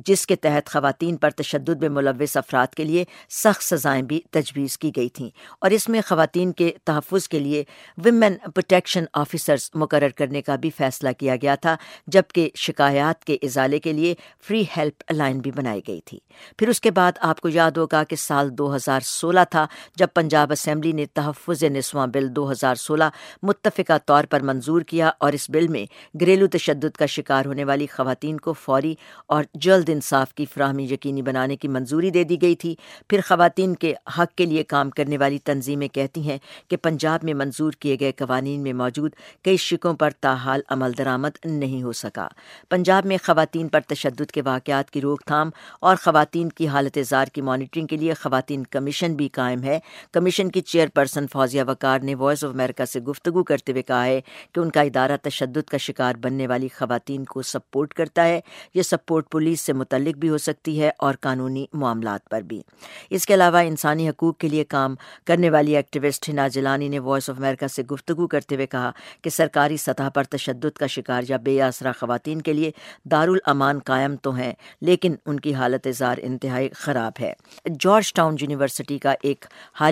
جس 0.06 0.26
کے 0.28 0.36
تحت 0.36 0.70
خواتین 0.70 1.18
پر 1.18 1.30
تشدد 1.30 1.82
میں 1.82 1.90
ملوث 1.90 2.36
افراد 2.38 2.74
کے 2.76 2.84
لیے 2.84 3.04
سخت 3.30 3.64
سزائیں 3.64 4.02
بھی 4.02 4.20
تجویز 4.32 4.78
کی 4.78 4.92
گئی 4.96 5.10
تھیں 5.10 5.30
اور 5.62 5.72
اس 5.72 5.88
میں 5.90 6.02
خواتین 6.08 6.52
کے 6.52 6.72
تحفظ 6.86 7.28
کے 7.28 7.40
لیے 7.40 7.64
ویمن 7.98 8.34
پروٹیکشن 8.46 9.06
آفیسرز 9.14 9.70
مقرر 9.76 10.10
کرنے 10.10 10.42
کا 10.42 10.56
بھی 10.56 10.70
فیصلہ 10.78 11.10
کیا 11.18 11.36
گیا 11.36 11.56
تھا، 11.56 11.76
جبکہ 12.08 12.50
شکایات 12.56 13.24
کے 13.26 13.38
ازالے 13.44 13.80
کے 13.80 13.94
لیے 13.94 14.14
فری 14.48 14.64
ہیلپ 14.78 15.04
لائن 15.12 15.40
بھی 15.40 15.52
بنائی 15.52 15.82
گئی 15.88 16.02
تھی۔ 16.06 16.20
پھر 16.58 16.70
اس 16.70 16.82
کے 16.82 16.92
بعد 16.92 17.12
آپ 17.22 17.40
کو 17.42 17.50
یاد 17.50 17.78
ہوگا 17.78 18.04
کہ 18.04 18.16
سال 18.16 18.50
دو 18.58 18.76
ہزار 18.76 19.00
سولہ 19.04 19.40
تھا 19.50 19.66
جب 19.96 20.08
پنجاب 20.16 20.52
اسمبلی 20.52 20.92
نے 20.92 21.06
تحفظ 21.14 21.64
نسواں 21.64 22.08
بل 22.08 22.36
دو 22.36 22.52
ہزار 22.52 22.76
سولہ 22.76 23.04
متفقہ 23.44 23.98
طور 24.06 24.24
پر 24.24 24.42
منظور 24.42 24.82
کیا 24.82 25.12
اور 25.18 25.34
اس 25.34 25.50
بل 25.50 25.68
میں 25.68 25.86
گھریلو 26.20 26.48
تشدد 26.48 26.98
کا 26.98 27.06
شکار 27.06 27.46
ہونے 27.46 27.64
والی 27.64 27.88
خواتین 27.88 28.38
کو 28.38 28.54
فوری 28.54 28.96
اور 29.28 29.44
جلد 29.54 29.90
انصاف 29.90 30.34
کی 30.34 30.46
فراہمی 30.46 30.84
یقینی 30.84 31.22
بنانے 31.22 31.56
کی 31.56 31.68
منظوری 31.68 32.10
دے 32.10 32.24
دی 32.24 32.42
گئی 32.42 32.56
تھی۔ 32.56 32.76
پھر 33.10 33.20
خواتین 33.28 33.76
کے 33.76 33.94
حق 34.20 34.36
کے 34.36 34.46
لیے 34.46 34.64
کام 34.64 34.90
کرنے 34.90 35.18
والی 35.18 35.38
تنظیمیں 35.38 35.88
کہتی 35.88 36.30
ہیں 36.30 36.38
کہ 36.68 36.78
پنجاب 36.78 37.20
میں 37.24 37.34
منظور 37.34 37.72
کیے 37.72 37.98
گئے 38.00 38.12
قوانین 38.12 38.62
میں 38.62 38.74
موجود 38.74 39.12
کئی 39.44 39.58
شکوں 39.58 39.94
پر 39.94 40.10
تاحال 40.22 40.62
عمل 40.70 40.92
درآمد 40.98 41.46
نہیں 41.46 41.84
ہو 41.84 41.92
سکا۔ 41.92 42.28
پنجاب 42.70 43.06
میں 43.06 43.18
خواتین 43.24 43.68
پر 43.68 43.80
تشدد 43.80 44.32
کے 44.32 44.42
واقعات 44.42 44.92
کی 44.92 45.02
روک 45.02 45.24
تھام 45.26 45.50
اور 45.82 45.96
خواتین 45.96 46.50
کی 46.50 46.68
حالت 46.68 46.98
زار 47.10 47.26
کی 47.26 47.42
مانیٹرنگ 47.42 47.88
کے 47.88 47.98
لیے 47.98 48.14
خواتین 48.14 48.64
کمیشن 48.64 49.14
بھی 49.14 49.28
قائم 49.28 49.64
ہے۔ 49.64 49.80
کمیشن 50.12 50.50
کی 50.50 50.62
چیئر 50.62 50.88
پرسن 50.94 51.28
فوزیہ 51.28 51.64
وکار 51.68 52.00
نے 52.00 52.16
وائس 52.16 52.44
آف 52.44 52.52
امریکہ 52.54 52.86
سے 52.86 53.00
گفتگو 53.00 53.44
کرتے 53.44 53.72
ہوئے 53.72 53.82
کہا 53.82 54.06
ہے 54.06 54.22
کہ 54.54 54.60
ان 54.60 54.70
کا 54.72 54.82
ادارہ 54.82 55.18
تشدد 55.22 55.70
کا 55.70 55.78
شکار 55.78 56.16
بننے 56.16 56.48
والی 56.48 56.68
خواتین 56.68 57.26
کو 57.26 57.42
سپورٹ 57.42 57.94
کرتا 57.94 58.26
ہے۔ 58.26 58.40
یہ 58.74 58.82
سپورٹ 58.82 59.30
پولیس 59.32 59.62
سے 59.62 59.74
متعلق 59.74 60.18
بھی 60.18 60.30
ہو 60.30 60.38
سکتی 60.38 60.82
ہے 60.82 60.92
اور 61.00 61.14
قانونی 61.22 61.66
معاملات 61.74 62.30
پر 62.30 62.42
بھی۔ 62.42 62.62
اس 63.10 63.26
کے 63.26 63.34
علاوہ 63.34 63.58
انسانی 63.58 64.10
حقوق 64.10 64.38
کے 64.38 64.48
لیے 64.48 64.64
کام 64.64 64.96
کرنے 65.26 65.50
والی 65.50 65.76
ایکٹیوسٹ 65.76 66.30
ہنا 66.30 66.48
جلانی 66.48 66.88
نے 66.88 67.00
وائس 67.00 67.30
آف 67.30 67.36
امریکہ 67.38 67.68
سے 67.68 67.84
گفتگو 67.84 68.28
کرتے 68.28 68.56
ہوئے 68.56 68.68
کہا 68.68 68.92
کہ 69.22 69.30
سرکاری 69.30 69.78
سطح 69.78 70.10
پر 70.14 70.24
تشدد 70.24 70.78
کا 70.78 70.88
شکار 70.88 71.22
یا 71.30 71.38
بے 71.38 71.62
آسرا 71.62 71.92
خواتین 71.92 72.42
کے 72.42 72.54
لیے 72.54 72.72
دارالامان 73.12 73.80
قائم 73.80 74.16
تو 74.16 74.32
ہیں، 74.32 74.54
لیکن 74.82 75.16
ان 75.26 75.40
کی 75.40 75.54
حالت 75.54 75.88
اظہار 75.88 76.18
انتہائی 76.22 76.70
خراب 76.70 77.12
ہے۔ 77.22 77.34
جارج 77.80 78.14
ٹاؤن 78.14 78.36
یونیورسٹی 78.42 78.98
کا 78.98 79.14
ایک 79.22 79.46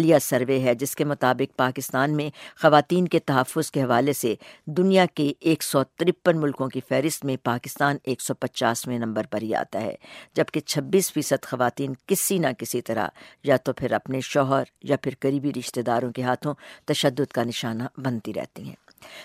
حالیہ 0.03 0.19
سروے 0.21 0.59
ہے 0.59 0.75
جس 0.75 0.95
کے 0.95 1.05
مطابق 1.05 1.57
پاکستان 1.57 2.15
میں 2.15 2.29
خواتین 2.61 3.07
کے 3.07 3.19
تحفظ 3.19 3.71
کے 3.71 3.83
حوالے 3.83 4.13
سے 4.13 4.33
دنیا 4.65 5.05
کے 5.13 5.33
ایک 5.39 5.63
سو 5.63 5.83
ترپن 5.83 6.41
ملکوں 6.41 6.67
کی 6.67 6.79
فہرست 6.89 7.25
میں 7.25 7.37
پاکستان 7.43 7.97
ایک 8.03 8.21
سو 8.21 8.33
پچاسویں 8.33 8.97
نمبر 8.99 9.25
پر 9.29 9.41
ہی 9.41 9.55
آتا 9.55 9.81
ہے، 9.81 9.95
جبکہ 10.35 10.59
چھبیس 10.59 11.11
فیصد 11.13 11.45
خواتین 11.45 11.93
کسی 12.07 12.37
نہ 12.37 12.47
کسی 12.57 12.81
طرح 12.81 13.07
یا 13.43 13.57
تو 13.57 13.73
پھر 13.73 13.91
اپنے 13.91 14.19
شوہر 14.21 14.63
یا 14.83 14.97
پھر 14.97 15.13
قریبی 15.19 15.51
رشتہ 15.59 15.81
داروں 15.81 16.11
کے 16.11 16.23
ہاتھوں 16.23 16.53
تشدد 16.85 17.31
کا 17.31 17.43
نشانہ 17.43 17.83
بنتی 17.97 18.33
رہتی 18.33 18.63
ہیں۔ 18.63 18.82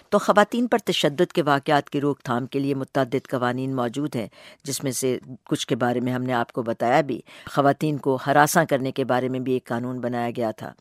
تو 0.08 0.18
خواتین 0.18 0.66
پر 0.66 0.78
تشدد 0.78 1.32
کے 1.32 1.42
واقعات 1.42 1.90
کی 1.90 2.00
روک 2.00 2.22
تھام 2.22 2.46
کے 2.46 2.58
لیے 2.58 2.74
متعدد 2.74 3.28
قوانین 3.30 3.76
موجود 3.76 4.16
ہیں، 4.16 4.28
جس 4.64 4.84
میں 4.84 4.92
سے 4.92 5.18
کچھ 5.44 5.66
کے 5.66 5.76
بارے 5.76 6.00
میں 6.00 6.12
ہم 6.12 6.22
نے 6.22 6.32
آپ 6.32 6.52
کو 6.52 6.62
بتایا 6.62 7.00
بھی۔ 7.00 7.20
خواتین 7.50 7.96
کو 7.96 8.18
ہراساں 8.26 8.64
کرنے 8.64 8.92
کے 8.92 9.04
بارے 9.04 9.28
میں 9.28 9.40
بھی 9.40 9.52
ایک 9.52 9.64
قانون 9.64 10.00
بنایا 10.00 10.30
گیا 10.36 10.50
تھا۔ 10.50 10.72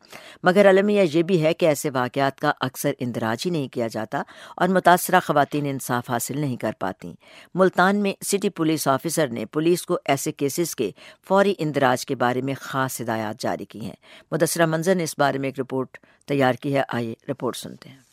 مگر 0.43 0.65
المیہ 0.65 1.03
یہ 1.13 1.23
بھی 1.23 1.43
ہے 1.43 1.53
کہ 1.53 1.65
ایسے 1.65 1.89
واقعات 1.89 2.39
کا 2.39 2.51
اکثر 2.61 2.91
اندراج 2.99 3.43
ہی 3.45 3.51
نہیں 3.51 3.67
کیا 3.67 3.87
جاتا 3.87 4.21
اور 4.55 4.67
متاثرہ 4.67 5.19
خواتین 5.19 5.65
انصاف 5.65 6.09
حاصل 6.09 6.39
نہیں 6.39 6.57
کر 6.57 6.71
پاتی۔ 6.79 7.13
ملتان 7.55 7.95
میں 7.95 8.13
سٹی 8.25 8.49
پولیس 8.49 8.87
آفیسر 8.87 9.27
نے 9.27 9.45
پولیس 9.45 9.85
کو 9.85 9.97
ایسے 10.05 10.31
کیسز 10.31 10.75
کے 10.75 10.91
فوری 11.27 11.53
اندراج 11.57 12.05
کے 12.05 12.15
بارے 12.15 12.41
میں 12.41 12.53
خاص 12.59 13.01
ہدایات 13.01 13.39
جاری 13.39 13.65
کی 13.65 13.81
ہیں۔ 13.81 13.95
مدثرہ 14.31 14.65
منظر 14.65 14.95
نے 14.95 15.03
اس 15.03 15.15
بارے 15.17 15.37
میں 15.37 15.49
ایک 15.49 15.59
رپورٹ 15.59 15.97
تیار 16.25 16.53
کی 16.53 16.75
ہے۔ 16.75 16.83
آئیے 16.89 17.13
رپورٹ 17.29 17.55
سنتے 17.55 17.89
ہیں۔ 17.89 18.06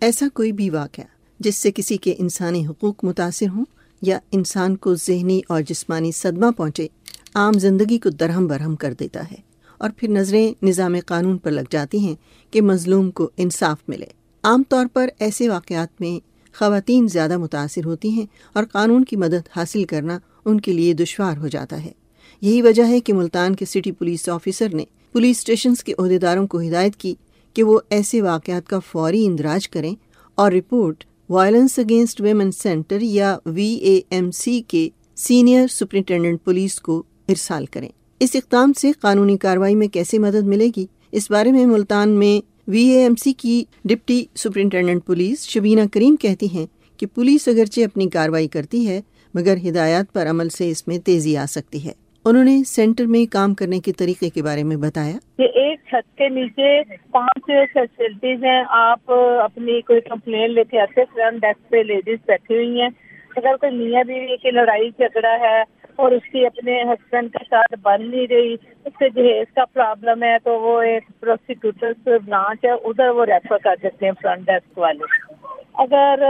ایسا 0.00 0.26
کوئی 0.34 0.52
بھی 0.52 0.70
واقعہ 0.70 1.04
جس 1.40 1.56
سے 1.56 1.72
کسی 1.72 1.96
کے 1.96 2.14
انسانی 2.18 2.66
حقوق 2.66 3.04
متاثر 3.04 3.48
ہوں 3.48 3.64
یا 4.02 4.18
انسان 4.32 4.76
کو 4.76 4.94
ذہنی 4.94 5.40
اور 5.48 5.62
جسمانی 5.62 6.12
صدمہ 6.12 6.50
پہنچے، 6.56 6.86
عام 7.34 7.52
زندگی 7.52 7.98
کو 7.98 8.10
درہم 8.10 8.46
برہم 8.46 8.76
کر 8.76 8.92
دیتا 9.00 9.24
ہے 9.30 9.36
اور 9.78 9.90
پھر 9.96 10.08
نظریں 10.08 10.64
نظام 10.64 10.96
قانون 11.06 11.38
پر 11.38 11.50
لگ 11.50 11.60
جاتی 11.70 11.98
ہیں 11.98 12.14
کہ 12.50 12.62
مظلوم 12.62 13.10
کو 13.10 13.30
انصاف 13.36 13.78
ملے۔ 13.88 14.06
عام 14.42 14.62
طور 14.68 14.86
پر 14.92 15.08
ایسے 15.18 15.48
واقعات 15.48 16.00
میں 16.00 16.26
خواتین 16.58 17.08
زیادہ 17.08 17.38
متاثر 17.38 17.84
ہوتی 17.84 18.10
ہیں 18.10 18.26
اور 18.52 18.64
قانون 18.64 19.04
کی 19.04 19.16
مدد 19.16 19.48
حاصل 19.56 19.84
کرنا 19.84 20.18
ان 20.44 20.60
کے 20.60 20.72
لیے 20.72 20.92
دشوار 20.94 21.36
ہو 21.36 21.48
جاتا 21.48 21.84
ہے۔ 21.84 21.92
یہی 22.40 22.62
وجہ 22.62 22.82
ہے 22.82 23.00
کہ 23.00 23.12
ملتان 23.12 23.56
کے 23.56 23.64
سٹی 23.64 23.92
پولیس 23.92 24.28
آفیسر 24.28 24.74
نے 24.74 24.84
پولیس 25.12 25.38
اسٹیشنز 25.38 25.84
کے 25.84 25.92
عہدیداروں 25.98 26.46
کو 26.46 26.60
ہدایت 26.60 26.96
کی 26.96 27.14
کہ 27.54 27.62
وہ 27.62 27.80
ایسے 27.90 28.22
واقعات 28.22 28.68
کا 28.68 28.78
فوری 28.78 29.26
اندراج 29.26 29.68
کریں 29.68 29.94
اور 30.34 30.52
report 30.52 31.04
violence 31.28 31.78
against 31.78 32.20
women 32.20 32.52
centre 32.52 33.00
یا 33.00 33.36
وی 33.46 33.74
اے 33.74 34.00
ایم 34.10 34.30
سی 34.30 34.62
کے 34.68 34.88
سینئر 35.16 35.66
سپرنٹینڈنٹ 35.66 36.44
پولیس 36.44 36.80
کو 36.80 37.02
ارسال 37.28 37.66
کریں۔ 37.66 37.88
اس 38.20 38.30
اقدام 38.34 38.72
سے 38.72 38.92
قانونی 38.92 39.36
کاروائی 39.36 39.74
میں 39.74 39.88
کیسے 39.88 40.18
مدد 40.18 40.42
ملے 40.42 40.70
گی؟ 40.76 40.86
اس 41.12 41.30
بارے 41.30 41.52
میں 41.52 41.66
ملتان 41.66 42.08
میں 42.08 42.46
وی 42.70 42.82
اے 42.82 43.02
ایم 43.02 43.14
سی 43.14 43.32
کی 43.32 43.64
deputy 43.84 44.24
superintendent 44.34 45.06
police 45.06 45.46
Shabina 45.46 45.80
Karim 45.92 46.16
کہتی 46.16 46.48
ہیں 46.54 46.66
کہ 46.96 47.06
پولیس 47.06 47.48
اگرچہ 47.48 47.80
اپنی 47.80 48.08
کاروائی 48.08 48.48
کرتی 48.48 48.86
ہے، 48.86 49.00
مگر 49.34 49.56
ہدایات 49.68 50.12
پر 50.12 50.30
عمل 50.30 50.48
سے 50.48 50.70
اس 50.70 50.86
میں 50.86 50.98
تیزی 50.98 51.36
آ 51.36 51.46
سکتی 51.46 51.84
ہے۔ 51.84 51.92
انہوں 52.24 52.44
نے 52.44 52.64
سینٹر 52.66 53.04
میں 53.06 53.32
کام 53.32 53.54
کرنے 53.54 53.80
کے 53.80 53.92
طریقے 53.92 54.30
کے 54.30 54.42
بارے 54.42 54.62
میں 54.62 54.76
بتایا۔ 54.76 55.18
کہ 55.36 55.42
ایک 55.42 55.80
چھت 55.86 56.16
کے 56.18 56.28
نیچے 56.28 56.82
پانچ 57.10 57.50
فیسلٹیز 57.72 58.44
ہیں۔ 58.44 58.64
آپ 58.68 59.10
اپنی 59.42 59.80
کوئی 59.80 60.00
کمپلین 60.00 60.50
لے 60.50 60.64
کے 60.64 60.80
آتے 60.80 61.00
فرنٹ 61.14 61.40
ڈیسک 61.40 61.68
پہ 61.68 61.76
لیڈیز 61.76 62.18
بیٹھی 62.26 62.54
ہوئی 62.54 62.80
ہیں۔ 62.80 62.88
اگر 63.36 63.56
کوئی 63.56 63.76
میاں 63.76 64.04
بیوی 64.04 64.36
کی 64.36 64.50
لڑائی 64.50 64.90
جھگڑا 64.90 65.36
ہے 65.40 65.62
اور 65.96 66.12
اس 66.12 66.22
کی 66.32 66.46
اپنے 66.46 66.82
ہسبینڈ 66.82 67.32
کے 67.32 67.44
ساتھ 67.50 67.74
بن 67.82 68.10
نہیں 68.10 68.26
رہی، 68.30 68.54
اس 68.84 68.92
سے 68.98 69.08
جہیز 69.08 69.54
کا 69.54 69.64
پرابلم 69.64 70.22
ہے 70.22 70.36
تو 70.44 70.60
وہ 70.60 70.82
ایک 70.82 71.20
پروسیکیوٹر 71.20 71.92
برانچ 72.06 72.64
ہے، 72.64 72.70
ادھر 72.70 73.08
وہ 73.08 73.24
ریفر 73.24 73.58
کر 73.58 73.74
دیتے 73.82 74.06
ہیں 74.06 74.12
فرنٹ 74.22 74.46
ڈیسک 74.46 74.78
والے۔ 74.78 75.32
اگر 75.74 76.22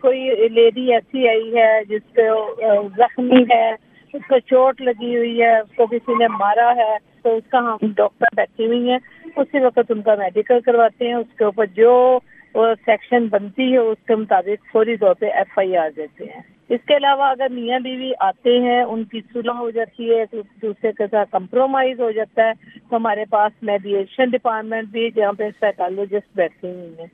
کوئی 0.00 0.48
لیڈی 0.48 0.92
ایسی 0.92 1.28
آئی 1.28 1.56
ہے 1.56 1.84
جس 1.88 2.16
کو 2.16 2.54
زخمی 2.96 3.42
ہے 3.42 3.85
اس 4.16 4.26
کو 4.28 4.38
چوٹ 4.38 4.80
لگی 4.80 5.16
ہوئی 5.16 5.42
ہے، 5.42 5.58
اس 5.58 5.76
کو 5.76 5.86
کسی 5.86 6.14
نے 6.18 6.28
مارا 6.28 6.72
ہے، 6.76 6.96
تو 7.22 7.36
اس 7.36 7.50
کا 7.50 7.58
ہم 7.58 7.76
ڈاکٹر 7.96 8.34
بیٹھی 8.36 8.66
ہوئی 8.66 8.90
ہیں۔ 8.90 8.98
اسی 9.36 9.60
وقت 9.60 9.90
ان 9.90 10.02
کا 10.02 10.14
میڈیکل 10.14 10.60
کرواتے 10.60 11.06
ہیں، 11.06 11.14
اس 11.14 11.36
کے 11.38 11.44
اوپر 11.44 11.66
جو 11.66 12.18
سیکشن 12.54 13.26
بنتی 13.26 13.72
ہے، 13.72 13.78
اس 13.78 14.06
کے 14.06 14.14
مطابق 14.14 14.72
فوری 14.72 14.96
طور 14.96 15.14
پہ 15.14 15.26
ایف 15.26 15.58
آئی 15.58 15.76
آر 15.76 15.90
دیتے 15.96 16.24
ہیں۔ 16.24 16.40
اس 16.68 16.80
کے 16.86 16.96
علاوہ 16.96 17.22
اگر 17.22 17.46
میاں 17.50 17.80
بیوی 17.80 18.12
آتے 18.20 18.58
ہیں، 18.58 18.82
ان 18.82 19.04
کی 19.04 19.20
صلح 19.32 19.52
ہو 19.52 19.70
جاتی 19.70 20.10
ہے 20.10 20.24
دوسرے 20.62 20.92
کے 20.92 21.06
ساتھ 21.10 21.30
کمپرومائز 21.30 22.00
ہو 22.00 22.10
جاتا 22.10 22.42
ہے۔ 22.42 22.52
تو 22.90 22.96
ہمارے 22.96 23.24
پاس 23.30 23.62
میڈیشن 23.62 24.30
ڈپارٹمنٹ 24.30 24.88
بھی 24.88 25.10
جہاں 25.10 25.32
پہ 25.32 25.48
سائیکالوجسٹ 25.60 26.36
بیٹھے 26.36 26.72
ہوئی 26.72 26.94
ہیں۔ 26.98 27.06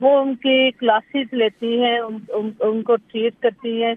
وہ 0.00 0.18
ان 0.18 0.34
کی 0.34 0.70
کلاسز 0.70 1.34
لیتی 1.34 1.82
ہیں، 1.82 2.00
ان 2.60 2.82
کو 2.82 2.96
ٹریٹ 2.96 3.34
کرتی 3.40 3.84
ہیں۔ 3.84 3.94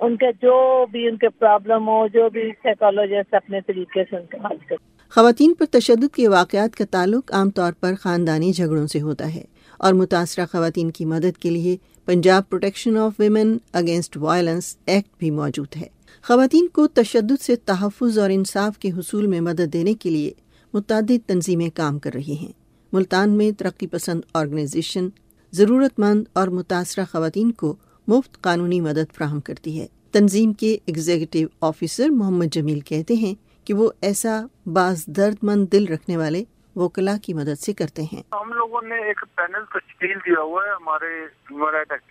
ان 0.00 0.16
کے 0.16 0.26
جو 0.42 0.86
بھی 0.90 1.08
ان 1.08 1.16
کے 1.16 1.28
پرابلم 1.28 1.88
ہو، 1.88 2.06
جو 2.06 2.30
بھی 2.30 2.42
سائیکالوجسٹ 2.62 3.34
اپنے 3.34 3.60
طریقے 3.60 4.04
سے 4.04 4.16
ان 4.16 4.26
کے 4.30 4.36
حل 4.36 4.56
کرتے 4.68 4.98
خواتین 5.08 5.54
پر 5.54 5.66
تشدد 5.70 6.14
کے 6.14 6.28
واقعات 6.28 6.76
کا 6.76 6.84
تعلق 6.90 7.32
عام 7.32 7.50
طور 7.50 7.72
پر 7.80 7.94
خاندانی 8.00 8.52
جھگڑوں 8.52 8.86
سے 8.86 9.00
ہوتا 9.00 9.34
ہے 9.34 9.44
اور 9.78 9.92
متاثرہ 9.92 10.46
خواتین 10.46 10.90
کی 10.90 11.04
مدد 11.04 11.38
کے 11.38 11.50
لیے 11.50 11.76
Punjab 12.04 12.48
protection 12.48 12.96
of 12.96 13.12
women 13.18 13.56
against 13.72 14.16
violence 14.16 14.76
act 14.86 15.18
بھی 15.18 15.30
موجود 15.30 15.76
ہے۔ 15.76 15.86
خواتین 16.22 16.68
کو 16.68 16.86
تشدد 16.86 17.42
سے 17.42 17.56
تحفظ 17.56 18.18
اور 18.18 18.30
انصاف 18.30 18.78
کے 18.78 18.90
حصول 18.90 19.26
میں 19.26 19.40
مدد 19.40 19.72
دینے 19.72 19.94
کے 19.94 20.10
لیے 20.10 20.32
متعدد 20.74 21.28
تنظیمیں 21.28 21.70
کام 21.74 21.98
کر 21.98 22.10
رہی 22.14 22.36
ہیں۔ 22.36 22.52
ملتان 22.92 23.30
میں 23.30 23.50
ترقی 23.58 23.86
پسند 23.86 24.20
آرگنائزیشن 24.34 25.08
ضرورت 25.52 25.98
مند 25.98 26.24
اور 26.32 26.48
متاثرہ 26.48 27.04
خواتین 27.12 27.52
کو 27.52 27.76
مفت 28.08 28.40
قانونی 28.40 28.80
مدد 28.80 29.14
فراہم 29.14 29.40
کرتی 29.40 29.80
ہے۔ 29.80 29.86
تنظیم 30.12 30.52
کے 30.52 30.78
ایگزیکٹو 30.86 31.38
آفیسر 31.60 32.08
محمد 32.08 32.44
جمیل 32.44 32.80
کہتے 32.80 33.14
ہیں 33.14 33.66
کہ 33.66 33.74
وہ 33.74 33.90
ایسا 34.00 34.40
بعض 34.66 35.06
درد 35.06 35.36
مند 35.42 35.72
دل 35.72 35.86
رکھنے 35.86 36.16
والے 36.16 36.44
وکلا 36.76 37.16
کی 37.22 37.34
مدد 37.34 37.60
سے 37.60 37.72
کرتے 37.72 38.02
ہیں۔ 38.02 38.22
ہم 38.32 38.52
لوگوں 38.52 38.82
نے 38.82 38.94
ایک 38.94 39.24
پینل 39.34 39.64
تشکیل 39.64 40.16
دیا 40.16 40.40
ہوا 40.40 40.64
ہے۔ 40.64 40.70
ہمارے 40.70 41.26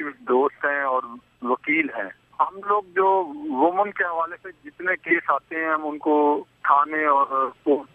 دوست 0.09 0.65
ہیں 0.65 0.81
اور 0.81 1.01
وکیل 1.41 1.89
ہیں۔ 1.89 2.09
ہم 2.39 2.55
لوگ 2.55 2.83
جو 2.95 3.05
وومن 3.49 3.91
کے 3.91 4.03
حوالے 4.03 4.35
سے 4.43 4.69
جتنے 4.69 4.95
کیس 4.95 5.29
آتے 5.29 5.55
ہیں، 5.55 5.73
ہم 5.73 5.87
ان 5.87 5.97
کو 5.97 6.45
تھانے 6.67 7.05
اور 7.05 7.27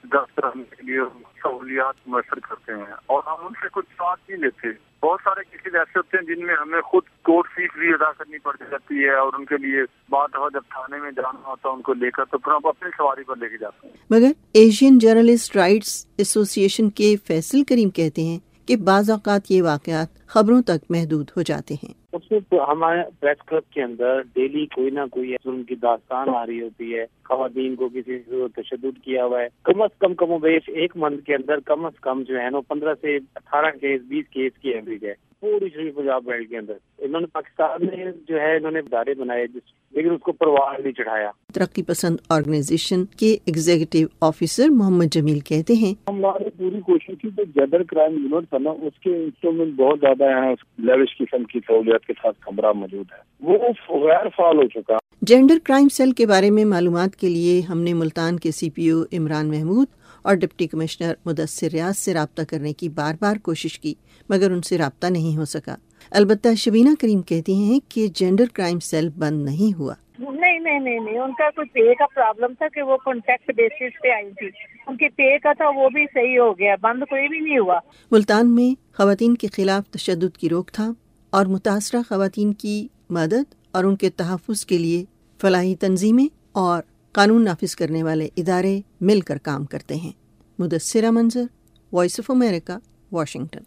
دفتر 0.05 0.49
کے 0.70 0.87
لیے 0.87 1.01
سہولیات 1.43 2.09
میسر 2.09 2.41
کرتے 2.41 2.73
ہیں 2.73 2.95
اور 3.07 3.23
ہم 3.27 3.47
ان 3.47 3.53
سے 3.62 3.68
کچھ 3.73 3.87
ساتھ 3.93 4.20
نہیں 4.29 4.41
لیتے 4.41 4.68
بہت 5.03 5.20
سارے 5.25 5.45
کیسز 5.45 5.77
ایسے 5.77 5.99
ہوتے 5.99 6.16
ہیں 6.16 6.35
جن 6.35 6.47
میں 6.47 6.55
ہمیں 6.61 6.81
خود 6.81 7.03
کورٹ 7.23 7.47
فیس 7.55 7.70
بھی 7.79 7.89
ادا 7.89 8.12
کرنی 8.12 8.39
پڑ 8.39 8.57
جاتی 8.70 9.05
ہے 9.05 9.14
اور 9.14 9.33
ان 9.39 9.45
کے 9.45 9.57
لیے 9.57 9.83
بات 10.11 10.37
ہو 10.37 10.51
جب 10.51 10.61
تھانے 10.68 10.99
میں 10.99 11.11
جانا 11.11 11.49
ہوتا 11.49 11.68
ہے 11.68 11.75
ان 11.75 11.83
کو 11.83 11.95
لے 11.95 12.11
کر 12.11 12.25
تو 12.25 12.39
پھر 12.39 12.53
ہم 12.53 12.68
اپنی 12.68 12.91
سواری 12.97 13.25
پر 13.25 13.37
لے 13.37 13.49
کے 13.49 13.59
جاتے 13.59 13.87
ہیں۔ 13.87 13.97
مگر 14.11 14.33
ایشین 14.55 14.99
جرنلسٹ 14.99 15.57
رائٹس 15.57 16.07
ایسوسی 16.18 16.62
ایشن 16.62 16.91
کے 16.91 17.14
فیصل 17.27 17.64
کریم 17.64 17.91
کہتے 17.91 18.23
ہیں 18.23 18.39
کہ 18.66 18.77
بعض 18.77 19.11
اوقات 19.11 19.51
یہ 19.51 19.62
واقعات 19.62 20.27
خبروں 20.27 20.62
تک 20.62 20.91
محدود 20.91 21.31
ہو 21.37 21.43
جاتے 21.43 21.75
ہیں۔ 21.75 22.01
اس 22.13 22.33
میں 22.33 22.41
ہمارے 22.69 23.01
پریس 23.21 23.47
کلب 23.47 23.73
کے 23.73 23.83
اندر 23.83 24.21
ڈیلی 24.35 24.67
کوئی 24.67 24.91
نہ 24.91 25.01
کوئی 25.11 25.35
ظلم 25.45 25.63
کی 25.63 25.75
داستان 25.75 26.29
آ 26.29 26.47
رہی 26.47 26.63
ہوتی 26.63 26.99
ہے۔ 26.99 27.05
خواتین 27.25 27.77
کو 27.77 27.89
کسی 27.89 28.19
سے 28.19 28.63
تشدد 28.63 29.05
کیا 29.05 29.25
ہوا 29.25 29.41
ہے۔ 29.41 29.49
کم 29.63 29.83
از 29.83 29.99
کم 29.99 30.15
کم 30.15 30.31
و 30.31 30.39
بیش 30.39 30.63
ایک 30.67 30.93
منتھ 30.97 31.25
کے 31.25 31.35
اندر 31.35 31.61
کم 31.61 31.85
از 31.85 32.01
کم 32.01 32.23
جو 32.23 32.41
ہے 32.41 32.51
نا 32.51 32.61
پندرہ 32.61 32.95
سے 33.01 33.17
اٹھارہ 33.17 33.71
کیس 33.81 34.01
بیس 34.09 34.29
کیس 34.29 34.53
کی 34.63 34.71
ایوریج 34.71 35.05
ہے۔ 35.05 35.15
پوری 35.41 35.69
شریف 35.75 35.95
پنجاب 35.95 36.25
بیلٹ 36.25 36.51
کے 36.51 36.59
اندر۔ 36.59 36.73
انہوں 36.99 37.21
نے 37.21 37.27
پاکستان 37.27 37.87
میں 37.87 38.05
جو 38.29 38.41
ہے 38.41 38.57
انہوں 38.57 38.71
نے 38.71 38.79
ادارے 38.79 39.15
بنائے 39.15 39.47
جس 39.47 39.73
لیکن 39.91 40.11
اس 40.11 40.21
کو 40.21 40.33
پروار 40.33 40.79
نہیں 40.79 40.93
چڑھایا۔ 40.93 41.31
ترقی 41.55 41.83
پسند 41.83 42.17
آرگنائزیشن 42.29 43.05
کے 43.05 43.37
ایگزیکٹو 43.45 43.99
آفیسر 44.21 44.69
محمد 44.71 45.05
جمیل 45.05 45.41
کہتے 45.41 45.75
ہیں 45.75 45.95
ہماری 46.09 46.51
پوری 46.57 46.81
کوشش 46.81 47.15
کی 47.23 47.29
تو 47.37 47.43
جدر 47.45 47.83
کرائم 47.83 48.29
یونٹ 48.33 48.49
تھا 48.49 48.59
نا 48.59 48.71
اس 48.71 48.99
کے 48.99 49.17
انسٹرومنٹ 49.17 49.75
بہت 49.75 49.99
زیادہ 50.01 50.25
ہیں 50.25 50.55
لیوش 50.79 51.19
قسم 51.19 51.45
کی 51.45 51.61
سہولیات 51.67 52.01
کے 52.07 52.12
ساتھ 52.22 52.40
کمرہ 52.40 52.72
موجود 52.72 53.07
ہے۔ 53.12 53.20
وہ 53.40 54.07
غیر 54.07 54.28
فعال 54.36 54.57
ہو 54.57 54.68
چکا۔ 54.68 54.96
جینڈر 55.22 55.59
کرائم 55.64 55.88
سیل 55.88 56.12
کے 56.12 56.26
بارے 56.26 56.50
میں 56.50 56.64
معلومات 56.64 57.16
کے 57.16 57.28
لیے 57.28 57.61
ہم 57.61 57.80
نے 57.80 57.94
ملتان 57.94 58.38
کے 58.38 58.50
سی 58.50 58.70
پی 58.70 58.88
او 58.90 59.03
عمران 59.12 59.48
محمود 59.48 59.86
اور 60.22 60.34
ڈپٹی 60.34 60.66
کمشنر 60.66 61.12
مدثر 61.24 61.68
ریاض 61.72 61.98
سے 61.98 62.14
رابطہ 62.14 62.42
کرنے 62.42 62.72
کی 62.72 62.88
بار 62.88 63.14
بار 63.20 63.36
کوشش 63.36 63.80
کی 63.80 63.94
مگر 64.28 64.50
ان 64.50 64.62
سے 64.62 64.78
رابطہ 64.78 65.07
نہیں 65.07 65.38
ہو 65.38 65.44
سکا۔ 65.44 65.74
البتہ 66.11 66.55
شبینہ 66.55 66.88
کریم 67.00 67.22
کہتی 67.22 67.55
ہیں 67.55 67.80
کہ 67.88 68.07
جینڈر 68.14 68.44
کرائم 68.53 68.78
سیل 68.78 69.09
بند 69.18 69.44
نہیں 69.44 69.78
ہوا۔ 69.78 69.94
نہیں 70.18 70.59
نہیں 70.59 70.78
نہیں 70.78 70.98
نہیں 70.98 71.18
ان 71.18 71.32
کا 71.32 71.50
کوئی 71.50 71.68
پے 71.68 71.94
کا 71.94 72.07
پرابلم 72.14 72.55
تھا 72.59 72.68
کہ 72.68 72.82
وہ 72.82 72.96
کانٹیکٹ 72.96 73.55
بیسس 73.57 74.03
پہ 74.03 74.09
آئی 74.09 74.30
تھی۔ 74.30 74.48
ان 74.86 74.96
کے 74.96 75.09
پے 75.09 75.38
کا 75.38 75.53
تھا 75.53 75.68
وہ 75.68 75.88
بھی 75.88 76.05
صحیح 76.14 76.38
ہو 76.40 76.59
گیا 76.59 76.74
بند 76.80 77.03
کوئی 77.03 77.28
بھی 77.28 77.40
نہیں 77.40 77.59
ہوا۔ 77.59 77.78
ملتان 78.11 78.55
میں 78.55 78.96
خواتین 78.96 79.34
کے 79.34 79.46
خلاف 79.46 79.90
تشدد 79.90 80.36
کی 80.36 80.48
روک 80.48 80.70
تھام۔ 80.70 80.92
اور 81.33 81.47
متاثرہ 81.47 82.01
خواتین 82.09 82.53
کی 82.53 82.89
مدد 83.11 83.55
اور 83.70 83.85
ان 83.85 83.97
کے 83.97 84.11
تحفظ 84.11 84.66
کے 84.66 84.78
لیے 84.78 85.05
فلاحی 85.41 85.74
تنظیمیں 85.76 86.26
اور 86.53 86.83
قانون 87.12 87.45
نافذ 87.45 87.74
کرنے 87.74 88.03
والے 88.03 88.28
ادارے 88.37 88.80
مل 89.01 89.20
کر 89.20 89.39
کام 89.39 89.64
کرتے 89.64 89.95
ہیں۔ 89.95 90.12
مدثرہ 90.59 91.11
منظر 91.11 91.45
وائس 91.93 92.20
آف 92.20 92.30
امریکہ 92.30 92.72
واشنگٹن 93.12 93.62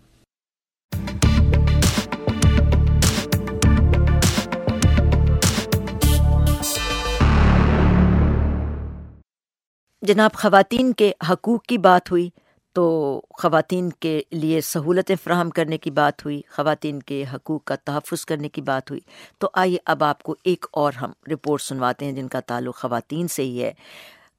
جناب، 10.01 10.33
خواتین 10.33 10.93
کے 10.93 11.11
حقوق 11.29 11.63
کی 11.63 11.77
بات 11.77 12.11
ہوئی۔ 12.11 12.29
تو 12.75 13.21
خواتین 13.29 13.89
کے 13.89 14.21
لیے 14.31 14.61
سہولتیں 14.61 15.15
فراہم 15.23 15.49
کرنے 15.49 15.77
کی 15.77 15.91
بات 15.91 16.25
ہوئی، 16.25 16.41
خواتین 16.49 16.99
کے 16.99 17.25
حقوق 17.33 17.63
کا 17.63 17.75
تحفظ 17.75 18.25
کرنے 18.25 18.49
کی 18.49 18.61
بات 18.61 18.91
ہوئی۔ 18.91 19.01
تو 19.37 19.49
آئیے 19.53 19.77
اب 19.85 20.03
آپ 20.03 20.23
کو 20.23 20.35
ایک 20.43 20.65
اور 20.71 20.93
ہم 20.93 21.11
رپورٹ 21.31 21.61
سنواتے 21.61 22.05
ہیں 22.05 22.11
جن 22.11 22.27
کا 22.27 22.39
تعلق 22.39 22.75
خواتین 22.75 23.27
سے 23.27 23.43
ہی 23.43 23.63
ہے۔ 23.63 23.73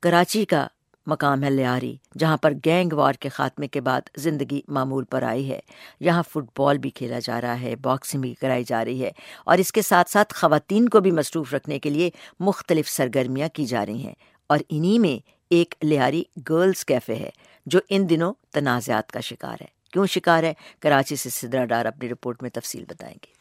کراچی 0.00 0.44
کا 0.44 0.66
مقام 1.06 1.42
ہے 1.42 1.50
لیاری، 1.50 1.96
جہاں 2.18 2.36
پر 2.36 2.52
گینگ 2.64 2.92
وار 2.92 3.12
کے 3.12 3.28
خاتمے 3.28 3.68
کے 3.68 3.80
بعد 3.80 4.00
زندگی 4.16 4.60
معمول 4.68 5.04
پر 5.04 5.22
آئی 5.22 5.50
ہے۔ 5.50 5.60
یہاں 6.00 6.22
فٹ 6.22 6.58
بال 6.58 6.78
بھی 6.78 6.90
کھیلا 6.90 7.18
جا 7.18 7.40
رہا 7.40 7.60
ہے، 7.60 7.76
باکسنگ 7.76 8.20
بھی 8.20 8.34
کرائی 8.34 8.64
جا 8.64 8.84
رہی 8.84 9.02
ہے 9.02 9.10
اور 9.44 9.58
اس 9.58 9.72
کے 9.72 9.82
ساتھ 9.82 10.10
ساتھ 10.10 10.34
خواتین 10.34 10.88
کو 10.88 11.00
بھی 11.00 11.10
مصروف 11.10 11.54
رکھنے 11.54 11.78
کے 11.78 11.90
لیے 11.90 12.10
مختلف 12.40 12.88
سرگرمیاں 12.88 13.48
کی 13.48 13.64
جا 13.64 13.86
رہی 13.86 14.06
ہیں۔ 14.06 14.14
اور 14.46 14.58
انہی 14.68 14.98
میں 14.98 15.36
ایک 15.50 15.74
لیاری 15.82 16.24
گرلز 16.50 16.84
کیفے 16.84 17.14
ہے۔ 17.14 17.30
جو 17.66 17.80
ان 17.88 18.10
دنوں 18.10 18.34
تنازعات 18.52 19.12
کا 19.12 19.20
شکار 19.20 19.56
ہے۔ 19.60 19.66
کیوں 19.92 20.06
شکار 20.06 20.42
ہے؟ 20.42 20.54
کراچی 20.80 21.16
سے 21.16 21.30
سدرا 21.30 21.64
ڈار 21.64 21.86
اپنی 21.86 22.08
رپورٹ 22.08 22.42
میں 22.42 22.50
تفصیل 22.50 22.84
بتائیں 22.88 23.16
گے۔ 23.26 23.35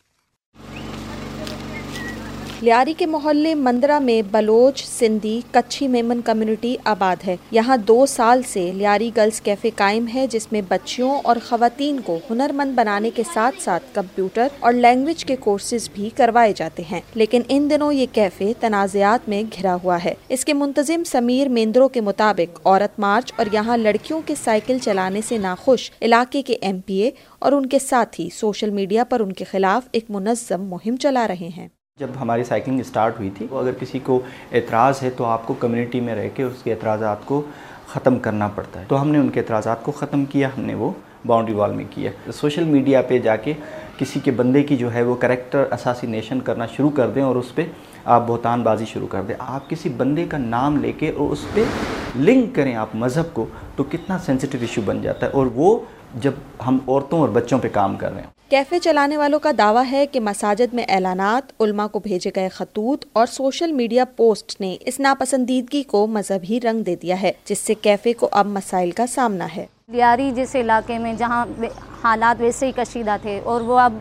لیاری 2.62 2.94
کے 2.98 3.06
محلے 3.06 3.56
مندرہ 3.56 4.00
میں 4.00 4.22
بلوچ، 4.32 4.86
سندھی، 4.86 5.42
کچھی، 5.52 5.88
میمن 5.88 6.22
کمیونٹی 6.22 6.76
آباد 6.84 7.28
ہے۔ 7.28 7.36
یہاں 7.52 7.78
دو 7.78 8.06
سال 8.06 8.42
سے 8.44 8.72
لیاری 8.76 9.12
گرلز 9.18 9.42
کیفے 9.42 9.70
قائم 9.76 10.06
ہے، 10.16 10.28
جس 10.28 10.52
میں 10.52 10.62
بچیوں 10.68 11.20
اور 11.24 11.36
خواتین 11.48 12.00
کو 12.00 12.20
ہنر 12.30 12.52
مند 12.54 12.72
بنانے 12.76 13.10
کے 13.16 13.24
ساتھ 13.34 13.62
ساتھ 13.62 13.84
کمپیوٹر 13.94 14.48
اور 14.60 14.74
لینگویج 14.74 15.26
کے 15.26 15.36
کورسز 15.36 15.90
بھی 15.94 16.10
کروائے 16.16 16.54
جاتے 16.56 16.84
ہیں۔ 16.92 17.02
لیکن 17.16 17.42
ان 17.50 17.70
دنوں 17.70 17.94
یہ 17.94 18.06
کیفے 18.12 18.54
تنازعات 18.60 19.30
میں 19.30 19.44
گھرا 19.44 19.78
ہوا 19.84 20.04
ہے۔ 20.04 20.14
اس 20.30 20.46
کے 20.46 20.54
منتظم 20.54 21.04
سمیر 21.04 21.48
میندروں 21.48 21.90
کے 21.90 22.02
مطابق 22.02 22.68
عورت 22.68 23.00
مارچ 23.00 23.34
اور 23.36 23.46
یہاں 23.52 23.78
لڑکیوں 23.78 24.22
کے 24.26 24.36
سائیکل 24.44 24.78
چلانے 24.82 25.22
سے 25.28 25.38
ناخوش 25.38 25.92
علاقے 26.02 26.42
کے 26.42 26.54
ایم 26.54 26.80
پی 26.80 26.94
اے 26.94 27.12
اور 27.40 27.52
ان 27.52 27.66
کے 27.66 27.80
ساتھی 27.80 28.30
سوشل 28.34 28.70
میڈیا 28.70 29.04
پر 29.04 29.20
ان 29.20 29.34
کے 29.34 29.46
خلاف 29.46 29.90
ایک 29.92 30.06
منظم 30.10 30.64
مہم 30.64 30.96
چلا 30.96 31.28
رہے 31.28 31.50
ہیں۔ 31.58 31.68
جب 32.00 32.08
ہماری 32.22 32.44
سائیکلنگ 32.44 32.80
اسٹارٹ 32.80 33.20
ہوئی 33.20 33.30
تھی 33.30 33.48
اگر 33.52 33.72
کسی 33.80 34.00
کو 34.00 34.20
اعتراض 34.52 35.04
ہے 35.04 35.10
تو 35.10 35.26
آپ 35.26 35.48
کو 35.48 35.54
کمیونٹی 35.54 36.00
میں 36.00 36.16
رہ 36.16 36.30
کے 36.36 36.44
اس 36.44 36.64
کے 36.64 36.72
اعتراضات 36.72 37.18
کو 37.26 37.42
ختم 37.88 38.20
کرنا 38.20 38.48
پڑتا 38.48 38.80
ہے۔ 38.80 38.86
تو 38.88 39.02
ہم 39.02 39.10
نے 39.10 39.18
ان 39.18 39.30
کے 39.30 39.40
اعتراضات 39.40 39.84
کو 39.84 39.92
ختم 39.92 40.26
کیا، 40.26 40.48
ہم 40.48 40.62
نے 40.62 40.74
وہ 40.74 40.92
باؤنڈری 41.26 41.56
وال 41.56 41.72
میں 41.72 41.86
کیا۔ 41.90 42.32
سوشل 42.34 42.64
میڈیا 42.64 43.02
پہ 43.02 43.18
جا 43.18 43.36
کے 43.36 43.54
کسی 43.98 44.20
کے 44.20 44.32
بندے 44.32 44.64
کی 44.64 44.78
جو 44.78 44.94
ہے 44.94 45.04
وہ 45.04 45.16
کریکٹر 45.16 45.64
اساسینیشن 45.72 46.40
کرنا 46.40 46.66
شروع 46.66 46.90
کر 46.90 47.10
دیں 47.10 47.22
اور 47.22 47.36
اس 47.36 47.56
پہ 47.56 47.66
آپ 48.06 48.24
بہتان 48.28 48.64
بازی 48.64 48.86
شروع 48.86 49.08
کر 49.08 49.22
دیں۔ 49.22 49.36
آپ 49.40 49.70
کسی 49.70 49.90
بندے 49.90 50.26
کا 50.26 50.38
نام 50.38 50.78
لے 50.78 50.92
کے 50.92 51.10
اور 51.10 51.30
اس 51.30 51.46
پہ 51.54 51.64
لنک 52.20 52.56
کریں 52.56 52.76
آپ 52.76 52.88
مذہب 52.94 53.34
کو، 53.34 53.46
تو 53.76 53.84
کتنا 53.84 54.18
سینسٹیو 54.18 54.62
ایشو 54.62 54.82
بن 54.86 55.02
جاتا 55.02 55.28
ہے۔ 55.28 55.32
اور 55.32 55.48
وہ 55.54 55.80
جب 56.16 56.32
ہم 56.68 56.78
عورتوں 56.88 57.20
اور 57.20 57.30
بچوں 57.30 57.60
پہ 57.60 57.68
کام 57.72 57.96
کر 57.96 58.14
رہے 58.14 58.22
ہیں۔ 58.22 58.35
کیفے 58.50 58.80
چلانے 58.80 59.18
والوں 59.18 59.40
کا 59.40 59.52
دعویٰ 59.58 59.84
ہے 59.92 60.06
کہ 60.06 60.20
مساجد 60.20 60.74
میں 60.74 60.84
اعلانات، 60.90 61.62
علماء 61.62 61.88
کو 61.88 62.00
بھیجے 62.00 62.32
گئے 62.36 62.50
خطوط 62.50 63.06
اور 63.14 63.26
سوشل 63.26 63.72
میڈیا 63.72 64.06
پوسٹ 64.06 64.62
نے 64.62 64.78
اس 64.80 65.00
ناپسندیدگی 65.00 65.84
کو 65.84 66.08
مذہبی 66.08 66.60
رنگ 66.64 66.82
دے 66.82 66.96
دیا 66.96 67.22
ہے، 67.22 67.32
جس 67.46 67.60
سے 67.60 67.74
کیفے 67.74 68.14
کو 68.14 68.30
اب 68.32 68.48
مسائل 68.48 68.92
کا 68.92 69.08
سامنا 69.08 69.48
ہے۔ 69.56 69.66
لیاری 69.88 70.32
جس 70.32 70.56
علاقے 70.56 70.98
میں 70.98 71.14
جہاں 71.14 71.46
حالات 72.04 72.42
ویسے 72.42 72.68
ہی 72.68 72.72
کشیدہ 72.76 73.16
تھے 73.22 73.42
اور 73.44 73.62
وہ 73.62 73.80
اب 73.80 73.94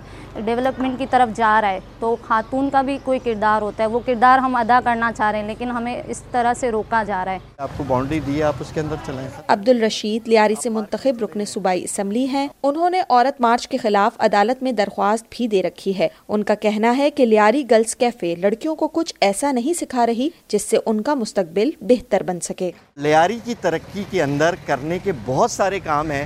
ڈیولپمنٹ 0.44 0.98
کی 0.98 1.06
طرف 1.10 1.36
جا 1.36 1.60
رہا 1.60 1.70
ہے۔ 1.70 1.80
تو 1.98 2.16
خاتون 2.22 2.70
کا 2.70 2.82
بھی 2.82 2.98
کوئی 3.04 3.18
کردار 3.18 3.62
ہوتا 3.62 3.82
ہے۔ 3.82 3.88
وہ 3.88 4.00
کردار 4.06 4.38
ہم 4.38 4.56
ادا 4.56 4.80
کرنا 4.84 5.12
چاہ 5.12 5.30
رہے 5.30 5.38
ہیں 5.38 5.46
لیکن 5.46 5.70
ہمیں 5.70 6.02
اس 6.06 6.22
طرح 6.30 6.54
سے 6.54 6.70
روکا 6.70 7.02
جا 7.02 7.24
رہا 7.24 7.32
ہے۔ 7.32 7.38
آپ 7.58 7.70
کو 7.76 7.84
باؤنڈری 7.86 8.20
دی 8.20 8.42
آپ 8.42 8.54
اس 8.60 8.72
کے 8.74 8.80
اندر 8.80 8.96
چلیں۔ 9.06 9.28
عبد 9.48 9.68
الرشید 9.68 10.28
لیاری 10.28 10.54
سے 10.62 10.68
منتخب 10.68 11.22
رکن 11.22 11.44
صوبائی 11.44 11.84
اسمبلی 11.84 12.26
ہیں۔ 12.28 12.48
انہوں 12.62 12.90
نے 12.90 13.02
عورت 13.08 13.40
مارچ 13.40 13.68
کے 13.68 13.76
خلاف 13.76 14.12
عدالت 14.18 14.62
میں 14.62 14.72
درخواست 14.72 15.26
بھی 15.30 15.48
دے 15.48 15.62
رکھی 15.62 15.98
ہے۔ 15.98 16.08
ان 16.28 16.42
کا 16.42 16.54
کہنا 16.54 16.96
ہے 16.96 17.10
کہ 17.10 17.26
لیاری 17.26 17.64
گرلز 17.70 17.96
کیفے 17.96 18.34
لڑکیوں 18.34 18.76
کو 18.76 18.88
کچھ 18.88 19.14
ایسا 19.20 19.52
نہیں 19.52 19.72
سکھا 19.72 20.06
رہی 20.06 20.28
جس 20.48 20.62
سے 20.62 20.76
ان 20.86 21.00
کا 21.00 21.14
مستقبل 21.14 21.70
بہتر 21.80 22.22
بن 22.22 22.40
سکے۔ 22.40 22.70
لیاری 22.96 23.38
کی 23.44 23.54
ترقی 23.60 24.04
کے 24.10 24.22
اندر 24.22 24.54
کرنے 24.66 24.98
کے 24.98 25.12
بہت 25.26 25.50
سارے 25.50 25.80
کام 25.80 26.10
ہیں۔ 26.10 26.24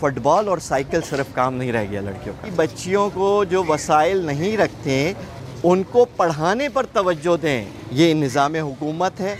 فٹ 0.00 0.18
بال 0.18 0.48
اور 0.48 0.58
سائیکل 0.58 1.00
صرف 1.10 1.26
کام 1.32 1.54
نہیں 1.54 1.72
رہ 1.72 1.84
گیا 1.90 2.00
لڑکیوں 2.00 2.34
کا۔ 2.40 2.48
بچیوں 2.56 3.10
کو 3.14 3.44
جو 3.44 3.64
وسائل 3.68 4.16
نہیں 4.16 4.56
رکھتے، 4.56 5.12
ان 5.62 5.82
کو 5.82 6.04
پڑھانے 6.16 6.68
پر 6.68 6.86
توجہ 6.92 7.36
دیں۔ 7.42 7.64
یہ 7.92 8.14
نظام 8.14 8.54
حکومت 8.54 9.20
ہے، 9.20 9.36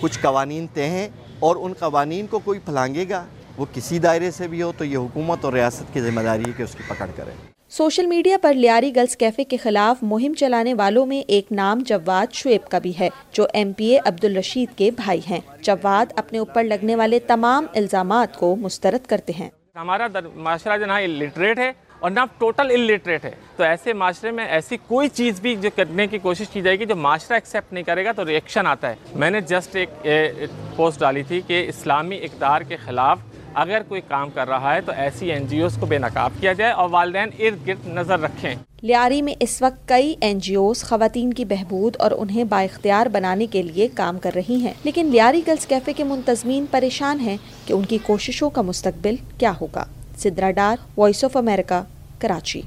کچھ 0.00 0.18
قوانین 0.18 0.66
طے 0.74 0.86
ہیں 0.86 1.08
اور 1.38 1.56
ان 1.56 1.72
قوانین 1.72 2.26
کو 2.26 2.38
کوئی 2.38 2.58
پھلانگے 2.58 3.04
گا۔ 3.10 3.24
وہ 3.56 3.66
کسی 3.72 3.98
دائرے 3.98 4.30
سے 4.30 4.48
بھی 4.48 4.62
ہو 4.62 4.72
تو 4.78 4.84
یہ 4.84 4.96
حکومت 4.96 5.44
اور 5.44 5.52
ریاست 5.52 5.94
کی 5.94 6.00
ذمہ 6.00 6.20
داری 6.20 6.42
ہے 6.46 6.52
کہ 6.56 6.62
اس 6.62 6.72
کی 6.72 6.82
پکڑ 6.88 7.06
کرے۔ 7.16 7.30
سوشل 7.70 8.06
میڈیا 8.06 8.36
پر 8.42 8.54
لیاری 8.54 8.96
گرلز 8.96 9.16
کیفے 9.16 9.44
کے 9.44 9.56
خلاف 9.56 10.02
مہم 10.02 10.34
چلانے 10.34 10.74
والوں 10.74 11.06
میں 11.06 11.20
ایک 11.20 11.52
نام 11.52 11.78
جواد 11.86 12.34
شعیب 12.34 12.70
کا 12.70 12.78
بھی 12.78 12.92
ہے، 13.00 13.08
جو 13.32 13.46
ایم 13.52 13.72
پی 13.72 13.84
اے 13.84 13.98
عبد 14.04 14.24
الرشید 14.24 14.78
کے 14.78 14.90
بھائی 14.90 15.20
ہیں۔ 15.30 15.40
جواد 15.62 16.12
اپنے 16.16 16.38
اوپر 16.38 16.64
لگنے 16.64 16.96
والے 16.96 17.18
تمام 17.18 17.66
الزامات 17.74 18.36
کو 18.36 18.56
مسترد 18.56 19.06
کرتے 19.06 19.32
ہیں۔ 19.32 19.50
ہمارا 19.78 20.06
معاشرہ 20.34 20.76
جو 20.78 20.86
نہ 20.86 20.92
الٹریٹ 20.92 21.58
ہے 21.58 21.70
اور 21.98 22.10
نہ 22.10 22.20
ٹوٹل 22.38 22.70
الٹریٹ 22.74 23.24
ہے۔ 23.24 23.30
تو 23.56 23.62
ایسے 23.62 23.92
معاشرے 23.92 24.30
میں 24.30 24.44
ایسی 24.44 24.76
کوئی 24.86 25.08
چیز 25.08 25.40
بھی 25.40 25.54
جو 25.56 25.70
کرنے 25.76 26.06
کی 26.06 26.18
کوشش 26.18 26.48
کی 26.52 26.60
جائے 26.62 26.78
گی 26.78 26.84
جو 26.86 26.96
معاشرہ 26.96 27.34
ایکسیپٹ 27.34 27.72
نہیں 27.72 27.84
کرے 27.84 28.04
گا 28.04 28.12
تو 28.12 28.24
ریئیکشن 28.26 28.66
آتا 28.66 28.90
ہے۔ 28.90 28.94
میں 29.14 29.30
نے 29.30 29.40
جسٹ 29.50 29.76
ایک 29.76 30.50
پوسٹ 30.76 31.00
ڈالی 31.00 31.22
تھی 31.28 31.40
کہ 31.46 31.64
اسلامی 31.68 32.18
اقدار 32.24 32.60
کے 32.68 32.76
خلاف 32.76 33.18
اگر 33.58 33.82
کوئی 33.88 34.00
کام 34.08 34.30
کر 34.30 34.48
رہا 34.48 34.74
ہے 34.74 34.80
تو 34.80 34.92
ایسی 34.96 35.32
این 35.32 35.46
جی 35.46 35.60
اوز 35.60 35.76
کو 35.80 35.86
بے 35.86 35.98
نقاب 35.98 36.32
کیا 36.40 36.52
جائے 36.52 36.72
اور 36.72 36.88
والدین 36.90 37.28
ارد 37.38 37.66
گرد 37.66 37.86
نظر 37.86 38.20
رکھیں۔ 38.20 38.54
لیاری 38.82 39.22
میں 39.22 39.34
اس 39.40 39.62
وقت 39.62 39.88
کئی 39.88 40.14
این 40.20 40.38
جی 40.38 40.54
اوز 40.54 40.82
خواتین 40.84 41.32
کی 41.32 41.44
بہبود 41.44 41.96
اور 41.98 42.10
انہیں 42.18 42.44
با 42.44 42.60
اختیار 42.60 43.06
بنانے 43.06 43.46
کے 43.46 43.62
لیے 43.62 43.88
کام 43.94 44.18
کر 44.18 44.30
رہی 44.34 44.56
ہیں، 44.56 44.72
لیکن 44.84 45.06
لیاری 45.06 45.42
گرلز 45.46 45.66
کیفے 45.66 45.92
کے 45.92 46.04
منتظمین 46.04 46.66
پریشان 46.70 47.20
ہیں 47.20 47.36
کہ 47.66 47.72
ان 47.72 47.84
کی 47.84 47.98
کوششوں 48.02 48.50
کا 48.50 48.62
مستقبل 48.62 49.16
کیا 49.38 49.52
ہوگا۔ 49.60 49.84
Sidra 50.16 50.50
Dar 50.50 50.76
voice 50.96 51.24
of 51.24 51.36
America 51.36 51.82
Karachi. 52.18 52.62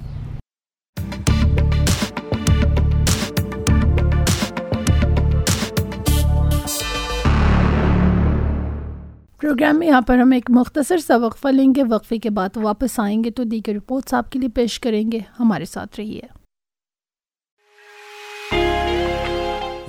Programme 9.41 9.79
میں 9.79 9.87
یہاں 9.87 10.01
پر 10.01 10.17
ہم 10.17 10.31
ایک 10.31 10.45
مختصر 10.49 10.97
سا 10.97 11.17
وقفہ 11.17 11.47
لیں 11.47 11.73
گے۔ 11.75 11.83
وقفے 11.89 12.17
کے 12.17 12.29
بعد 12.29 12.57
واپس 12.57 12.99
آئیں 12.99 13.23
گے 13.23 13.31
تو 13.31 13.43
دیگر 13.43 13.73
رپورٹس 13.73 14.13
آپ 14.13 14.31
کے 14.31 14.39
لیے 14.39 14.49
پیش 14.49 14.79
کریں 14.79 15.11
گے۔ 15.11 15.19
ہمارے 15.39 15.65
ساتھ 15.65 15.99
رہیے۔ 15.99 16.21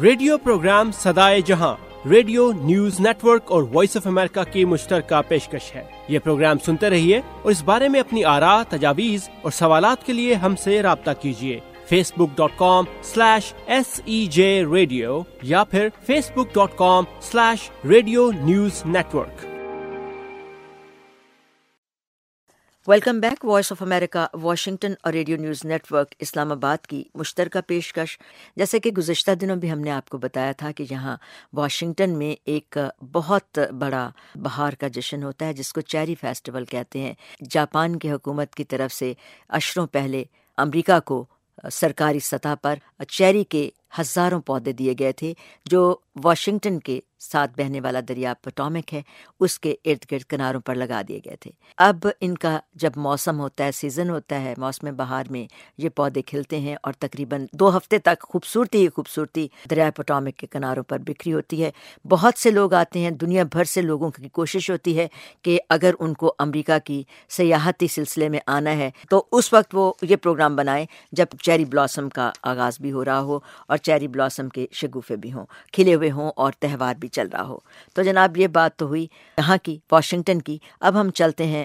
Radio 0.02 0.38
programme 0.38 0.92
Sadaye 0.92 1.40
Jahan, 1.40 1.74
radio 2.08 2.52
news 2.52 3.00
network 3.24 3.52
اور 3.52 3.62
وائس 3.72 3.96
آف 3.96 4.06
امریکہ 4.06 4.52
کی 4.52 4.64
مشترکہ 4.64 5.20
پیشکش 5.28 5.74
ہے۔ 5.74 5.84
یہ 6.08 6.18
پروگرام 6.18 6.56
سنتے 6.58 6.90
رہیے 6.90 7.18
اور 7.18 7.50
اس 7.50 7.64
بارے 7.64 7.88
میں 7.88 8.00
اپنی 8.00 8.24
آراہ 8.24 8.62
تجاویز 8.68 9.28
اور 9.42 9.50
سوالات 9.50 10.06
کے 10.06 10.12
لیے 10.12 10.34
ہم 10.34 10.56
سے 10.56 10.82
رابطہ 10.82 11.10
کیجیے۔ 11.20 11.60
Facebook 12.16 12.36
dot 12.36 12.50
com 12.56 12.84
slash 13.02 13.54
S 13.66 14.00
E 14.04 14.26
J 14.26 14.64
radio 14.72 15.22
یا 15.42 15.64
پھر 15.64 15.88
Facebook 16.30 16.54
dot 16.54 16.76
com 16.76 17.04
slash 17.20 17.70
radio 17.88 18.30
news 18.30 18.82
network 18.86 19.44
welcome 22.88 23.20
back 23.20 23.44
voice 23.44 23.72
of 23.72 23.82
America 23.82 24.26
Washington 24.32 24.94
اور 25.02 25.12
ریڈیو 25.12 25.36
نیوز 25.36 25.64
نیٹ 25.64 25.92
ورک 25.92 26.14
اسلام 26.18 26.52
آباد 26.52 26.86
کی 26.86 27.04
مشترکہ 27.14 27.60
پیشکش۔ 27.66 28.18
جیسے 28.56 28.78
کہ 28.80 28.90
گزشتہ 28.90 29.30
دنوں 29.30 29.56
بھی 29.56 29.72
ہم 29.72 29.80
نے 29.80 29.90
آپ 29.90 30.08
کو 30.08 30.18
بتایا 30.18 30.52
تھا 30.52 30.70
کہ 30.72 30.84
یہاں 30.90 31.16
واشنگٹن 31.52 32.10
میں 32.10 32.34
ایک 32.44 32.78
بہت 33.12 33.58
بڑا 33.78 34.10
بہار 34.34 34.72
کا 34.72 34.88
جشن 34.88 35.22
ہوتا 35.22 35.46
ہے، 35.46 35.52
جس 35.52 35.72
کو 35.72 35.80
چیری 35.80 36.14
فیسٹیول 36.14 36.64
کہتے 36.64 36.98
ہیں۔ 36.98 37.14
جاپان 37.50 37.98
کی 37.98 38.12
حکومت 38.12 38.54
کی 38.54 38.64
طرف 38.64 38.92
سے 38.92 39.12
اشروں 39.48 39.86
پہلے 39.86 40.24
امریکہ 40.56 41.00
کو 41.04 41.24
سرکاری 41.72 42.20
سطح 42.20 42.54
پر 42.62 42.78
چیری 43.08 43.44
کے 43.44 43.68
ہزاروں 43.98 44.40
پودے 44.40 44.72
دیے 44.72 44.94
گئے 44.98 45.12
تھے 45.12 45.32
جو 45.70 45.94
واشنگٹن 46.24 46.78
کے 46.78 47.00
ساتھ 47.22 47.50
بہنے 47.56 47.80
والا 47.80 48.00
دریا 48.08 48.32
پٹومک 48.42 48.94
ہے، 48.94 49.02
اس 49.40 49.58
کے 49.58 49.74
ارد 49.84 50.10
گرد 50.12 50.22
کناروں 50.22 50.60
پر 50.60 50.74
لگا 50.74 51.00
دیے 51.08 51.20
گئے 51.24 51.36
تھے۔ 51.36 51.50
اب 51.76 52.06
ان 52.20 52.36
کا 52.38 52.58
جب 52.74 52.96
موسم 52.96 53.40
ہوتا 53.40 53.64
ہے 53.64 53.72
سیزن 53.72 54.10
ہوتا 54.10 54.40
ہے، 54.40 54.54
موسم 54.58 54.94
بہار 54.96 55.30
میں 55.30 55.46
یہ 55.78 55.88
پودے 55.88 56.22
کھلتے 56.22 56.60
ہیں 56.60 56.76
اور 56.82 56.92
تقریباً 56.92 57.46
دو 57.52 57.76
ہفتے 57.76 57.98
تک 57.98 58.22
خوبصورتی 58.22 58.82
ہی 58.82 58.88
خوبصورتی 58.88 59.46
دریا 59.70 59.90
پٹومک 59.96 60.36
کے 60.36 60.46
کناروں 60.46 60.82
پر 60.82 60.98
بکھری 60.98 61.32
ہوتی 61.32 61.62
ہے۔ 61.64 61.70
بہت 62.10 62.38
سے 62.38 62.50
لوگ 62.50 62.72
آتے 62.74 63.00
ہیں، 63.00 63.10
دنیا 63.10 63.44
بھر 63.52 63.64
سے 63.64 63.82
لوگوں 63.82 64.10
کی 64.10 64.28
کوشش 64.28 64.70
ہوتی 64.70 64.96
ہے 64.98 65.06
کہ 65.42 65.58
اگر 65.68 65.94
ان 65.98 66.14
کو 66.14 66.34
امریکہ 66.38 66.78
کی 66.84 67.02
سیاحتی 67.28 67.88
سلسلے 67.88 68.28
میں 68.28 68.40
آنا 68.46 68.76
ہے 68.76 68.90
تو 69.10 69.24
اس 69.32 69.52
وقت 69.52 69.74
وہ 69.74 69.92
یہ 70.02 70.16
پروگرام 70.16 70.56
بنائیں 70.56 70.84
جب 71.12 71.26
چیری 71.42 71.64
بلاسم 71.64 72.08
کا 72.08 72.30
آغاز 72.42 72.80
بھی 72.80 72.92
ہو 72.92 73.04
رہا 73.04 73.20
ہو 73.20 73.38
اور 73.68 73.76
چیری 73.78 74.08
بلاسم 74.08 74.48
کے 74.48 74.66
شگوفے 74.72 75.16
بھی 75.16 75.32
ہوں، 75.32 75.46
کھلے 75.72 75.94
ہوئے 75.94 76.10
ہوں 76.10 76.30
اور 76.36 76.52
تہوار 76.60 76.94
بھی 76.94 77.08
چل 77.12 77.28
رہا 77.28 77.42
ہو۔ 77.42 77.58
تو 77.94 78.02
جناب، 78.02 78.36
یہ 78.36 78.46
بات 78.46 78.76
تو 78.76 78.86
ہوئی 78.86 79.06
یہاں 79.38 79.56
کی، 79.62 79.78
واشنگٹن 79.92 80.42
کی۔ 80.42 80.58
اب 80.80 81.00
ہم 81.00 81.10
چلتے 81.10 81.46
ہیں 81.46 81.64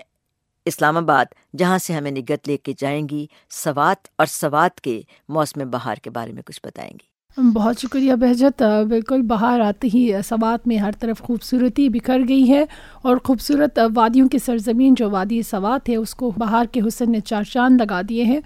اسلام 0.66 0.98
آباد، 0.98 1.26
جہاں 1.58 1.78
سے 1.78 1.94
ہمیں 1.94 2.12
نگت 2.12 2.48
لے 2.48 2.58
کے 2.58 2.74
جائیں 2.78 3.10
گی 3.10 3.28
سوات 3.50 4.08
اور 4.18 4.26
سوات 4.26 4.82
کے 4.82 5.02
موسم 5.30 5.70
بہار 5.70 5.96
کے 5.96 6.10
بارے 6.10 6.32
میں 6.32 6.44
کچھ 6.44 6.60
بتائیں 6.64 6.92
گی۔ 6.92 7.17
بہت 7.38 7.80
شکریہ 7.80 8.14
بہجت 8.14 8.64
بالکل 8.90 9.22
باہر 9.22 9.60
آتے 9.60 9.88
ہی 9.94 10.12
سوات 10.26 10.68
میں 10.68 10.78
ہر 10.78 10.92
طرف 11.00 11.22
خوبصورتی 11.22 11.90
بکھر 11.90 12.22
گئی 12.28 12.50
ہے 12.50 12.66
اور 13.02 13.18
خوبصورت 13.24 13.80
وادیوں 13.96 14.30
کی 14.30 14.38
سرزمین 14.38 14.94
جو 14.98 15.10
وادی 15.10 15.42
سوات 15.42 15.90
ہے، 15.90 15.96
اس 15.96 16.16
کو 16.16 16.32
باہر 16.38 16.66
کے 16.72 16.82
حسن 16.88 17.12
نے 17.12 17.20
چار 17.20 17.44
چاند 17.44 17.82
لگا 17.82 18.02
دیے 18.10 18.24
ہیں۔ 18.24 18.40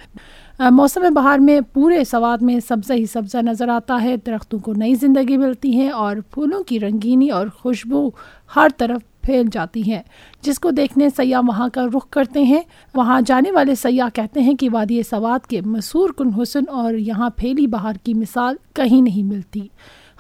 موسم 0.71 1.13
بہار 1.13 1.39
میں 1.39 1.61
پورے 1.73 2.03
سوات 2.03 2.43
میں 2.43 2.59
سبزہ 2.67 2.93
ہی 2.93 3.05
سبزہ 3.05 3.37
نظر 3.37 3.69
آتا 3.69 4.01
ہے۔ 4.03 4.15
درختوں 4.25 4.59
کو 4.59 4.73
نئی 4.73 4.95
زندگی 4.95 5.37
ملتی 5.37 5.77
ہے 5.77 5.89
اور 5.89 6.15
پھولوں 6.31 6.63
کی 6.63 6.79
رنگینی 6.79 7.29
اور 7.29 7.47
خوشبو 7.47 8.09
ہر 8.55 8.67
طرف 8.77 9.01
پھیل 9.22 9.45
جاتی 9.51 9.91
ہیں۔ 9.91 10.03
جس 10.41 10.59
کو 10.59 10.72
دیکھنے 10.72 11.09
سیاح 11.17 11.41
وہاں 11.47 11.69
کا 11.74 11.86
رخ 11.97 12.09
کرتے 12.09 12.43
ہیں، 12.43 12.61
وہاں 12.95 13.22
جانے 13.26 13.51
والے 13.51 13.76
سیاح 13.76 14.07
کہتے 14.13 14.39
ہیں 14.39 14.55
کہ 14.55 14.69
وادی 14.72 15.03
سوات 15.03 15.47
کے 15.47 15.61
مسور 15.61 16.09
کن 16.17 16.41
حسن 16.41 16.63
اور 16.67 16.93
یہاں 16.93 17.30
پھیلی 17.38 17.67
بہار 17.67 17.93
کی 18.03 18.13
مثال 18.13 18.55
کہیں 18.74 19.01
نہیں 19.01 19.24
ملتی۔ 19.24 19.61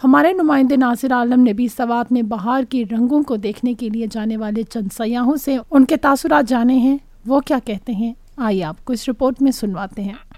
ہمارے 0.03 0.33
نمائندے 0.33 0.75
ناصر 0.75 1.13
عالم 1.13 1.43
نے 1.43 1.53
بھی 1.53 1.67
سوات 1.67 2.11
میں 2.11 2.21
بہار 2.21 2.63
کے 2.69 2.83
رنگوں 2.91 3.23
کو 3.23 3.35
دیکھنے 3.35 3.73
کے 3.73 3.89
لیے 3.89 4.05
جانے 4.11 4.37
والے 4.37 4.63
چند 4.63 4.87
سیاحوں 4.97 5.35
سے 5.35 5.57
ان 5.71 5.85
کے 5.85 5.97
تاثرات 5.97 6.49
جانے 6.49 6.77
ہیں۔ 6.77 6.97
وہ 7.25 7.39
کیا 7.39 7.59
کہتے 7.65 7.93
ہیں؟ 7.93 8.13
آئیے 8.37 8.63
آپ 8.63 8.85
کو 8.85 8.93
اس 8.93 9.09
رپورٹ 9.09 9.41
میں 9.41 9.51
سنواتے 9.51 10.03
ہیں۔ 10.03 10.30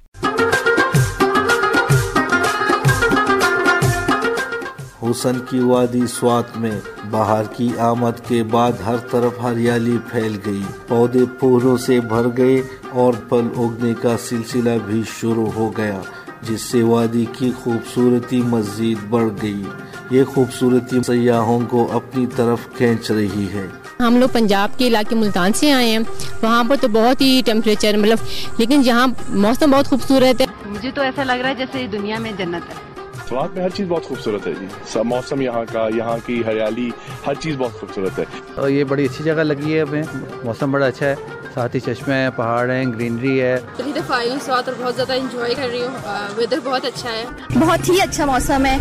حسن 5.12 5.39
کی 5.49 5.60
وادی 5.60 6.08
سوات 6.08 6.58
میں 6.58 6.82
باہر 7.12 7.43
کی 7.43 7.70
آمد 7.80 8.28
کے 8.28 8.43
بعد 8.43 8.72
ہر 8.86 8.97
طرف 8.97 9.43
ہریالی 9.43 9.97
پھیل 10.12 10.38
گئی۔ 10.45 10.62
پودے 10.88 11.26
پھولوں 11.39 11.78
سے 11.78 11.99
بھر 11.99 12.28
گئے 12.38 12.62
اور 12.89 13.14
پل 13.30 13.47
اگنے 13.58 13.93
کا 14.01 14.16
سلسلہ 14.18 14.70
بھی 14.86 15.01
شروع 15.20 15.49
ہو 15.51 15.78
گیا 15.78 15.99
جس 16.41 16.62
سے 16.62 16.84
وادی 16.84 17.26
کی 17.34 17.51
خوبصورتی 17.64 18.41
مزید 18.41 18.97
بڑھ 19.10 19.30
گئی۔ 19.41 19.64
یہ 20.12 20.24
خوبصورتی 20.24 21.04
سیاحوں 21.06 21.60
کو 21.70 21.88
اپنی 21.91 22.26
طرف 22.36 22.60
کھینچ 22.78 23.12
رہی 23.12 23.47
ہے۔ 23.54 23.68
ہم 23.99 24.18
لوگ 24.18 24.30
پنجاب 24.34 24.70
کے 24.78 24.88
علاقے 24.88 25.16
ملتان 25.16 25.54
سے 25.54 25.72
آئے 25.72 25.91
ہیں۔ 25.91 25.99
وہاں 26.43 26.64
پر 26.64 26.76
تو 26.82 26.88
بہت 26.88 27.22
ہی 27.22 27.41
ٹیمپریچر 27.45 27.97
مطلب 27.97 28.18
لیکن 28.58 28.82
جہاں 28.82 29.08
موسم 29.30 29.72
بہت 29.72 29.88
خوبصورت 29.88 30.41
ہے۔ 30.41 30.45
مجھے 30.66 30.91
تو 30.91 31.01
ایسا 31.01 31.24
لگ 31.24 31.34
رہا 31.34 31.49
ہے 31.49 31.56
جیسے 31.56 31.88
دنیا 31.88 32.20
میں 32.20 32.32
جنت 32.38 32.70
ہے۔ 32.70 32.92
سوات 33.30 33.49
میں 33.53 33.63
ہر 33.63 33.69
چیز 33.69 33.88
بہت 33.88 34.03
خوبصورت 34.03 34.47
ہے 34.47 34.53
جی۔ 34.59 34.65
موسم 35.03 35.41
یہاں 35.41 35.63
کا 35.74 35.88
یہاں 35.95 36.17
کی 36.26 36.43
ہریالی 36.45 36.89
ہر 37.28 37.34
چیز 37.34 37.55
بہت 37.57 37.80
خوبصورت 37.80 38.19
ہے۔ 38.19 38.24
اور 38.55 38.69
یہ 38.69 38.84
بڑی 38.84 39.05
اچھی 39.05 39.24
جگہ 39.24 39.34
لگی 39.34 39.78
ہے 39.78 39.82
ہمیں۔ 39.82 40.03
موسم 40.43 40.71
بڑا 40.71 40.86
اچھا 40.86 41.05
ہے۔ 41.05 41.15
ساتھ 41.53 41.76
ہی 41.76 41.80
چشمے 41.80 42.15
ہیں 42.15 42.30
پہاڑ 42.36 42.69
ہیں 42.69 42.86
گرینری 42.86 43.41
ہے۔ 43.41 43.59
پہلی 43.78 43.91
دفعہ 43.95 44.17
آئی 44.17 44.30
سوات 44.45 44.69
اور 44.69 44.84
بہت 44.84 44.95
زیادہ 44.95 45.13
انجوائے 45.13 45.53
کر 45.55 45.69
رہی 45.71 45.84
ہوں۔ 45.84 45.97
ویدر 46.36 46.59
بہت 46.63 46.86
اچھا 46.86 47.09
ہے۔ 47.09 47.26
بہت 47.59 47.89
ہی 47.89 48.01
اچھا 48.01 48.26
موسم 48.26 48.65
ہے۔ 48.65 48.78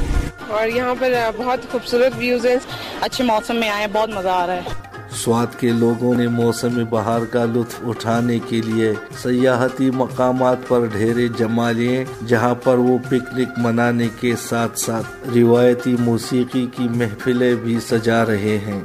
اور 0.49 0.69
یہاں 0.69 0.95
پر 0.99 1.13
بہت 1.37 1.59
خوبصورت 1.73 2.13
ویوز 2.19 2.47
ہیں۔ 2.47 2.57
اچھے 3.01 3.25
موسم 3.25 3.57
میں 3.57 3.69
آئے 3.69 3.87
بہت 3.93 4.09
مزہ 4.09 4.29
آ 4.29 4.47
رہا 4.47 4.55
ہے۔ 4.55 4.92
سوات 5.15 5.61
کے 5.61 5.69
لوگوں 5.69 6.15
نے 6.15 6.29
موسم 6.29 6.85
بہار 6.91 7.25
کا 7.25 7.45
لطف 7.45 7.81
اٹھانے 7.87 8.39
کے 8.49 8.61
لیے 8.61 8.93
سیاحتی 9.23 9.91
مقامات 9.91 10.57
پر 10.69 10.87
ڈھیرے 10.93 11.29
جما 11.29 11.71
لیے، 11.73 12.05
جہاں 12.27 12.55
پر 12.55 12.75
وہ 12.75 12.99
پکنک 13.09 13.49
منانے 13.57 14.09
کے 14.21 14.35
ساتھ 14.43 14.79
ساتھ 14.79 15.29
روایتی 15.37 15.97
موسیقی 16.01 16.67
کی 16.77 16.89
محفلیں 16.97 17.55
بھی 17.55 17.79
سجا 17.89 18.27
رہے 18.27 18.59
ہیں۔ 18.67 18.81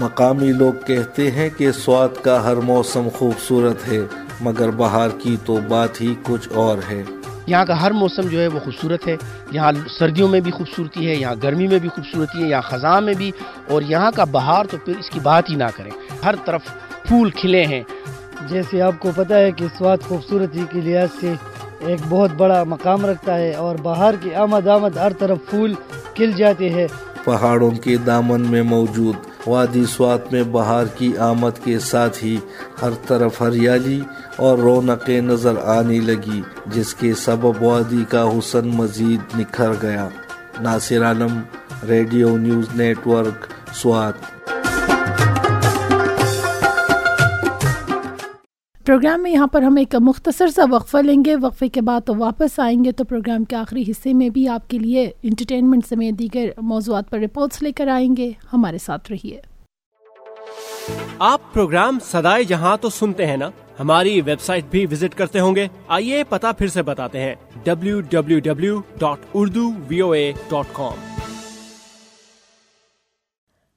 مقامی 0.00 0.52
لوگ 0.52 0.86
کہتے 0.86 1.30
ہیں 1.30 1.50
کہ 1.56 1.72
سوات 1.72 2.24
کا 2.24 2.44
ہر 2.44 2.56
موسم 2.56 3.08
خوبصورت 3.18 3.92
ہے، 3.92 4.00
مگر 4.40 4.70
بہار 4.70 5.08
کی 5.18 5.36
تو 5.44 5.58
بات 5.68 6.00
ہی 6.00 6.14
کچھ 6.22 6.48
اور 6.54 6.78
ہے۔ 6.90 7.02
یہاں 7.46 7.64
کا 7.64 7.82
ہر 7.82 7.90
موسم 7.90 8.28
جو 8.28 8.40
ہے 8.40 8.46
وہ 8.46 8.60
خوبصورت 8.60 9.06
ہے۔ 9.06 9.16
یہاں 9.50 9.72
سردیوں 9.98 10.28
میں 10.28 10.40
بھی 10.40 10.52
خوبصورتی 10.52 11.08
ہے 11.08 11.14
یہاں 11.14 11.34
گرمی 11.42 11.66
میں 11.66 11.78
بھی 11.78 11.88
خوبصورتی 11.88 12.42
ہے 12.42 12.48
یہاں 12.48 12.62
خزاں 12.62 13.00
میں 13.00 13.14
بھی۔ 13.14 13.30
اور 13.68 13.82
یہاں 13.82 14.10
کا 14.14 14.24
بہار 14.24 14.64
تو 14.64 14.76
پھر 14.84 14.92
اس 14.98 15.10
کی 15.10 15.20
بات 15.20 15.50
ہی 15.50 15.54
نہ 15.54 15.64
کریں۔ 15.76 15.90
ہر 16.24 16.34
طرف 16.44 16.60
پھول 17.08 17.30
کھلے 17.30 17.64
ہیں۔ 17.64 17.82
جیسے 18.48 18.82
آپ 18.82 18.92
کو 18.98 19.10
پتہ 19.14 19.34
ہے 19.34 19.50
کہ 19.52 19.66
سوات 19.78 20.02
خوبصورتی 20.02 20.64
کے 20.70 20.80
لحاظ 20.80 21.08
سے 21.20 21.32
ایک 21.80 22.00
بہت 22.08 22.30
بڑا 22.36 22.64
مقام 22.64 23.06
رکھتا 23.06 23.36
ہے 23.36 23.52
اور 23.52 23.76
بہار 23.82 24.14
کی 24.20 24.34
آمد 24.34 24.66
آمد 24.66 24.96
ہر 24.96 25.12
طرف 25.12 25.38
پھول 25.50 25.74
کھل 26.14 26.32
جاتے 26.32 26.68
ہیں۔ 26.68 26.86
پہاڑوں 27.24 27.70
کے 27.70 27.96
دامن 27.96 28.40
میں 28.40 28.62
موجود 28.62 29.14
وادی 29.46 29.84
سوات 29.84 30.32
میں 30.32 30.42
بہار 30.52 30.84
کی 30.98 31.18
آمد 31.18 31.64
کے 31.64 31.78
ساتھ 31.78 32.24
ہی 32.24 32.36
ہر 32.82 32.90
طرف 33.06 33.40
ہریالی 33.40 34.00
اور 34.36 34.58
رونقیں 34.58 35.20
نظر 35.20 35.56
آنے 35.64 36.00
لگی، 36.00 36.42
جس 36.66 36.94
کے 36.94 37.14
سبب 37.14 37.62
وادی 37.62 38.04
کا 38.08 38.28
حسن 38.38 38.68
مزید 38.68 39.40
نکھر 39.40 39.70
گیا۔ 39.82 40.08
Nasir 40.60 41.04
Alam, 41.04 41.40
radio 41.88 42.36
news 42.36 42.66
network, 43.06 43.46
Swat. 43.74 44.33
Programme 48.86 49.22
میں 49.22 49.30
یہاں 49.30 49.46
پر 49.46 49.62
ہم 49.62 49.76
ایک 49.76 49.94
مختصر 50.00 50.46
سا 50.46 50.62
وقفہ 50.70 50.98
لیں 50.98 51.22
گے۔ 51.26 51.36
وقفے 51.36 51.68
کے 51.68 51.80
بعد 51.80 52.00
تو 52.06 52.14
واپس 52.16 52.58
آئیں 52.58 52.84
گے 52.84 52.92
تو 52.92 53.04
پروگرام 53.04 53.44
کے 53.44 53.56
آخری 53.56 53.82
حصے 53.82 54.12
میں 54.12 54.28
بھی 54.28 54.48
آپ 54.48 54.70
کے 54.70 54.78
لیے 54.78 55.10
انٹرٹینمنٹ 55.22 55.86
سمیت 55.88 56.18
دیگر 56.18 56.48
موضوعات 56.62 57.10
پر 57.10 57.18
رپورٹس 57.18 57.62
لے 57.62 57.72
کر 57.72 57.88
آئیں 57.88 58.16
گے۔ 58.16 58.32
ہمارے 58.52 58.78
ساتھ 58.78 59.12
رہیے۔ 59.12 59.40
آپ 61.18 61.40
پروگرام 61.52 61.98
سدائے 62.04 62.44
جہاں 62.44 62.76
تو 62.76 62.90
سنتے 62.90 63.26
ہیں 63.26 63.36
نا؟ 63.36 63.50
ہماری 63.80 64.20
ویب 64.20 64.40
سائٹ 64.40 64.64
بھی 64.70 64.86
وزٹ 64.86 65.14
کرتے 65.14 65.40
ہوں 65.40 65.54
گے۔ 65.54 65.68
آئیے 65.88 66.24
پتا 66.24 66.52
پھر 66.52 66.66
سے 66.66 66.82
بتاتے 66.82 67.20
ہیں۔ 67.20 67.34
W 67.64 68.00
W 68.00 68.38
W 68.38 68.80
dot 68.98 69.18
Urdu 69.34 69.70
V 69.88 70.00
O 70.00 70.10
A 70.10 70.32
dot 70.50 70.66
com 70.72 71.13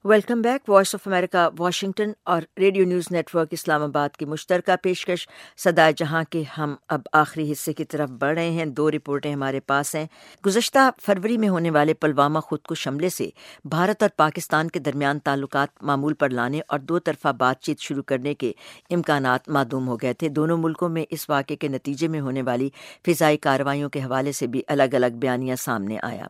welcome 0.04 0.42
back, 0.42 0.68
voice 0.68 0.94
of 0.94 1.08
America, 1.08 1.48
Washington 1.58 2.10
اور 2.24 2.42
ریڈیو 2.58 2.84
نیوز 2.84 3.04
نیٹ 3.10 3.34
ورک 3.34 3.48
اسلام 3.50 3.82
آباد 3.82 4.16
کی 4.16 4.24
مشترکہ 4.24 4.76
پیشکش۔ 4.82 5.28
سدا 5.56 5.90
جہاں 5.90 6.22
کے 6.30 6.42
ہم 6.58 6.74
اب 6.88 7.00
آخری 7.12 7.52
حصے 7.52 7.72
کی 7.72 7.84
طرف 7.84 8.10
بڑھ 8.10 8.34
رہے 8.34 8.50
ہیں۔ 8.50 8.66
دو 8.66 8.90
رپورٹیں 8.90 9.32
ہمارے 9.32 9.60
پاس 9.60 9.94
ہیں۔ 9.94 10.06
گزشتہ 10.46 10.78
فروری 11.02 11.38
میں 11.38 11.48
ہونے 11.48 11.70
والے 11.70 11.94
پلوامہ 11.94 12.38
خود 12.38 12.60
کش 12.62 12.88
حملے 12.88 13.08
سے 13.08 13.30
بھارت 13.64 14.02
اور 14.02 14.10
پاکستان 14.16 14.68
کے 14.68 14.78
درمیان 14.78 15.18
تعلقات 15.18 15.68
معمول 15.82 16.14
پر 16.14 16.28
لانے 16.28 16.60
اور 16.68 16.78
دو 16.78 16.98
طرفہ 16.98 17.28
بات 17.28 17.60
چیت 17.60 17.80
شروع 17.80 18.02
کرنے 18.02 18.34
کے 18.34 18.52
امکانات 18.90 19.48
معدوم 19.48 19.88
ہو 19.88 19.96
گئے 19.96 20.12
تھے۔ 20.12 20.28
دونوں 20.28 20.58
ملکوں 20.58 20.88
میں 20.88 21.04
اس 21.10 21.30
واقعے 21.30 21.56
کے 21.56 21.68
نتیجے 21.68 22.08
میں 22.08 22.20
ہونے 22.20 22.42
والی 22.42 22.70
فضائی 23.06 23.36
کارروائیوں 23.36 23.88
کے 23.88 24.00
حوالے 24.00 24.32
سے 24.32 24.46
بھی 24.46 24.62
الگ 24.68 24.94
الگ 24.94 25.18
بیانیاں 25.18 25.56
سامنے 25.56 25.98
آیا۔ 26.02 26.26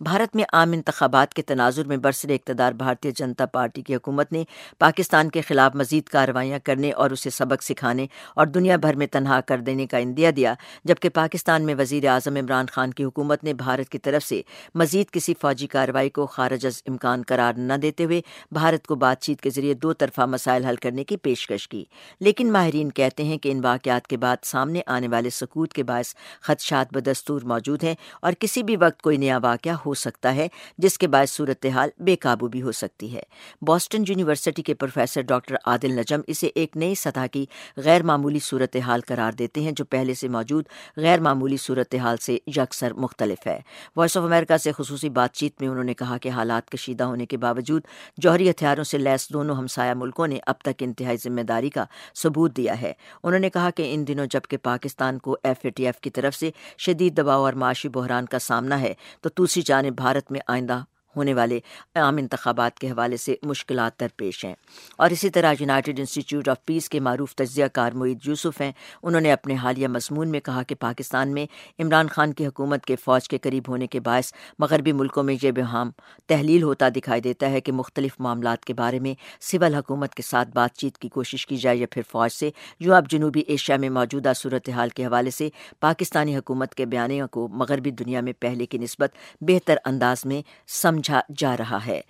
بھارت 0.00 0.36
میں 0.36 0.44
عام 0.52 0.72
انتخابات 0.72 1.34
کے 1.34 1.42
تناظر 1.42 1.84
میں 1.84 1.96
برسر 1.96 2.30
اقتدار 2.30 2.72
بھارتیہ 3.08 3.26
جنتا 3.26 3.46
پارٹی 3.46 3.82
کی 3.82 3.94
حکومت 3.94 4.32
نے 4.32 4.44
پاکستان 4.78 5.30
کے 5.30 5.40
خلاف 5.40 5.74
مزید 5.74 6.04
کارروائیاں 6.04 6.58
کرنے 6.64 6.92
اور 6.92 7.10
اسے 7.10 7.30
سبق 7.30 7.62
سکھانے 7.62 8.06
اور 8.34 8.46
دنیا 8.46 8.76
بھر 8.76 8.96
میں 8.96 9.06
تنہا 9.06 9.40
کر 9.40 9.58
دینے 9.58 9.86
کا 9.86 9.98
اندیا 9.98 10.30
دیا، 10.36 10.54
جبکہ 10.84 11.08
پاکستان 11.08 11.62
میں 11.62 11.74
وزیر 11.78 12.06
اعظم 12.06 12.36
عمران 12.36 12.66
خان 12.66 12.92
کی 12.92 13.04
حکومت 13.04 13.44
نے 13.44 13.52
بھارت 13.52 13.88
کی 13.88 13.98
طرف 13.98 14.22
سے 14.22 14.42
مزید 14.74 15.10
کسی 15.10 15.34
فوجی 15.40 15.66
کارروائی 15.66 16.10
کو 16.10 16.26
خارج 16.26 16.66
از 16.66 16.82
امکان 16.86 17.22
قرار 17.26 17.52
نہ 17.56 17.72
دیتے 17.72 18.04
ہوئے 18.04 18.20
بھارت 18.52 18.86
کو 18.86 18.94
بات 18.94 19.20
چیت 19.20 19.40
کے 19.40 19.50
ذریعے 19.50 19.74
دو 19.74 19.92
طرفہ 19.92 20.20
مسائل 20.20 20.64
حل 20.64 20.76
کرنے 20.76 21.04
کی 21.04 21.16
پیشکش 21.16 21.68
کی۔ 21.68 21.84
لیکن 22.20 22.52
ماہرین 22.52 22.90
کہتے 22.90 23.24
ہیں 23.24 23.38
کہ 23.38 23.52
ان 23.52 23.64
واقعات 23.64 24.06
کے 24.06 24.16
بعد 24.16 24.36
سامنے 24.42 24.80
آنے 24.86 25.08
والے 25.08 25.30
سکوت 25.30 25.72
کے 25.72 25.82
باعث 25.82 26.14
خدشات 26.40 26.86
بدستور 26.92 27.42
موجود 27.42 27.84
ہیں 27.84 27.94
اور 28.20 28.32
کسی 28.32 28.62
بھی 28.62 28.76
وقت 28.76 29.02
کوئی 29.02 29.16
نیا 29.16 29.38
واقعہ 29.42 29.72
ہو 29.72 29.94
سکتا 29.94 30.34
ہے، 30.34 30.48
جس 30.78 30.98
کے 30.98 31.06
باعث 31.06 31.30
صورتحال 31.30 31.88
بے 31.98 32.16
قابو 32.16 32.48
بھی 32.48 32.62
ہو 32.62 32.72
سکتی 32.72 32.97
ہے۔ 33.06 33.20
بوسٹن 33.62 34.04
یونیورسٹی 34.08 34.62
کے 34.62 34.74
پروفیسر 34.74 35.20
ڈاکٹر 35.20 35.54
عادل 35.66 35.90
نجم 35.90 36.20
اسے 36.26 36.46
ایک 36.54 36.76
نئی 36.76 36.94
سطح 36.94 37.26
کی 37.32 37.46
غیر 37.76 38.02
معمولی 38.02 38.38
صورتحال 38.38 39.00
قرار 39.06 39.32
دیتے 39.32 39.60
ہیں 39.60 39.72
جو 39.72 39.84
پہلے 39.84 40.14
سے 40.14 40.28
موجود 40.28 40.64
غیر 40.96 41.20
معمولی 41.20 41.56
صورتحال 41.56 42.16
سے 42.16 42.38
یکسر 42.46 42.92
مختلف 42.92 43.46
ہے۔ 43.46 43.60
وائس 43.96 44.16
آف 44.16 44.24
امریکہ 44.24 44.56
سے 44.56 44.72
خصوصی 44.72 45.08
بات 45.08 45.32
چیت 45.32 45.60
میں 45.60 45.68
انہوں 45.68 45.84
نے 45.84 45.94
کہا 45.94 46.18
کہ 46.18 46.28
حالات 46.28 46.70
کشیدہ 46.70 47.04
ہونے 47.04 47.26
کے 47.26 47.36
باوجود 47.36 47.82
جوہری 48.16 48.50
ہتھیاروں 48.50 48.84
سے 48.84 48.98
لیس 48.98 49.28
دونوں 49.32 49.56
ہمسایہ 49.56 49.94
ملکوں 49.94 50.26
نے 50.26 50.38
اب 50.46 50.54
تک 50.58 50.82
انتہائی 50.82 51.16
ذمہ 51.16 51.40
داری 51.40 51.70
کا 51.70 51.84
ثبوت 52.14 52.56
دیا 52.56 52.80
ہے۔ 52.80 52.92
انہوں 53.22 53.40
نے 53.40 53.50
کہا 53.50 53.70
کہ 53.70 53.94
ان 53.94 54.06
دنوں 54.06 54.26
جبکہ 54.30 54.56
پاکستان 54.56 55.18
کو 55.18 55.36
ایف 55.42 55.56
اے 55.62 55.70
ٹی 55.70 55.86
ایف 55.86 56.00
کی 56.00 56.10
طرف 56.10 56.34
سے 56.34 56.50
شدید 56.78 57.16
دباؤ 57.16 57.44
اور 57.44 57.52
معاشی 57.52 57.88
بحران 57.88 58.26
کا 58.26 58.38
سامنا 58.38 58.80
ہے، 58.80 58.94
تو 59.20 59.30
دوسری 59.38 59.62
جانب 59.62 59.96
بھارت 59.96 60.32
میں 60.32 60.40
آئندہ 60.46 60.80
ہونے 61.16 61.34
والے 61.34 61.60
عام 61.94 62.16
انتخابات 62.16 62.78
کے 62.78 62.90
حوالے 62.90 63.16
سے 63.16 63.34
مشکلات 63.42 64.00
درپیش 64.00 64.44
ہیں۔ 64.44 64.54
اور 64.98 65.10
اسی 65.10 65.30
طرح 65.30 65.54
یونائٹڈ 65.60 65.98
انسٹیٹیوٹ 65.98 66.48
آف 66.48 66.56
پیس 66.64 66.88
کے 66.88 67.00
معروف 67.00 67.34
تجزیہ 67.34 67.64
کار 67.72 67.92
معید 67.92 68.18
یوسف 68.24 68.60
ہیں۔ 68.60 68.72
انہوں 69.02 69.20
نے 69.20 69.32
اپنے 69.32 69.54
حالیہ 69.54 69.88
مضمون 69.88 70.28
میں 70.28 70.40
کہا 70.40 70.62
کہ 70.62 70.74
پاکستان 70.74 71.34
میں 71.34 71.46
عمران 71.78 72.08
خان 72.08 72.32
کی 72.32 72.46
حکومت 72.46 72.84
کے 72.84 72.96
فوج 72.96 73.28
کے 73.28 73.38
قریب 73.38 73.62
ہونے 73.68 73.86
کے 73.86 74.00
باعث 74.00 74.32
مغربی 74.58 74.92
ملکوں 74.92 75.22
میں 75.22 75.36
یہ 75.42 75.50
بہام 75.50 75.90
تحلیل 76.26 76.62
ہوتا 76.62 76.88
دکھائی 76.88 77.20
دیتا 77.20 77.50
ہے 77.50 77.60
کہ 77.60 77.72
مختلف 77.72 78.12
معاملات 78.18 78.64
کے 78.64 78.74
بارے 78.74 78.98
میں 78.98 79.14
سول 79.40 79.74
حکومت 79.74 80.14
کے 80.14 80.22
ساتھ 80.22 80.48
بات 80.54 80.76
چیت 80.76 80.98
کی 80.98 81.08
کوشش 81.08 81.46
کی 81.46 81.56
جائے 81.56 81.76
یا 81.76 81.86
پھر 81.90 82.02
فوج 82.12 82.32
سے۔ 82.32 82.50
جو 82.80 82.94
اب 82.94 83.10
جنوبی 83.10 83.40
ایشیا 83.40 83.76
میں 83.76 83.90
موجودہ 83.90 84.32
صورتحال 84.36 84.88
کے 84.88 85.04
حوالے 85.06 85.30
سے 85.30 85.48
پاکستانی 85.80 86.36
حکومت 86.36 86.74
کے 86.74 86.86
بیانیوں 86.86 87.28
کو 87.28 87.48
مغربی 87.48 87.90
دنیا 87.90 88.20
میں 88.20 88.32
پہلے 88.40 88.66
کی 88.66 88.78
نسبت 88.78 89.10
بہتر 89.40 89.76
انداز 89.84 90.24
میں 90.24 90.42
سمجھ 90.66 90.97
سمجھا 90.98 91.20
جا 91.36 91.56
رہا 91.56 91.86
ہے۔ 91.86 92.00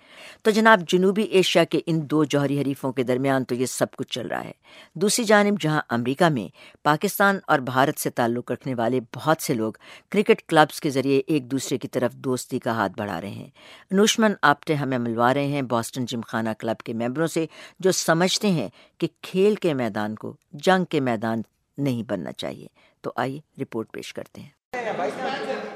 تو 0.41 0.51
جناب، 0.51 0.79
جنوبی 0.87 1.23
ایشیا 1.23 1.63
کے 1.63 1.79
ان 1.85 2.09
دو 2.09 2.23
جوہری 2.23 2.61
حریفوں 2.61 2.91
کے 2.91 3.03
درمیان 3.03 3.43
تو 3.43 3.55
یہ 3.55 3.65
سب 3.65 3.85
کچھ 3.97 4.07
چل 4.07 4.27
رہا 4.27 4.43
ہے۔ 4.43 4.51
دوسری 4.93 5.25
جانب، 5.25 5.61
جہاں 5.61 5.81
امریکہ 5.89 6.29
میں 6.29 6.47
پاکستان 6.83 7.39
اور 7.47 7.59
بھارت 7.59 7.99
سے 7.99 8.09
تعلق 8.09 8.51
رکھنے 8.51 8.75
والے 8.75 8.99
بہت 9.15 9.41
سے 9.41 9.53
لوگ 9.53 9.73
کرکٹ 10.09 10.41
کلبز 10.41 10.79
کے 10.79 10.89
ذریعے 10.89 11.21
ایک 11.27 11.51
دوسرے 11.51 11.77
کی 11.77 11.87
طرف 11.87 12.13
دوستی 12.13 12.59
کا 12.59 12.71
ہاتھ 12.71 12.93
بڑھا 12.97 13.21
رہے 13.21 13.29
ہیں۔ 13.29 13.49
نوشمن 13.91 14.33
آپٹے 14.41 14.73
ہمیں 14.73 14.97
ملوا 14.97 15.33
رہے 15.33 15.47
ہیں 15.47 15.61
بوسٹن 15.61 16.05
جم 16.05 16.21
خانہ 16.27 16.49
کلب 16.59 16.81
کے 16.81 16.93
ممبروں 16.93 17.27
سے 17.27 17.45
جو 17.79 17.91
سمجھتے 17.91 18.47
ہیں 18.47 18.69
کہ 18.97 19.07
کھیل 19.21 19.55
کے 19.55 19.73
میدان 19.73 20.15
کو 20.15 20.35
جنگ 20.51 20.85
کے 20.85 20.99
میدان 20.99 21.41
نہیں 21.77 22.03
بننا 22.03 22.31
چاہیے۔ 22.31 22.67
تو 23.01 23.11
آئیے 23.15 23.61
رپورٹ 23.61 23.91
پیش 23.91 24.13
کرتے 24.13 24.41
ہیں۔ 24.41 25.68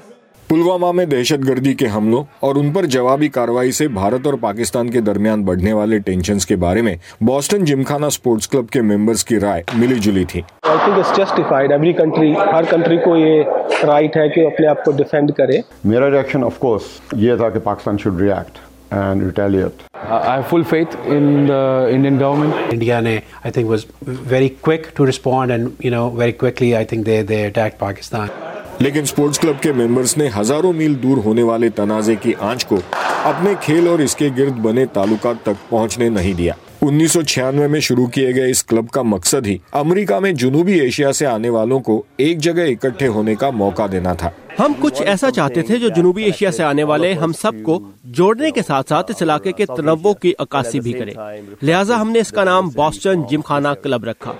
پلوامہ 0.54 0.92
میں 0.92 1.06
دہشت 1.06 1.48
گردی 1.48 1.74
کے 1.74 1.86
حملوں 1.96 2.24
اور 2.40 2.56
ان 2.56 2.72
پر 2.72 2.86
جوابی 2.86 3.28
کاروائی 3.28 3.72
سے 3.72 3.88
بھارت 3.88 4.26
اور 4.26 4.34
پاکستان 4.34 4.90
کے 4.90 5.02
درمیان 5.02 5.44
بڑھنے 5.44 5.74
والے 5.74 5.98
ٹینشنز 6.00 6.46
کے 6.46 6.56
بارے 6.56 6.82
میں 6.82 6.96
بوسٹن 7.22 7.66
جمخانہ 7.66 8.10
سپورٹس 8.12 8.48
کلب 8.48 8.70
کے 8.70 8.82
ممبرز 8.82 9.24
کی 9.26 9.40
رائے 9.40 9.64
ملی 9.74 9.96
جلی 10.00 10.26
تھی۔ 10.26 10.42
کنٹری 11.98 12.32
ہر 12.34 12.64
کنٹری 12.70 12.98
کو 12.98 13.16
یہ 13.18 13.44
رائٹ 13.84 14.18
ہے 14.18 14.28
کہ 14.30 14.46
اپنے 14.48 14.68
آپ 14.68 14.86
کو 14.86 14.92
ڈیفینڈ 14.92 15.32
کرے۔ 15.38 15.60
میرا 15.86 16.12
ریئیکشن 16.12 16.44
آف 16.44 16.60
کورس 16.60 16.84
یہ 17.18 17.36
تھا 17.36 17.50
کہ 17.50 17.60
Pakistan 17.60 17.98
should 18.04 18.22
react 18.22 18.58
and 18.94 19.24
retaliate 19.24 19.82
I 20.10 20.42
full 20.50 20.64
faith 20.70 20.96
in 21.06 21.48
the 21.48 21.62
Indian 21.88 22.20
government 22.20 22.54
India 22.72 23.00
نے 23.00 23.18
I 23.44 23.52
think 23.52 23.70
was 23.70 23.86
very 24.30 24.50
quick 24.62 24.88
to 24.96 25.06
respond 25.06 25.52
and 25.52 25.86
you 25.86 25.92
know 25.92 26.10
very 26.14 26.32
quickly 26.32 26.76
I 26.76 26.86
think 26.86 27.06
they 27.06 27.22
they 27.24 27.46
attack 27.46 27.80
Pakistan 27.80 28.28
لیکن 28.80 29.06
sports 29.06 29.40
club 29.40 29.64
کے 29.64 29.72
members 29.72 30.18
نے 30.18 30.30
ہزاروں 30.40 30.74
میل 30.74 31.04
دور 31.04 31.18
ہونے 31.18 31.44
والے 31.44 31.70
تنازع 31.70 32.14
کی 32.22 32.34
آنچ 32.40 32.66
کو 32.66 32.78
اپنے 33.24 33.54
کھیل 33.62 33.88
اور 33.88 34.00
اس 34.00 34.16
کے 34.16 34.30
گرد 34.38 34.54
بنے 34.54 34.86
تعلقات 34.86 35.36
تک 35.44 35.70
پہنچنے 35.70 36.10
نہیں 36.10 36.34
دیا۔ 36.34 36.54
انیس 36.82 37.12
سو 37.12 37.22
چھیانوے 37.22 37.68
میں 37.68 37.80
شروع 37.80 38.06
کیے 38.06 38.36
گئے 38.36 38.52
اس 38.52 38.64
کلب 38.64 38.90
کا 38.90 39.02
مقصد 39.02 39.48
ہی 39.48 39.58
امریکہ 39.72 40.20
میں 40.20 40.32
جنوبی 40.32 40.80
ایشیا 40.80 41.14
سے 41.14 41.26
آنے 41.26 41.50
والوں 41.50 41.80
کو 41.80 42.04
ایک 42.18 42.38
جگہ 42.38 42.62
اکٹھے 42.62 43.08
ہونے 43.08 43.36
کا 43.36 43.50
موقع 43.50 43.84
دینا 43.92 44.14
تھا۔ 44.14 44.30
ہم 44.60 44.72
کچھ 44.80 45.02
ایسا 45.02 45.32
چاہتے 45.32 45.62
تھے 45.62 45.76
جو 45.76 45.90
جنوبی 45.90 46.24
ایشیا 46.24 46.52
سے 46.52 46.64
آنے 46.64 46.84
والے 46.84 47.14
ہم 47.14 47.32
سب 47.32 47.52
کو 47.64 47.80
جوڑنے 48.04 48.52
کے 48.52 48.62
ساتھ 48.68 48.90
ساتھ 48.90 49.12
اس 49.12 49.22
علاقے 49.22 49.52
کے 49.52 49.66
تنوع 49.66 50.14
کی 50.14 50.34
عکاسی 50.40 50.80
بھی 50.80 50.94
کرے۔ 50.94 51.12
لہٰذا 51.62 52.02
ہم 52.02 52.12
نے 52.12 52.20
اس 52.20 52.32
کا 52.32 52.44
نام 52.44 52.70
باسٹن 52.76 53.22
جم 53.32 53.42
خانہ 53.42 53.68
کلب 53.84 54.04
رکھا۔ 54.04 54.34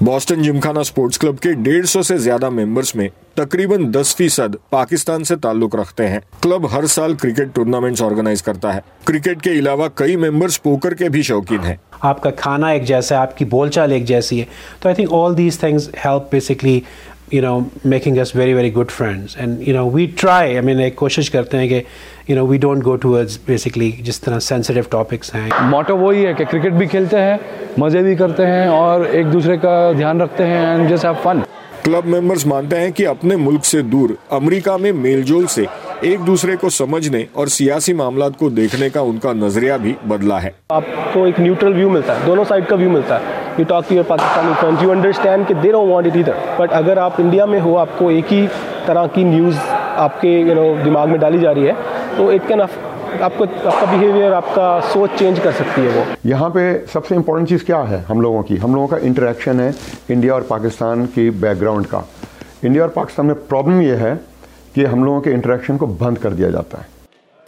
بوسٹن 0.00 0.42
جمخانہ 0.42 0.82
سپورٹس 0.82 1.18
کلب 1.18 1.40
کے 1.40 1.52
ڈیڑھ 1.52 1.86
سو 1.86 2.02
سے 2.02 2.16
زیادہ 2.18 2.50
ممبرز 2.50 2.92
میں 2.94 3.08
تقریباً 3.34 3.94
دس 3.94 4.16
فیصد 4.16 4.56
پاکستان 4.70 5.24
سے 5.24 5.36
تعلق 5.36 5.74
رکھتے 5.74 6.08
ہیں۔ 6.08 6.18
کلب 6.42 6.72
ہر 6.72 6.86
سال 6.86 7.14
کرکٹ 7.14 7.54
ٹورنامنٹس 7.54 8.02
آرگنائز 8.02 8.42
کرتا 8.42 8.74
ہے۔ 8.74 8.80
کرکٹ 9.04 9.42
کے 9.42 9.50
علاوہ 9.50 9.88
کئی 9.94 10.16
ممبرز 10.16 10.62
پوکر 10.62 10.94
کے 10.94 11.08
بھی 11.08 11.22
شوقین 11.22 11.64
ہیں۔ 11.64 11.76
آپ 12.00 12.22
کا 12.22 12.30
کھانا 12.30 12.68
ایک 12.68 12.84
جیسا 12.84 13.16
ہے، 13.16 13.20
آپ 13.20 13.38
کی 13.38 13.44
بول 13.44 13.70
چال 13.70 13.92
ایک 13.92 14.04
جیسی 14.04 14.40
ہے۔ 14.40 14.44
تو 14.80 14.88
I 14.88 14.96
think 14.96 15.08
all 15.12 15.38
these 15.38 15.58
things 15.58 15.90
help 16.04 16.32
basically 16.32 16.80
you 17.32 17.42
know 17.42 17.60
making 17.84 18.16
us 18.16 18.36
very 18.36 18.54
very 18.54 18.74
good 18.74 18.90
friends 18.90 19.36
and 19.36 19.68
you 19.68 19.74
know 19.74 19.90
we 19.90 20.06
try 20.06 20.56
I 20.56 20.66
mean 20.66 20.80
ایک 20.80 20.96
کوشش 20.96 21.30
کرتے 21.30 21.58
ہیں 21.58 21.68
کہ 21.68 21.82
you 22.28 22.36
know 22.36 22.46
we 22.46 22.56
don't 22.58 22.84
go 22.84 22.94
towards 22.96 23.38
basically 23.46 23.90
جس 24.02 24.20
طرح 24.20 24.38
سینسٹیو 24.42 24.82
ٹاپکس 24.90 25.34
ہیں 25.34 25.48
motto 25.70 25.96
وہی 25.98 26.26
ہے 26.26 26.32
کہ 26.32 26.44
کرکٹ 26.44 26.72
بھی 26.72 26.86
کھیلتے 26.86 27.20
ہیں 27.20 27.36
مزے 27.78 28.02
بھی 28.02 28.14
کرتے 28.16 28.46
ہیں 28.46 28.66
اور 28.70 29.04
ایک 29.10 29.32
دوسرے 29.32 29.56
کا 29.56 29.70
دھیان 29.92 30.20
رکھتے 30.20 30.46
ہیں 30.46 30.66
اینڈ 30.66 30.90
جس 30.90 31.04
ہیو 31.04 31.12
فن 31.22 31.40
کلب 31.84 32.06
ممبرز 32.06 32.44
مانتے 32.46 32.80
ہیں 32.80 32.90
کہ 32.90 33.06
اپنے 33.06 33.36
ملک 33.38 33.64
سے 33.64 33.80
دور 33.92 34.10
امریکہ 34.32 34.76
میں 34.76 34.92
میل 34.94 35.22
جول 35.22 35.46
سے 35.46 35.64
ایک 36.02 36.26
دوسرے 36.26 36.56
کو 36.56 36.70
سمجھنے 36.70 37.24
اور 37.32 37.46
سیاسی 37.48 37.92
معاملات 37.92 38.38
کو 38.38 38.48
دیکھنے 38.50 38.88
کا 38.88 39.00
ان 39.02 39.18
کا 39.18 39.32
نظریہ 39.34 39.72
بھی 39.82 39.94
بدلا 40.06 40.42
ہے 40.42 40.50
آپ 40.70 40.84
کو 41.12 41.24
ایک 41.24 41.40
نیوٹرل 41.40 41.72
ویو 41.72 41.90
ملتا 41.90 42.14
ہے 42.14 42.26
دونوں 42.26 42.44
سائڈ 42.44 42.68
کا 42.68 42.76
ویو 42.76 42.90
ملتا 42.90 43.18
ہے 43.18 43.36
you 43.58 43.64
talk 43.68 43.88
to 43.88 43.94
your 43.94 44.04
Pakistani 44.08 44.52
friend 44.60 44.82
you 44.82 44.90
understand 44.90 45.48
کہ 45.48 45.54
دے 45.54 45.70
ڈونٹ 45.70 45.90
وانٹ 45.90 46.06
اٹ 46.06 46.16
ادھر 46.18 46.46
بٹ 46.58 46.72
اگر 46.74 46.98
آپ 46.98 47.20
انڈیا 47.20 47.44
میں 47.46 47.60
ہو 47.60 47.76
آپ 47.78 47.98
کو 47.98 48.08
ایک 48.10 48.32
ہی 48.32 48.46
طرح 48.86 49.06
کی 49.14 49.24
نیوز 49.24 49.56
آپ 49.98 50.20
کے 50.20 50.28
یو 50.28 50.54
نو 50.54 50.74
دماغ 50.84 51.10
میں 51.10 51.18
ڈالی 51.18 51.38
جا 51.38 51.54
رہی 51.54 51.66
ہے، 51.66 51.72
تو 52.16 52.28
اٹ 52.30 52.48
کین 52.48 52.60
آپ 52.60 53.32
کو، 53.36 53.44
آپ 53.64 53.80
کا 53.80 53.86
بیہیویئر 53.90 54.32
آپ 54.32 54.54
کا 54.54 54.80
سوچ 54.92 55.10
چینج 55.18 55.40
کر 55.40 55.50
سکتی 55.50 55.82
ہے 55.82 55.88
وہ۔ 55.94 56.02
یہاں 56.24 56.50
پہ 56.50 56.78
سب 56.92 57.06
سے 57.06 57.14
امپورٹنٹ 57.14 57.48
چیز 57.48 57.62
کیا 57.62 57.90
ہے 57.90 58.02
ہم 58.10 58.20
لوگوں 58.20 58.42
کی؟ 58.42 58.56
ہم 58.64 58.74
لوگوں 58.74 58.86
کا 58.86 58.96
انٹریکشن 59.02 59.60
ہے 59.60 59.70
انڈیا 60.08 60.32
اور 60.32 60.42
پاکستان 60.42 61.06
کی 61.14 61.30
بیک 61.30 61.60
گراؤنڈ 61.60 61.86
کا۔ 61.86 62.00
انڈیا 62.62 62.82
اور 62.82 62.90
پاکستان 62.90 63.26
میں 63.26 63.34
پرابلم 63.48 63.80
یہ 63.80 63.92
ہے 63.92 64.14
کہ 64.74 64.86
ہم 64.86 65.04
لوگوں 65.04 65.20
کے 65.20 65.32
انٹریکشن 65.32 65.78
کو 65.78 65.86
بند 65.86 66.18
کر 66.18 66.30
دیا 66.30 66.50
جاتا 66.50 66.78
ہے۔ 66.78 66.97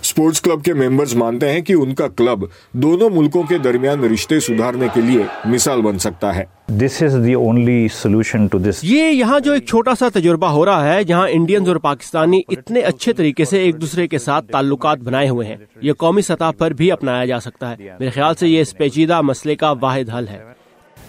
سپورٹس 0.02 0.40
کلب 0.40 0.64
کے 0.64 0.74
ممبرز 0.74 1.14
مانتے 1.14 1.52
ہیں 1.52 1.60
کہ 1.60 1.72
ان 1.72 1.94
کا 1.94 2.08
کلب 2.08 2.44
دونوں 2.72 3.10
ملکوں 3.10 3.42
کے 3.42 3.58
درمیان 3.58 4.04
رشتے 4.04 4.40
سدھارنے 4.40 4.86
کے 4.94 5.00
لیے 5.00 5.22
مثال 5.44 5.82
بن 5.82 5.98
سکتا 5.98 6.36
ہے۔ 6.36 6.44
This 6.68 7.02
is 7.02 7.16
the 7.26 7.34
only 7.34 7.88
solution 7.88 8.46
to 8.46 8.58
this 8.58 8.78
یہ 8.82 9.02
یہاں 9.02 9.40
جو 9.40 9.52
ایک 9.52 9.66
چھوٹا 9.66 9.94
سا 9.94 10.08
تجربہ 10.08 10.46
ہو 10.46 10.64
رہا 10.64 10.94
ہے 10.94 11.04
جہاں 11.04 11.28
انڈینز 11.30 11.68
اور 11.68 11.76
پاکستانی 11.76 12.40
اتنے 12.48 12.80
اچھے 12.80 13.12
طریقے 13.12 13.44
سے 13.44 13.58
ایک 13.58 13.80
دوسرے 13.80 14.08
کے 14.08 14.18
ساتھ 14.18 14.46
تعلقات 14.46 14.98
بنائے 14.98 15.28
ہوئے 15.28 15.46
ہیں۔ 15.48 15.56
یہ 15.80 15.92
قومی 15.92 16.22
سطح 16.22 16.50
پر 16.58 16.70
بھی 16.70 16.92
اپنایا 16.92 17.24
جا 17.24 17.40
سکتا 17.40 17.70
ہے۔ 17.70 17.76
میرے 17.98 18.10
خیال 18.10 18.34
سے 18.34 18.48
یہ 18.48 18.60
اس 18.60 18.76
پیچیدہ 18.76 19.20
مسئلے 19.20 19.56
کا 19.56 19.74
واحد 19.80 20.10
حل 20.18 20.28
ہے۔ 20.28 20.38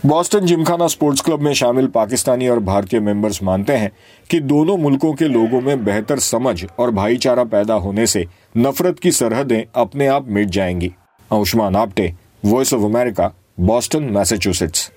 بوسٹن 0.04 0.46
جمخانہ 0.46 0.88
سپورٹس 0.88 1.22
کلب 1.22 1.42
میں 1.42 1.54
شامل 1.54 1.88
پاکستانی 1.88 2.48
اور 2.48 2.58
بھارتی 2.58 3.00
ممبرز 3.00 3.38
مانتے 3.42 3.78
ہیں 3.78 3.90
کہ 4.28 4.40
دونوں 4.40 4.78
ملکوں 4.78 5.14
کے 5.14 5.28
لوگوں 5.28 5.62
میں 5.62 5.76
بہتر 5.76 6.20
سمجھ 6.20 6.66
اور 6.76 6.90
بھائی 6.90 7.18
چارہ 7.18 7.44
پیدا 7.52 7.76
ہونے 7.76 8.06
سے 8.06 8.24
نفرت 8.56 9.00
کی 9.00 9.12
سرحدیں 9.12 9.62
اپنے 9.74 10.08
آپ 10.08 10.28
مٹ 10.28 10.48
جائیں 10.48 10.82
گی۔ 10.82 10.90
Aushman 11.32 11.76
Apte 11.76 12.08
voice 12.44 12.74
of 12.74 12.80
America 12.84 13.28
Boston 13.58 14.14
Massachusetts 14.14 14.90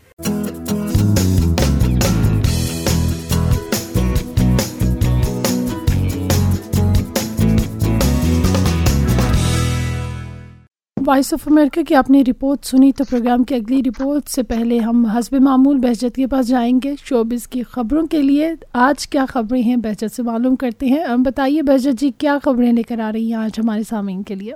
voice 11.07 11.35
of 11.35 11.49
America 11.49 11.83
کی 11.83 11.95
آپ 11.95 12.11
نے 12.11 12.23
رپورٹ 12.29 12.65
سنی 12.65 12.93
تو 12.93 13.05
پروگرام 13.11 13.45
کی 13.45 13.55
اگلی 13.55 13.83
رپورٹ 13.87 14.29
سے 14.29 14.43
پہلے 14.43 14.79
ہم 14.79 15.07
حسب 15.07 15.37
معمول 15.41 15.79
بہجت 15.79 16.17
کے 16.17 16.27
پاس 16.27 16.49
جائیں 16.49 16.81
گے 16.85 16.95
شوبز 17.05 17.49
کی 17.49 17.63
خبروں 17.63 18.07
کے 18.07 18.23
لیے۔ 18.23 18.53
آج 18.73 19.09
کیا 19.09 19.25
خبریں 19.29 19.63
ہیں 19.63 19.77
بہجت 19.77 20.17
سے 20.17 20.23
معلوم 20.23 20.57
کرتے 20.57 20.87
ہیں۔ 20.87 21.05
بتائیے 21.17 21.63
بہجت 21.63 22.01
جی 22.01 22.11
کیا 22.19 22.39
خبریں 22.45 22.73
لے 22.73 22.83
کر 22.83 23.01
آ 23.01 23.13
رہی 23.13 23.27
ہیں 23.27 23.35
آج 23.35 23.51
ہمارے 23.59 23.83
سامعین 23.89 24.23
کے 24.23 24.35
لیے؟ 24.35 24.53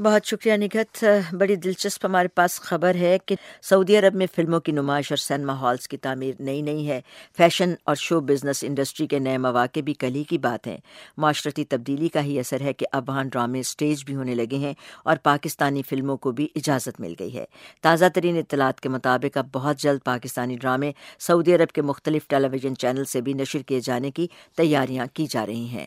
بہت 0.00 0.26
شکریہ 0.26 0.52
نگت 0.52 1.04
بڑی 1.32 1.56
دلچسپ 1.56 2.04
ہمارے 2.06 2.28
پاس 2.28 2.60
خبر 2.60 2.94
ہے 2.94 3.18
کہ 3.26 3.36
سعودی 3.62 3.96
عرب 3.98 4.14
میں 4.14 4.26
فلموں 4.34 4.60
کی 4.60 4.72
نمائش 4.72 5.12
اور 5.12 5.16
سینما 5.16 5.60
ہالس 5.60 5.88
کی 5.88 5.96
تعمیر 5.96 6.34
نئی 6.40 6.62
نئی 6.62 6.88
ہے۔ 6.88 7.00
فیشن 7.36 7.74
اور 7.84 7.94
شو 7.94 8.20
بزنس 8.20 8.64
انڈسٹری 8.64 9.06
کے 9.06 9.18
نئے 9.18 9.38
مواقع 9.38 9.80
بھی 9.80 9.94
کل 9.94 10.14
ہی 10.14 10.24
کی 10.24 10.38
بات 10.38 10.66
ہیں۔ 10.66 10.76
معاشرتی 11.16 11.64
تبدیلی 11.64 12.08
کا 12.08 12.22
ہی 12.22 12.38
اثر 12.40 12.60
ہے 12.60 12.72
کہ 12.72 12.86
اب 12.92 13.08
وہاں 13.08 13.24
ڈرامے 13.24 13.60
اسٹیج 13.60 14.04
بھی 14.04 14.14
ہونے 14.14 14.34
لگے 14.34 14.56
ہیں 14.56 14.72
اور 15.04 15.16
پاکستانی 15.22 15.82
فلموں 15.82 16.16
کو 16.16 16.32
بھی 16.32 16.48
اجازت 16.56 17.00
مل 17.00 17.14
گئی 17.20 17.36
ہے۔ 17.36 17.44
تازہ 17.82 18.04
ترین 18.14 18.38
اطلاعات 18.38 18.80
کے 18.80 18.88
مطابق 18.88 19.36
اب 19.36 19.46
بہت 19.52 19.78
جلد 19.78 19.98
پاکستانی 20.04 20.56
ڈرامے 20.56 20.92
سعودی 21.18 21.54
عرب 21.54 21.72
کے 21.72 21.82
مختلف 21.82 22.28
ٹیلی 22.28 22.48
ویژن 22.48 22.76
چینل 22.76 23.04
سے 23.04 23.20
بھی 23.20 23.32
نشر 23.32 23.62
کیے 23.62 23.80
جانے 23.80 24.10
کی 24.10 24.26
تیاریاں 24.56 25.06
کی 25.14 25.26
جا 25.30 25.46
رہی 25.46 25.68
ہیں۔ 25.68 25.86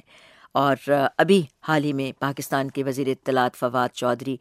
اور 0.54 0.76
ابھی 1.18 1.44
حال 1.68 1.84
ہی 1.84 1.94
میں 1.94 2.20
پاکستان 2.20 2.72
کے 2.72 2.84
وزیر 2.84 3.08
اطلاعات 3.08 3.56
فواد 3.56 3.90
چودھری 3.94 4.38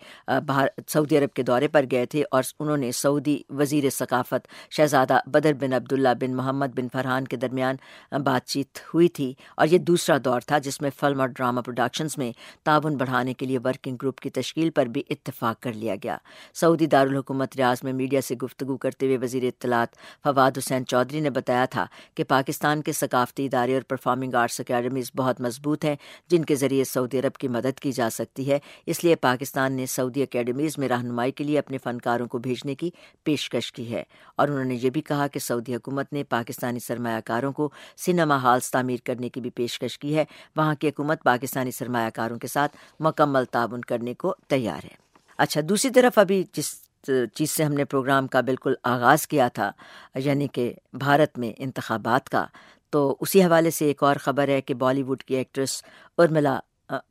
سعودی 0.89 1.18
عرب 1.18 1.35
کے 1.35 1.43
دورے 1.43 1.68
پر 1.68 1.85
گئے 1.91 2.07
تھے 2.07 2.25
اور 2.31 2.43
انہوں 2.61 2.77
نے 2.77 2.93
سعودی 2.93 3.39
وزیر 3.51 3.91
ثقافت 3.91 4.49
شہزادہ 4.70 5.18
بدر 5.27 5.53
بن 5.53 5.73
عبداللہ 5.73 6.09
بن 6.20 6.35
محمد 6.37 6.66
بن 6.75 6.89
فرحان 6.93 7.25
کے 7.25 7.37
درمیان 7.37 7.77
بات 8.23 8.47
چیت 8.47 8.79
ہوئی 8.95 9.09
تھی 9.09 9.35
اور 9.57 9.66
یہ 9.66 9.79
دوسرا 9.79 10.16
دور 10.25 10.41
تھا 10.41 10.59
جس 10.59 10.81
میں 10.81 10.91
فلم 11.01 11.20
اور 11.20 11.29
ڈرامہ 11.29 11.61
پروڈکشنز 11.61 12.18
میں 12.18 12.33
تعاون 12.64 12.97
بڑھانے 12.97 13.35
کے 13.35 13.47
لیے 13.47 13.59
ورکنگ 13.64 13.97
گروپ 14.03 14.20
کی 14.20 14.31
تشکیل 14.31 14.70
پر 14.70 14.87
بھی 14.87 15.03
اتفاق 15.11 15.62
کر 15.62 15.73
لیا 15.73 15.95
گیا۔ 16.03 16.16
سعودی 16.55 16.87
دارالحکومت 16.87 17.57
ریاض 17.57 17.77
میں 17.83 17.93
میڈیا 17.93 18.20
سے 18.20 18.35
گفتگو 18.35 18.77
کرتے 18.77 19.07
ہوئے 19.07 19.18
وزیر 19.23 19.43
اطلاعات 19.43 19.89
فواد 20.25 20.59
حسین 20.59 20.87
چودھری 20.87 21.20
نے 21.20 21.31
بتایا 21.31 21.64
تھا 21.64 21.87
کہ 22.14 22.25
پاکستان 22.25 22.83
کے 22.83 22.93
ثقافتی 22.93 23.45
ادارے 23.47 23.75
اور 23.75 23.83
پرفارمنگ 23.83 24.35
آرٹس 24.35 24.61
اکیڈمیز 24.61 25.11
بہت 25.16 25.41
مضبوط 25.41 25.85
ہیں 25.85 25.97
جن 26.29 26.45
کے 26.45 26.55
ذریعے 26.55 26.85
سعودی 26.85 27.12
عرب 27.19 27.37
کی 27.37 27.49
مدد 27.49 27.79
کی 27.79 27.93
جا 27.93 28.11
سکتی 28.11 28.51
ہے۔ 28.51 28.59
اس 28.87 29.05
لیے 29.05 29.17
پاکستان 29.17 29.73
نے 29.73 29.87
سعودی 29.87 30.23
اکیڈمیز 30.23 30.79
میں 30.79 30.89
رہنمائی 30.89 31.33
کے 31.33 31.45
لیے 31.45 31.59
اپنے 31.59 31.79
فنکاروں 31.79 32.27
کو 32.27 32.39
بھیجنے 32.39 32.75
کی 32.75 32.91
پیشکش 33.25 33.73
کی 33.73 33.95
ہے۔ 33.95 34.03
اور 34.37 34.49
انہوں 34.49 34.65
نے 34.65 34.79
یہ 34.83 34.91
بھی 34.91 35.01
کہا 35.01 35.27
کہ 35.27 35.41
سعودی 35.41 35.75
حکومت 35.75 36.13
نے 36.13 36.25
پاکستانی 36.25 36.79
سرمایہ 36.79 37.21
کاروں 37.25 37.53
کو 37.53 37.71
سنیما 37.97 38.43
ہالس 38.43 38.71
تعمیر 38.71 38.97
کرنے 39.05 39.29
کی 39.29 39.41
بھی 39.41 39.51
پیشکش 39.51 39.99
کی 39.99 40.17
ہے۔ 40.17 40.25
وہاں 40.57 40.75
کی 40.75 40.89
حکومت 40.89 41.23
پاکستانی 41.23 41.71
سرمایہ 41.71 42.11
کاروں 42.15 42.39
کے 42.39 42.47
ساتھ 42.47 42.77
مکمل 43.01 43.45
تعاون 43.45 43.81
کرنے 43.81 44.15
کو 44.15 44.35
تیار 44.49 44.85
ہے۔ 44.85 45.03
اچھا 45.39 45.61
دوسری 45.69 45.91
طرف 45.91 46.19
ابھی 46.19 46.45
جس 46.53 46.83
چیز 47.35 47.51
سے 47.51 47.65
ہم 47.65 47.73
نے 47.73 47.85
پروگرام 47.85 48.27
کا 48.27 48.41
بالکل 48.41 48.75
آغاز 48.83 49.27
کیا 49.27 49.49
تھا 49.49 49.73
یعنی 50.15 50.47
کہ 50.47 50.73
بھارت 50.93 51.39
میں 51.39 51.53
انتخابات 51.59 52.29
کا، 52.29 52.45
تو 52.91 53.17
اسی 53.21 53.45
حوالے 53.45 53.71
سے 53.71 53.85
ایک 53.85 54.03
اور 54.03 54.17
خبر 54.17 54.49
ہے 54.49 54.61
کہ 54.61 54.75
بالی 54.75 55.03
ووڈ 55.03 55.23
کی 55.23 55.35
ایکٹریس 55.35 55.85
ارملا 56.19 56.59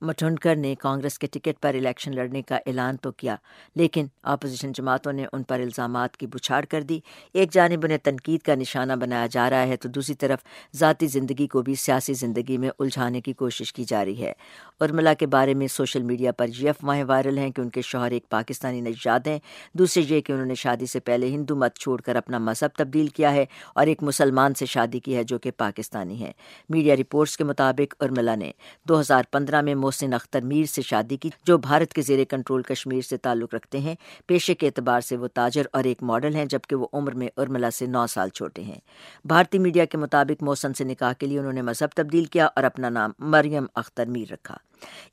مٹھنڈکر 0.02 0.56
نے 0.56 0.76
کانگریس 0.76 1.20
کے 1.20 1.28
ٹکٹ 1.28 1.62
پر 1.62 1.76
الیکشن 1.76 2.16
لڑنے 2.16 2.42
کا 2.42 2.56
اعلان 2.56 2.98
تو 2.98 3.12
کیا، 3.12 3.36
لیکن 3.76 4.06
اپوزیشن 4.24 4.72
جماعتوں 4.72 5.14
نے 5.14 5.26
ان 5.34 5.44
پر 5.44 5.60
الزامات 5.60 6.18
کی 6.18 6.28
بچھاڑ 6.28 6.64
کر 6.66 6.82
دی۔ 6.82 7.00
ایک 7.34 7.54
جانب 7.54 7.86
انہیں 7.86 7.98
تنقید 7.98 8.42
کا 8.42 8.56
نشانہ 8.56 8.94
بنایا 8.94 9.28
جا 9.32 9.50
رہا 9.50 9.68
ہے 9.68 9.76
تو 9.76 9.90
دوسری 9.90 10.16
طرف 10.16 10.40
ذاتی 10.76 11.08
زندگی 11.08 11.48
کو 11.48 11.62
بھی 11.62 11.76
سیاسی 11.76 12.14
زندگی 12.14 12.58
میں 12.58 12.70
الجھانے 12.80 13.22
کی 13.22 13.34
کوشش 13.34 13.74
کی 13.74 13.84
جا 13.84 14.06
رہی 14.06 14.24
ہے۔ 14.24 14.34
ارملا 14.80 15.14
کے 15.14 15.28
بارے 15.28 15.54
میں 15.54 15.68
سوشل 15.68 16.02
میڈیا 16.02 16.32
پر 16.32 16.48
یہ 16.58 16.70
افواہیں 16.70 17.04
وائرل 17.04 17.38
ہیں 17.38 17.50
کہ 17.50 17.62
ان 17.62 17.70
کے 17.70 17.82
شوہر 17.82 18.12
ایک 18.12 18.30
پاکستانی 18.30 18.82
نژاد 18.82 19.28
ہیں۔ 19.28 19.40
دوسرے 19.74 20.04
یہ 20.10 20.22
کہ 20.22 20.32
انہوں 20.32 20.46
نے 20.46 20.56
شادی 20.56 20.86
سے 20.86 21.00
پہلے 21.00 21.28
ہندو 21.28 21.56
مت 21.56 21.76
چھوڑ 21.76 22.00
کر 22.02 22.16
اپنا 22.16 22.38
مذہب 22.38 22.78
تبدیل 22.78 23.08
کیا 23.08 23.34
ہے 23.34 23.46
اور 23.76 23.88
ایک 23.88 24.04
مسلمان 24.04 24.54
سے 24.54 24.66
شادی 24.66 25.00
کی 25.00 25.16
ہے 25.16 25.24
جو 25.24 25.40
کہ 25.40 25.52
پاکستانی 25.58 26.20
ہے۔ 26.22 26.32
میڈیا 26.70 26.96
رپورٹس 26.96 27.38
کے 27.38 27.44
مطابق 27.44 27.96
ارملا 28.00 28.36
نے 28.36 28.52
دو 28.88 29.00
ہزار 29.00 29.24
پندرہ 29.32 29.62
میں 29.62 29.71
محسن 29.76 30.14
اختر 30.14 30.42
میر 30.42 30.66
سے 30.66 30.82
شادی 30.82 31.18
کی، 31.18 31.30
جو 31.46 31.58
بھارت 31.58 31.94
کے 31.94 32.02
زیر 32.02 32.24
کنٹرول 32.24 32.62
کشمیر 32.62 33.02
سے 33.02 33.18
تعلق 33.18 33.54
رکھتے 33.54 33.80
ہیں۔ 33.80 33.96
پیشے 34.26 34.54
کے 34.54 34.66
اعتبار 34.68 35.02
سے 35.02 35.18
وہ 35.18 35.28
تاجر 35.34 35.64
اور 35.74 35.84
ایک 35.84 36.04
ماڈل 36.04 36.36
ہیں، 36.36 36.46
جبکہ 36.46 36.76
وہ 36.76 36.88
عمر 36.94 37.12
میں 37.12 37.28
ارملا 37.38 37.72
سے 37.72 37.86
نو 37.86 38.08
سال 38.08 38.30
چھوٹے 38.30 38.62
ہیں۔ 38.62 38.80
بھارتی 39.26 39.60
میڈیا 39.60 39.86
کے 39.86 39.98
مطابق 39.98 40.44
محسن 40.44 40.74
سے 40.74 40.84
نکاح 40.84 41.14
کے 41.14 41.26
لیے 41.26 41.40
انہوں 41.40 41.54
نے 41.54 41.62
مذہب 41.62 41.90
تبدیل 41.96 42.26
کیا 42.26 42.46
اور 42.46 42.64
اپنا 42.64 42.90
نام 42.90 43.12
مریم 43.20 43.66
اختر 43.76 44.06
میر 44.06 44.34
رکھا۔ 44.34 44.58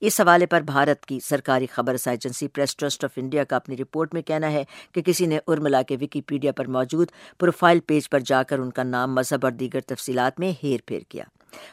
اس 0.01 0.21
حوالے 0.21 0.47
پر 0.47 0.61
بھارت 0.61 1.07
کی 1.07 1.21
سرکاری 1.21 1.67
خبر 1.67 1.97
agency 2.07 2.49
press 2.49 2.77
trust 2.77 3.05
of 3.05 3.11
India 3.17 3.45
کا 3.45 3.57
اپنی 3.57 3.77
رپورٹ 3.77 4.15
میں 4.15 4.23
کہنا 4.23 4.53
ہے 4.53 4.65
کہ 4.93 5.03
کسی 5.03 5.27
نے 5.27 5.39
ارملا 5.47 5.83
کے 5.83 5.97
وکی 6.01 6.21
پیڈیا 6.21 6.53
پر 6.53 6.67
موجود 6.67 7.09
پروفائل 7.39 7.81
پیج 7.81 8.11
پر 8.11 8.21
جا 8.21 8.43
کر 8.43 8.59
ان 8.59 8.71
کا 8.71 8.83
نام، 8.83 9.15
مذہب 9.15 9.39
اور 9.43 9.53
دیگر 9.53 9.81
تفصیلات 9.81 10.41
میں 10.41 10.53
ہیر 10.63 10.81
پھیر 10.87 11.01
کیا۔ 11.09 11.25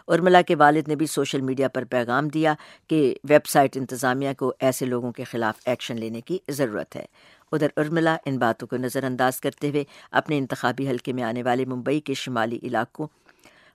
ارملا 0.07 0.41
کے 0.41 0.55
والد 0.55 0.87
نے 0.87 0.95
بھی 0.95 1.05
سوشل 1.05 1.41
میڈیا 1.41 1.67
پر 1.67 1.83
پیغام 1.83 2.27
دیا 2.27 2.53
کہ 2.87 3.15
ویب 3.23 3.45
سائٹ 3.45 3.77
انتظامیہ 3.77 4.29
کو 4.37 4.53
ایسے 4.59 4.85
لوگوں 4.85 5.11
کے 5.11 5.23
خلاف 5.23 5.55
ایکشن 5.65 5.95
لینے 5.95 6.21
کی 6.21 6.37
ضرورت 6.49 6.95
ہے۔ 6.95 7.05
ادھر 7.51 7.67
ارملا 7.77 8.17
ان 8.25 8.37
باتوں 8.37 8.67
کو 8.67 8.77
نظر 8.77 9.03
انداز 9.03 9.39
کرتے 9.41 9.69
ہوئے 9.69 9.83
اپنے 10.11 10.37
انتخابی 10.37 10.89
حلقے 10.89 11.13
میں 11.13 11.23
آنے 11.23 11.43
والے 11.43 11.65
ممبئی 11.65 11.99
کے 11.99 12.13
شمالی 12.13 12.59
علاقوں 12.63 13.07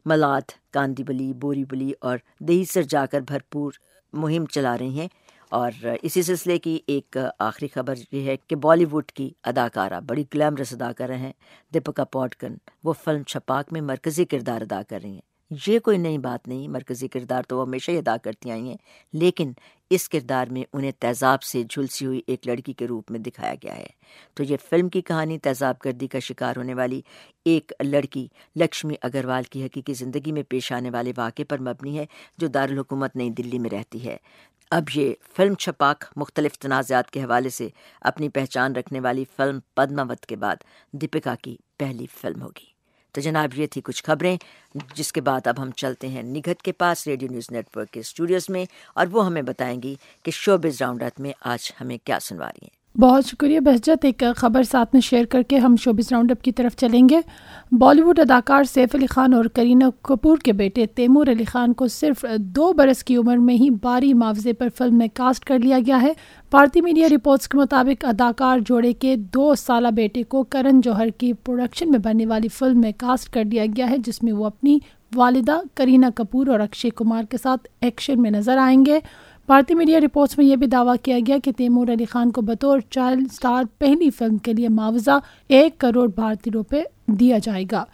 ملاد 0.06 0.52
کاندی 0.72 1.04
بلی، 1.04 1.32
بوری 1.32 1.64
بلی 1.64 1.92
اور 2.00 2.18
دہی 2.40 2.64
سر 2.64 2.82
جا 2.82 3.06
کر 3.06 3.20
بھرپور 3.20 3.72
مہم 4.12 4.46
چلا 4.46 4.76
رہی 4.78 4.98
ہیں 5.00 5.08
اور 5.48 5.86
اسی 6.02 6.22
سلسلے 6.22 6.58
کی 6.58 6.78
ایک 6.86 7.16
آخری 7.38 7.68
خبر 7.68 7.94
یہ 8.12 8.22
ہے 8.22 8.36
کہ 8.46 8.56
بالی 8.56 8.84
ووڈ 8.84 9.10
کی 9.10 9.30
اداکارہ 9.42 10.00
بڑی 10.00 10.24
گلیمرس 10.34 10.72
اداکارہ 10.72 11.16
ہیں۔ 11.16 11.32
دیپکا 11.74 12.04
پوڈکن 12.04 12.54
وہ 12.84 12.92
فلم 13.04 13.22
چھپاک 13.22 13.72
میں 13.72 13.80
مرکزی 13.80 14.24
کردار 14.24 14.60
ادا 14.60 14.80
کر 14.88 15.00
رہی 15.02 15.10
ہیں۔ 15.10 15.28
یہ 15.66 15.78
کوئی 15.78 15.98
نئی 15.98 16.18
بات 16.18 16.48
نہیں، 16.48 16.68
مرکزی 16.68 17.08
کردار 17.08 17.42
تو 17.42 17.58
وہ 17.58 17.66
ہمیشہ 17.66 17.90
ہی 17.90 17.98
ادا 17.98 18.16
کرتی 18.16 18.50
آئی 18.50 18.68
ہیں، 18.68 18.76
لیکن 19.12 19.52
اس 19.90 20.08
کردار 20.08 20.46
میں 20.46 20.62
انہیں 20.72 20.92
تیزاب 20.98 21.42
سے 21.42 21.62
جھلسی 21.70 22.06
ہوئی 22.06 22.20
ایک 22.26 22.46
لڑکی 22.46 22.72
کے 22.72 22.86
روپ 22.86 23.10
میں 23.10 23.20
دکھایا 23.20 23.54
گیا 23.54 23.76
ہے۔ 23.76 23.86
تو 24.34 24.42
یہ 24.42 24.56
فلم 24.70 24.88
کی 24.88 25.00
کہانی 25.00 25.38
تیزاب 25.38 25.74
گردی 25.84 26.06
کا 26.06 26.18
شکار 26.18 26.56
ہونے 26.56 26.74
والی 26.74 27.00
ایک 27.44 27.72
لڑکی 27.84 28.26
لکشمی 28.56 28.94
اگروال 29.02 29.42
کی 29.42 29.64
حقیقی 29.64 29.94
زندگی 29.94 30.32
میں 30.32 30.42
پیش 30.42 30.72
آنے 30.72 30.90
والے 30.90 31.12
واقعے 31.16 31.44
پر 31.44 31.58
مبنی 31.58 31.98
ہے، 31.98 32.06
جو 32.38 32.46
دارالحکومت 32.46 33.16
نئی 33.16 33.30
دلی 33.30 33.58
میں 33.58 33.70
رہتی 33.70 34.04
ہے۔ 34.04 34.16
اب 34.70 34.84
یہ 34.94 35.14
فلم 35.36 35.54
چھپاک 35.54 36.04
مختلف 36.16 36.58
تنازعات 36.58 37.10
کے 37.10 37.20
حوالے 37.20 37.48
سے 37.48 37.68
اپنی 38.00 38.28
پہچان 38.28 38.76
رکھنے 38.76 39.00
والی 39.00 39.24
فلم 39.36 39.58
پدماوت 39.74 40.26
کے 40.26 40.36
بعد 40.36 40.56
دیپکا 40.92 41.34
کی 41.42 41.56
پہلی 41.78 42.06
فلم 42.20 42.42
ہوگی۔ 42.42 42.69
تو 43.12 43.20
جناب 43.20 43.58
یہ 43.58 43.66
تھی 43.66 43.80
کچھ 43.80 44.04
خبریں، 44.04 44.36
جس 44.94 45.12
کے 45.12 45.20
بعد 45.20 45.46
اب 45.46 45.62
ہم 45.62 45.70
چلتے 45.70 46.08
ہیں 46.08 46.22
نگہت 46.22 46.62
کے 46.62 46.72
پاس 46.72 47.06
ریڈیو 47.06 47.28
نیوز 47.30 47.50
نیٹ 47.50 47.76
ورک 47.76 47.90
کے 47.90 48.00
اسٹوڈیوز 48.00 48.46
میں 48.48 48.64
اور 48.94 49.06
وہ 49.12 49.26
ہمیں 49.26 49.42
بتائیں 49.42 49.82
گی 49.82 49.94
کہ 50.22 50.30
شو 50.30 50.58
بز 50.58 50.82
راؤنڈ 50.82 51.02
میں 51.18 51.32
آج 51.40 51.72
ہمیں 51.80 51.98
کیا 52.04 52.18
سنوا 52.20 52.48
رہی 52.48 52.64
ہیں۔ 52.64 52.79
بہت 52.98 53.26
شکریہ 53.26 53.60
بہجت، 53.60 54.04
ایک 54.04 54.22
خبر 54.36 54.62
ساتھ 54.62 54.90
میں 54.92 55.00
شیئر 55.00 55.24
کر 55.24 55.42
کے 55.42 55.58
ہم 55.58 55.76
شوبز 55.76 56.06
راؤنڈ 56.10 56.30
اپ 56.30 56.42
کی 56.42 56.52
طرف 56.52 56.76
چلیں 56.76 57.08
گے۔ 57.08 57.20
بالی 57.72 58.02
ووڈ 58.02 58.18
اداکار 58.18 58.64
سیف 58.64 58.94
علی 58.94 59.06
خان 59.06 59.34
اور 59.34 59.44
کرینہ 59.44 59.84
کپور 60.02 60.38
کے 60.38 60.52
بیٹے 60.52 60.86
تیمور 60.86 61.26
علی 61.26 61.44
خان 61.44 61.72
کو 61.72 61.86
صرف 61.88 62.24
دو 62.38 62.72
برس 62.72 63.04
کی 63.04 63.16
عمر 63.16 63.36
میں 63.36 63.54
ہی 63.54 63.70
باری 63.82 64.14
معاوضے 64.14 64.52
پر 64.52 64.68
فلم 64.78 64.98
میں 64.98 65.08
کاسٹ 65.14 65.44
کر 65.44 65.58
لیا 65.58 65.78
گیا 65.86 66.02
ہے۔ 66.02 66.12
بھارتی 66.50 66.80
میڈیا 66.80 67.08
رپورٹس 67.10 67.48
کے 67.48 67.58
مطابق 67.58 68.04
اداکار 68.04 68.58
جوڑے 68.58 68.92
کے 68.92 69.16
دو 69.16 69.54
سالہ 69.54 69.88
بیٹے 69.88 70.22
کو 70.22 70.42
کرن 70.42 70.80
جوہر 70.80 71.08
کی 71.08 71.32
پروڈکشن 71.32 71.90
میں 71.90 71.98
بننے 71.98 72.26
والی 72.26 72.48
فلم 72.48 72.80
میں 72.80 72.92
کاسٹ 72.96 73.32
کر 73.32 73.44
دیا 73.44 73.66
گیا 73.76 73.90
ہے، 73.90 73.98
جس 73.98 74.22
میں 74.22 74.32
وہ 74.32 74.46
اپنی 74.46 74.78
والدہ 75.14 75.58
کرینہ 75.74 76.06
کپور 76.14 76.46
اور 76.46 76.60
اکشے 76.60 76.90
کمار 76.90 77.24
کے 77.30 77.36
ساتھ 77.36 77.68
ایکشن 77.80 78.22
میں 78.22 78.30
نظر 78.30 78.56
آئیں 78.56 78.86
گے۔ 78.86 78.98
بھارتی 79.50 79.74
میڈیا 79.74 80.00
رپورٹس 80.00 80.38
میں 80.38 80.46
یہ 80.46 80.56
بھی 80.56 80.66
دعویٰ 80.66 80.94
کیا 81.02 81.18
گیا 81.26 81.36
کہ 81.44 81.52
تیمور 81.52 81.88
علی 81.88 82.04
خان 82.04 82.30
کو 82.30 82.40
بطور 82.40 82.78
چائلڈ 82.90 83.32
سٹار 83.32 83.64
پہلی 83.78 84.10
فلم 84.10 84.36
کے 84.38 84.52
لیے 84.52 84.68
معاوضہ 84.68 85.18
ایک 85.48 85.78
کروڑ 85.78 86.06
بھارتی 86.14 86.50
روپے 86.50 86.82
دیا 87.06 87.38
جائے 87.42 87.64
گا۔ 87.72 87.84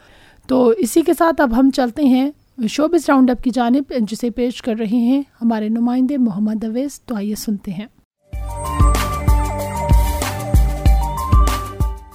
تو 0.47 0.73
اسی 0.79 1.03
کے 1.03 1.13
ساتھ 1.19 1.41
اب 1.41 1.59
ہم 1.59 1.71
چلتے 1.71 2.05
ہیں 2.05 2.31
شوبز 2.69 3.05
راؤنڈ 3.09 3.31
اپ 3.31 3.43
کی 3.43 3.51
جانب 3.51 3.93
جسے 4.01 4.31
پیش 4.31 4.63
کر 4.63 4.75
رہے 4.79 4.97
ہیں 4.97 5.23
ہمارے 5.43 5.69
نمائندے 5.69 6.17
محمد 6.17 6.65
اویس 6.65 7.01
تو 7.01 7.17
آئیے 7.17 7.35
سنتے 7.35 7.71
ہیں۔ 7.71 7.87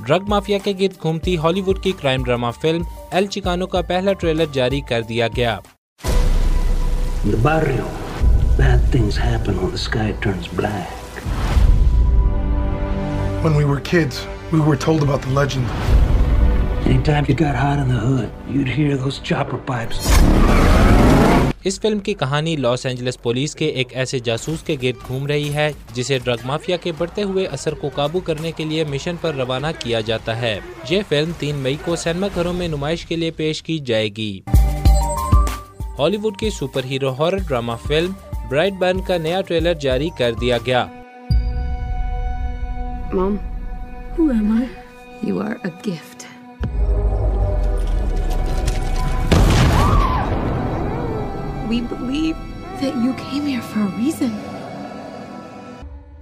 ڈرگ 0.08 0.30
مافیا 0.30 0.58
کے 0.58 0.74
گرد 0.80 1.02
گھومتی 1.02 1.38
ہالی 1.38 1.62
ووڈ 1.62 1.84
کی 1.84 1.92
crime 2.02 2.24
drama 2.24 2.52
film 2.62 2.82
El 3.12 3.26
Chicano 3.26 3.68
کا 3.68 3.82
پہلا 3.82 4.14
ٹریلر 4.14 4.46
جاری 4.54 4.82
کر 4.82 5.02
دیا 5.02 5.28
گیا۔ 5.28 5.60
Bad 8.62 8.82
things 8.92 9.16
happen 9.18 9.60
when 9.60 9.72
the 9.72 9.78
sky 9.80 10.12
turns 10.22 10.48
black. 10.50 10.90
When 13.44 13.56
we 13.56 13.66
were 13.66 13.80
kids, 13.82 14.20
we 14.52 14.60
were 14.60 14.76
told 14.76 15.02
about 15.02 15.24
the 15.24 15.32
legend. 15.32 15.66
Anytime 16.86 17.26
you 17.28 17.34
got 17.36 17.56
hot 17.56 17.80
in 17.80 17.88
the 17.88 17.98
hood, 17.98 18.30
you'd 18.48 18.68
hear 18.70 18.98
those 18.98 19.18
chopper 19.22 19.60
pipes. 19.70 20.12
اس 21.64 21.80
film 21.82 22.00
کی 22.00 22.14
کہانی 22.14 22.56
Los 22.56 22.86
Angeles 22.86 23.22
police 23.22 23.56
کے 23.56 23.66
ایک 23.66 23.96
ایسے 23.96 24.20
جاسوس 24.20 24.64
کے 24.64 24.76
گرد 24.82 25.08
گھوم 25.08 25.28
رہی 25.28 25.54
ہے 25.54 25.72
جسے 25.94 26.20
ڈرگ 26.24 26.46
مافیا 26.46 26.78
کے 26.84 26.92
بڑھتے 26.98 27.24
ہوئے 27.24 27.46
اثر 27.52 27.74
کو 27.82 27.90
قابو 27.96 28.20
کرنے 28.30 28.52
کے 28.58 28.66
لیے 28.66 28.84
مشن 28.90 29.16
پر 29.22 29.36
روانہ 29.36 29.68
کیا 29.80 30.00
جاتا 30.06 30.40
ہے 30.42 30.58
یہ 30.90 31.02
فلم 31.10 31.32
تین 31.40 31.64
مئی 31.64 31.76
کو 31.86 31.96
سینما 32.04 32.28
گھروں 32.36 32.54
میں 32.54 32.68
نمائش 32.68 33.06
کے 33.06 33.16
لیے 33.16 33.32
پیش 33.38 33.64
کی 33.64 33.80
جائے 33.86 34.10
گی 34.18 34.34
ہالی 36.00 36.18
ووڈ 36.18 36.38
کی 36.40 36.50
superhero 36.90 37.14
horror 37.20 37.48
drama 37.48 37.72
film 37.88 38.12
Brightburn 38.80 39.00
کا 39.08 39.18
نیا 39.18 39.42
ٹریلر 39.48 39.74
جاری 39.82 40.10
کر 40.18 40.34
دیا 40.42 40.58
گیا 40.66 40.88
Mom, 43.14 43.34
who 44.16 44.26
am 44.34 44.52
I? 44.58 44.68
You 45.30 45.40
are 45.46 45.56
a 45.70 45.72
gift. 45.88 46.26
We 51.72 51.82
believe 51.96 52.38
that 52.82 52.96
you 53.06 53.14
came 53.26 53.52
here 53.54 53.66
for 53.74 53.82
a 53.88 53.92
reason. 53.98 54.32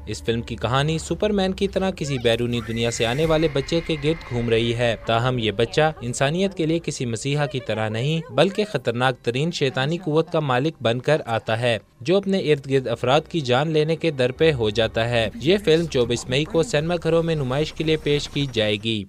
us 0.10 0.24
film 0.24 0.41
کی 0.41 0.55
کہانی 0.55 0.97
سپر 0.97 1.30
مین 1.30 1.53
کی 1.53 1.68
طرح 1.68 1.91
کسی 1.91 2.18
بیرونی 2.18 2.62
دنیا 2.68 2.91
سے 2.91 3.05
آنے 3.05 3.26
والے 3.26 3.47
بچے 3.53 3.80
کے 3.88 3.95
گرد 4.03 4.30
گھوم 4.30 4.49
رہی 4.49 4.76
ہے۔ 4.76 4.95
تاہم، 5.05 5.38
یہ 5.38 5.51
بچہ 5.51 5.91
انسانیت 6.01 6.53
کے 6.53 6.66
لیے 6.66 6.80
کسی 6.84 7.05
مسیحا 7.05 7.45
کی 7.45 7.60
طرح 7.68 7.89
نہیں، 7.89 8.32
بلکہ 8.32 8.66
خطرناک 8.74 9.26
ترین 9.26 9.51
شیطانی 9.51 9.97
قوت 9.97 10.32
کا 10.32 10.39
مالک 10.39 10.74
بن 10.82 10.99
کر 10.99 11.22
آتا 11.26 11.60
ہے، 11.60 11.78
جو 12.01 12.18
اپنے 12.18 12.39
ارد 12.39 12.70
گرد 12.70 12.88
افراد 12.88 13.22
کی 13.30 13.41
جان 13.41 13.72
لینے 13.72 13.95
کے 13.95 14.12
در 14.12 14.32
پہ 14.32 14.51
ہو 14.51 14.70
جاتا 14.70 15.10
ہے۔ 15.10 15.30
یہ 15.36 15.57
فلم 15.66 15.86
چوبیس 15.86 16.30
مئی 16.30 16.43
کو 16.43 16.64
سینما 16.64 16.95
گھروں 17.03 17.24
میں 17.24 17.36
نمائش 17.36 17.74
کے 17.74 17.84
لیے 17.84 17.97
پیش 17.97 18.30
کی 18.30 18.45
جائے 18.51 18.76
گی۔ 18.76 19.03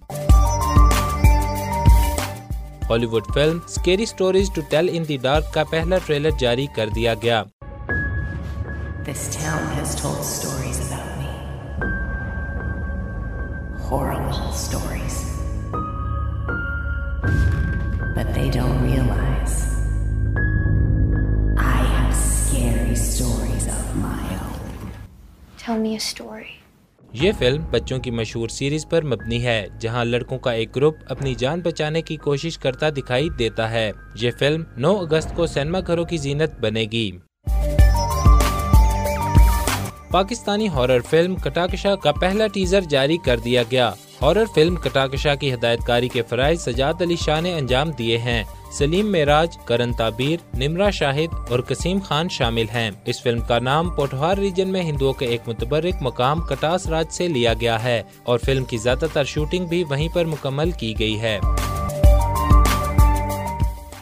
Hollywood 3.07 3.25
film 3.35 3.59
scary 3.69 4.03
stories 4.03 4.51
to 4.55 4.61
tell 4.69 4.89
in 4.93 5.09
the 5.09 5.17
dark 5.23 5.55
کا 5.55 5.65
پہلا 5.65 5.99
ٹریلر 6.07 6.31
جاری 6.41 6.67
کر 6.77 6.89
دیا 6.95 7.15
گیا۔ 7.15 7.43
Horrible 13.91 14.53
stories. 14.53 15.15
But 18.15 18.33
they 18.35 18.49
don't 18.49 18.85
realize 18.85 19.57
I 21.59 21.81
have 21.87 22.15
scary 22.15 22.95
stories 22.95 23.67
of 23.69 23.97
my 23.97 24.23
own. 24.37 24.93
Tell 25.59 25.77
me 25.77 25.97
a 25.97 26.01
story. 26.01 26.53
یہ 27.13 27.33
فلم 27.39 27.63
بچوں 27.71 27.99
کی 27.99 28.11
مشہور 28.11 28.49
سیریز 28.49 28.87
پر 28.89 29.05
مبنی 29.05 29.43
ہے 29.45 29.67
جہاں 29.81 30.05
لڑکوں 30.05 30.39
کا 30.39 30.53
ایک 30.53 30.75
گروپ 30.77 30.97
اپنی 31.09 31.35
جان 31.39 31.61
بچانے 31.61 32.03
کی 32.03 32.17
کوشش 32.27 32.59
کرتا 32.59 32.91
دکھائی 32.97 33.29
دیتا 33.39 33.71
ہے 33.71 33.91
یہ 34.23 34.31
فلم 34.39 34.63
نو 34.77 34.95
اگست 34.99 35.35
کو 35.37 35.47
سینما 35.47 35.81
گھروں 35.87 36.05
کی 36.05 36.17
زینت 36.27 36.59
بنے 36.61 36.85
گی 36.93 37.11
پاکستانی 40.11 40.69
ہارر 40.69 41.01
فلم 41.11 41.35
کٹاکشا 41.37 41.95
کا 41.95 42.13
پہلا 42.13 42.47
ٹیزر 42.47 42.81
جاری 42.81 43.17
کر 43.17 43.39
دیا 43.39 43.63
گیا۔ 43.71 43.93
ہارر 44.23 44.45
فلم 44.55 44.77
کٹاکشا 44.77 45.35
کی 45.35 45.55
ہدایت 45.55 45.81
کاری 45.87 46.09
کے 46.09 46.23
فرائض 46.23 46.61
سجاد 46.61 47.03
علی 47.03 47.17
شاہ 47.17 47.41
نے 47.41 47.55
انجام 47.55 47.91
دیے 47.91 48.19
ہیں۔ 48.19 48.45
سلیم 48.73 49.07
میراج 49.07 49.59
کرن 49.65 49.93
تعبیر 49.93 50.59
نمرا 50.59 50.91
شاہد 50.91 51.35
اور 51.51 51.61
قسیم 51.61 51.99
خان 52.05 52.29
شامل 52.29 52.65
ہیں۔ 52.75 52.91
اس 53.05 53.23
فلم 53.23 53.41
کا 53.41 53.59
نام 53.59 53.91
پوٹوہار 53.91 54.39
ریجن 54.39 54.69
میں 54.69 54.83
ہندوؤں 54.83 55.13
کے 55.13 55.27
ایک 55.27 55.41
متبرک 55.47 55.95
مقام 56.01 56.41
کٹاس 56.41 56.87
راج 56.87 57.07
سے 57.11 57.29
لیا 57.29 57.55
گیا 57.55 57.83
ہے 57.83 58.03
اور 58.23 58.39
فلم 58.39 58.65
کی 58.65 58.77
زیادہ 58.77 59.07
تر 59.13 59.25
شوٹنگ 59.25 59.67
بھی 59.67 59.85
وہیں 59.85 60.09
پر 60.15 60.25
مکمل 60.25 60.71
کی 60.71 60.99
گئی 60.99 61.21
ہے۔ 61.21 61.39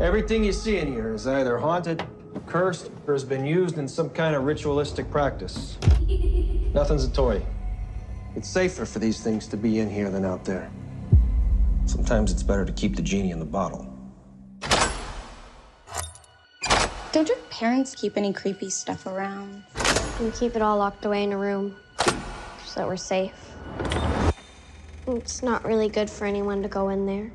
Everything 0.00 0.44
you 0.44 0.52
see 0.52 0.78
in 0.78 0.92
here 0.92 1.14
is 1.14 1.26
either 1.26 1.58
haunted, 1.58 2.00
cursed, 2.46 2.86
or 3.06 3.12
has 3.12 3.24
been 3.32 3.44
used 3.46 3.76
in 3.78 3.86
some 3.86 4.08
kind 4.10 4.34
of 4.34 4.44
ritualistic 4.44 5.10
practice. 5.10 5.58
Nothing's 6.74 7.04
a 7.04 7.10
toy. 7.18 7.42
It's 8.34 8.48
safer 8.48 8.86
for 8.86 8.98
these 8.98 9.20
things 9.20 9.46
to 9.48 9.56
be 9.56 9.78
in 9.80 9.90
here 9.90 10.10
than 10.10 10.24
out 10.24 10.44
there. 10.44 10.70
Sometimes 11.84 12.32
it's 12.32 12.42
better 12.42 12.64
to 12.64 12.72
keep 12.72 12.96
the 12.96 13.02
genie 13.02 13.30
in 13.30 13.38
the 13.38 13.44
bottle. 13.44 13.86
Don't 17.12 17.28
your 17.28 17.38
parents 17.50 17.94
keep 17.94 18.16
any 18.16 18.32
creepy 18.32 18.70
stuff 18.70 19.06
around? 19.06 19.62
And 20.18 20.34
keep 20.34 20.56
it 20.56 20.62
all 20.62 20.78
locked 20.78 21.04
away 21.04 21.22
in 21.22 21.32
a 21.32 21.38
room. 21.38 21.76
So 22.72 22.80
that 22.80 22.88
we're 22.88 22.96
safe. 22.96 23.40
It's 25.06 25.42
not 25.42 25.64
really 25.64 25.88
good 25.90 26.10
for 26.10 26.24
anyone 26.26 26.62
to 26.62 26.68
go 26.68 26.88
in 26.88 27.06
there. 27.06 27.30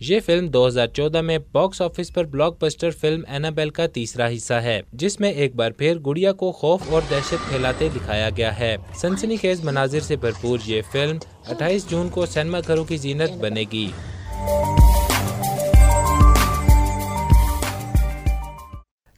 یہ 0.00 0.20
film 0.26 0.46
دو 0.50 0.66
ہزار 0.66 0.86
چودہ 0.96 1.20
میں 1.20 1.38
box 1.52 1.80
office 1.82 2.12
پر 2.14 2.24
block 2.24 2.56
buster 2.60 2.90
film 3.00 3.22
Annabelle 3.28 3.70
کا 3.78 3.86
تیسرا 3.94 4.28
حصہ 4.34 4.54
ہے، 4.66 4.80
جس 5.02 5.18
میں 5.20 5.30
ایک 5.30 5.54
بار 5.56 5.70
پھر 5.78 5.98
گڑیا 6.06 6.32
کو 6.42 6.50
خوف 6.60 6.92
اور 6.92 7.02
دہشت 7.10 7.48
پھیلاتے 7.48 7.88
دکھایا 7.94 8.30
گیا 8.36 8.58
ہے 8.58 8.76
سنسنی 9.00 9.36
خیز 9.42 9.64
مناظر 9.64 10.00
سے 10.06 10.16
بھرپور 10.22 10.58
یہ 10.66 10.82
فلم 10.92 11.16
اٹھائیس 11.50 11.88
جون 11.90 12.08
کو 12.14 12.26
سینما 12.26 12.60
گھروں 12.66 12.84
کی 12.84 12.96
زینت 12.96 13.36
بنے 13.40 13.64
گی 13.72 13.90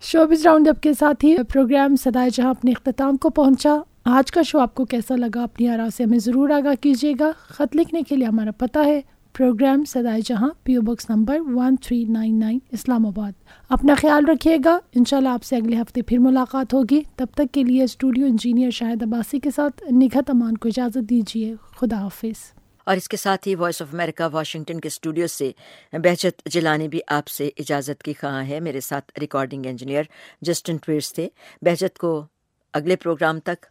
شوبز 0.05 0.47
راؤنڈ 0.47 0.69
اپ 0.69 0.81
کے 0.81 0.93
ساتھ 0.93 1.25
ہی 1.25 1.37
پروگرام 1.53 1.97
سدائے 1.97 2.31
جہاں 2.33 2.51
اپنے 2.51 2.71
اختتام 2.71 3.17
کو 3.17 3.31
پہنچا۔ 3.31 3.77
آج 4.05 4.33
کا 4.33 4.43
شو 4.43 4.59
آپ 4.59 4.75
کو 4.75 4.85
کیسا 4.85 5.17
لگا 5.17 5.43
اپنی 5.43 5.69
آرا 5.69 5.89
سے 5.97 6.05
ہمیں 6.05 6.19
ضرور 6.19 6.51
آگاہ 6.51 6.75
کیجیے 6.81 7.15
گا۔ 7.21 7.31
خط 7.39 7.77
لکھنے 7.77 8.03
کے 8.03 8.17
لیے 8.17 8.27
ہمارا 8.27 8.51
پتہ 8.51 8.79
ہے، 8.79 9.01
programme 9.39 9.85
Sadaye 9.85 10.21
Jahan 10.25 10.49
P 10.63 10.75
O 10.75 10.83
box 10.83 11.11
number 11.11 11.37
one 11.55 11.77
three 11.77 12.05
nine 12.05 12.39
nine 12.39 12.59
Islamabad. 13.07 13.33
اپنا 13.69 13.95
خیال 13.95 14.25
رکھیے 14.25 14.57
گا۔ 14.65 14.79
انشاءاللہ 14.95 15.29
آپ 15.29 15.45
سے 15.45 15.57
اگلے 15.57 15.77
ہفتے 15.77 16.03
پھر 16.03 16.19
ملاقات 16.19 16.75
ہوگی۔ 16.75 17.01
تب 17.17 17.27
تک 17.35 17.55
کے 17.55 17.63
لیے 17.63 17.85
اسٹوڈیو 17.85 18.27
انجینئر 18.27 18.71
شاہد 18.71 19.03
عباسی 19.03 19.39
کے 19.39 19.51
ساتھ 19.55 19.93
نگہت 19.93 20.31
امان 20.31 20.57
کو 20.57 20.69
اجازت 20.69 21.11
دیجیے۔ 21.11 21.55
خدا 21.81 21.97
حافظ۔ 21.97 22.62
اور 22.87 22.97
اس 22.97 23.09
کے 23.09 23.17
ساتھ 23.17 23.49
ہی 23.49 23.55
وائس 23.55 23.83
آف 23.83 23.89
امریکہ 23.93 24.25
واشنگٹن 24.33 24.81
کے 24.81 24.87
اسٹوڈیو 24.87 25.27
سے 25.27 25.51
بہجت 25.93 26.43
جلانی 26.47 26.89
بھی 26.89 27.01
آپ 27.07 27.29
سے 27.29 27.51
اجازت 27.59 28.03
کی 28.03 28.13
خواہاں 28.13 28.45
ہے۔ 28.45 28.61
میرے 28.61 28.81
ساتھ 28.81 29.13
ریکارڈنگ 29.21 29.67
انجینئر 29.67 30.03
جسٹن 30.41 30.77
ٹویرس 30.77 31.13
تھے۔ 31.13 31.29
بہجت 31.63 31.99
کو 31.99 32.27
اگلے 32.73 32.97
پروگرام 32.97 33.41
تک 33.41 33.67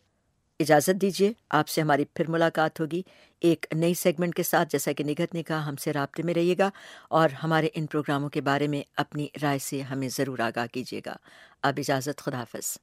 اجازت 0.60 1.02
دیجیے، 1.02 1.34
آپ 1.50 1.68
سے 1.68 1.82
ہماری 1.82 2.06
پھر 2.14 2.30
ملاقات 2.30 2.80
ہوگی 2.80 3.02
ایک 3.42 3.66
نئی 3.72 3.94
سیگمنٹ 3.94 4.36
کے 4.36 4.44
ساتھ۔ 4.44 4.70
جیسا 4.70 4.92
کہ 4.92 5.04
نگت 5.04 5.34
نے 5.34 5.44
کہا، 5.44 5.66
ہم 5.66 5.76
سے 5.76 5.94
رابطے 5.94 6.24
میں 6.24 6.34
رہیے 6.34 6.56
گا 6.60 6.70
اور 7.10 7.30
ہمارے 7.44 7.68
ان 7.74 7.86
پروگراموں 7.86 8.30
کے 8.30 8.42
بارے 8.42 8.68
میں 8.68 8.82
اپنی 8.98 9.28
رائے 9.42 9.60
سے 9.60 9.82
ہمیں 9.82 10.10
ضرور 10.10 10.40
آگاہ 10.40 10.66
کیجیے 10.74 11.02
گا۔ 11.06 11.16
اب 11.64 11.74
اجازت 11.78 12.18
خدافظ 12.18 12.78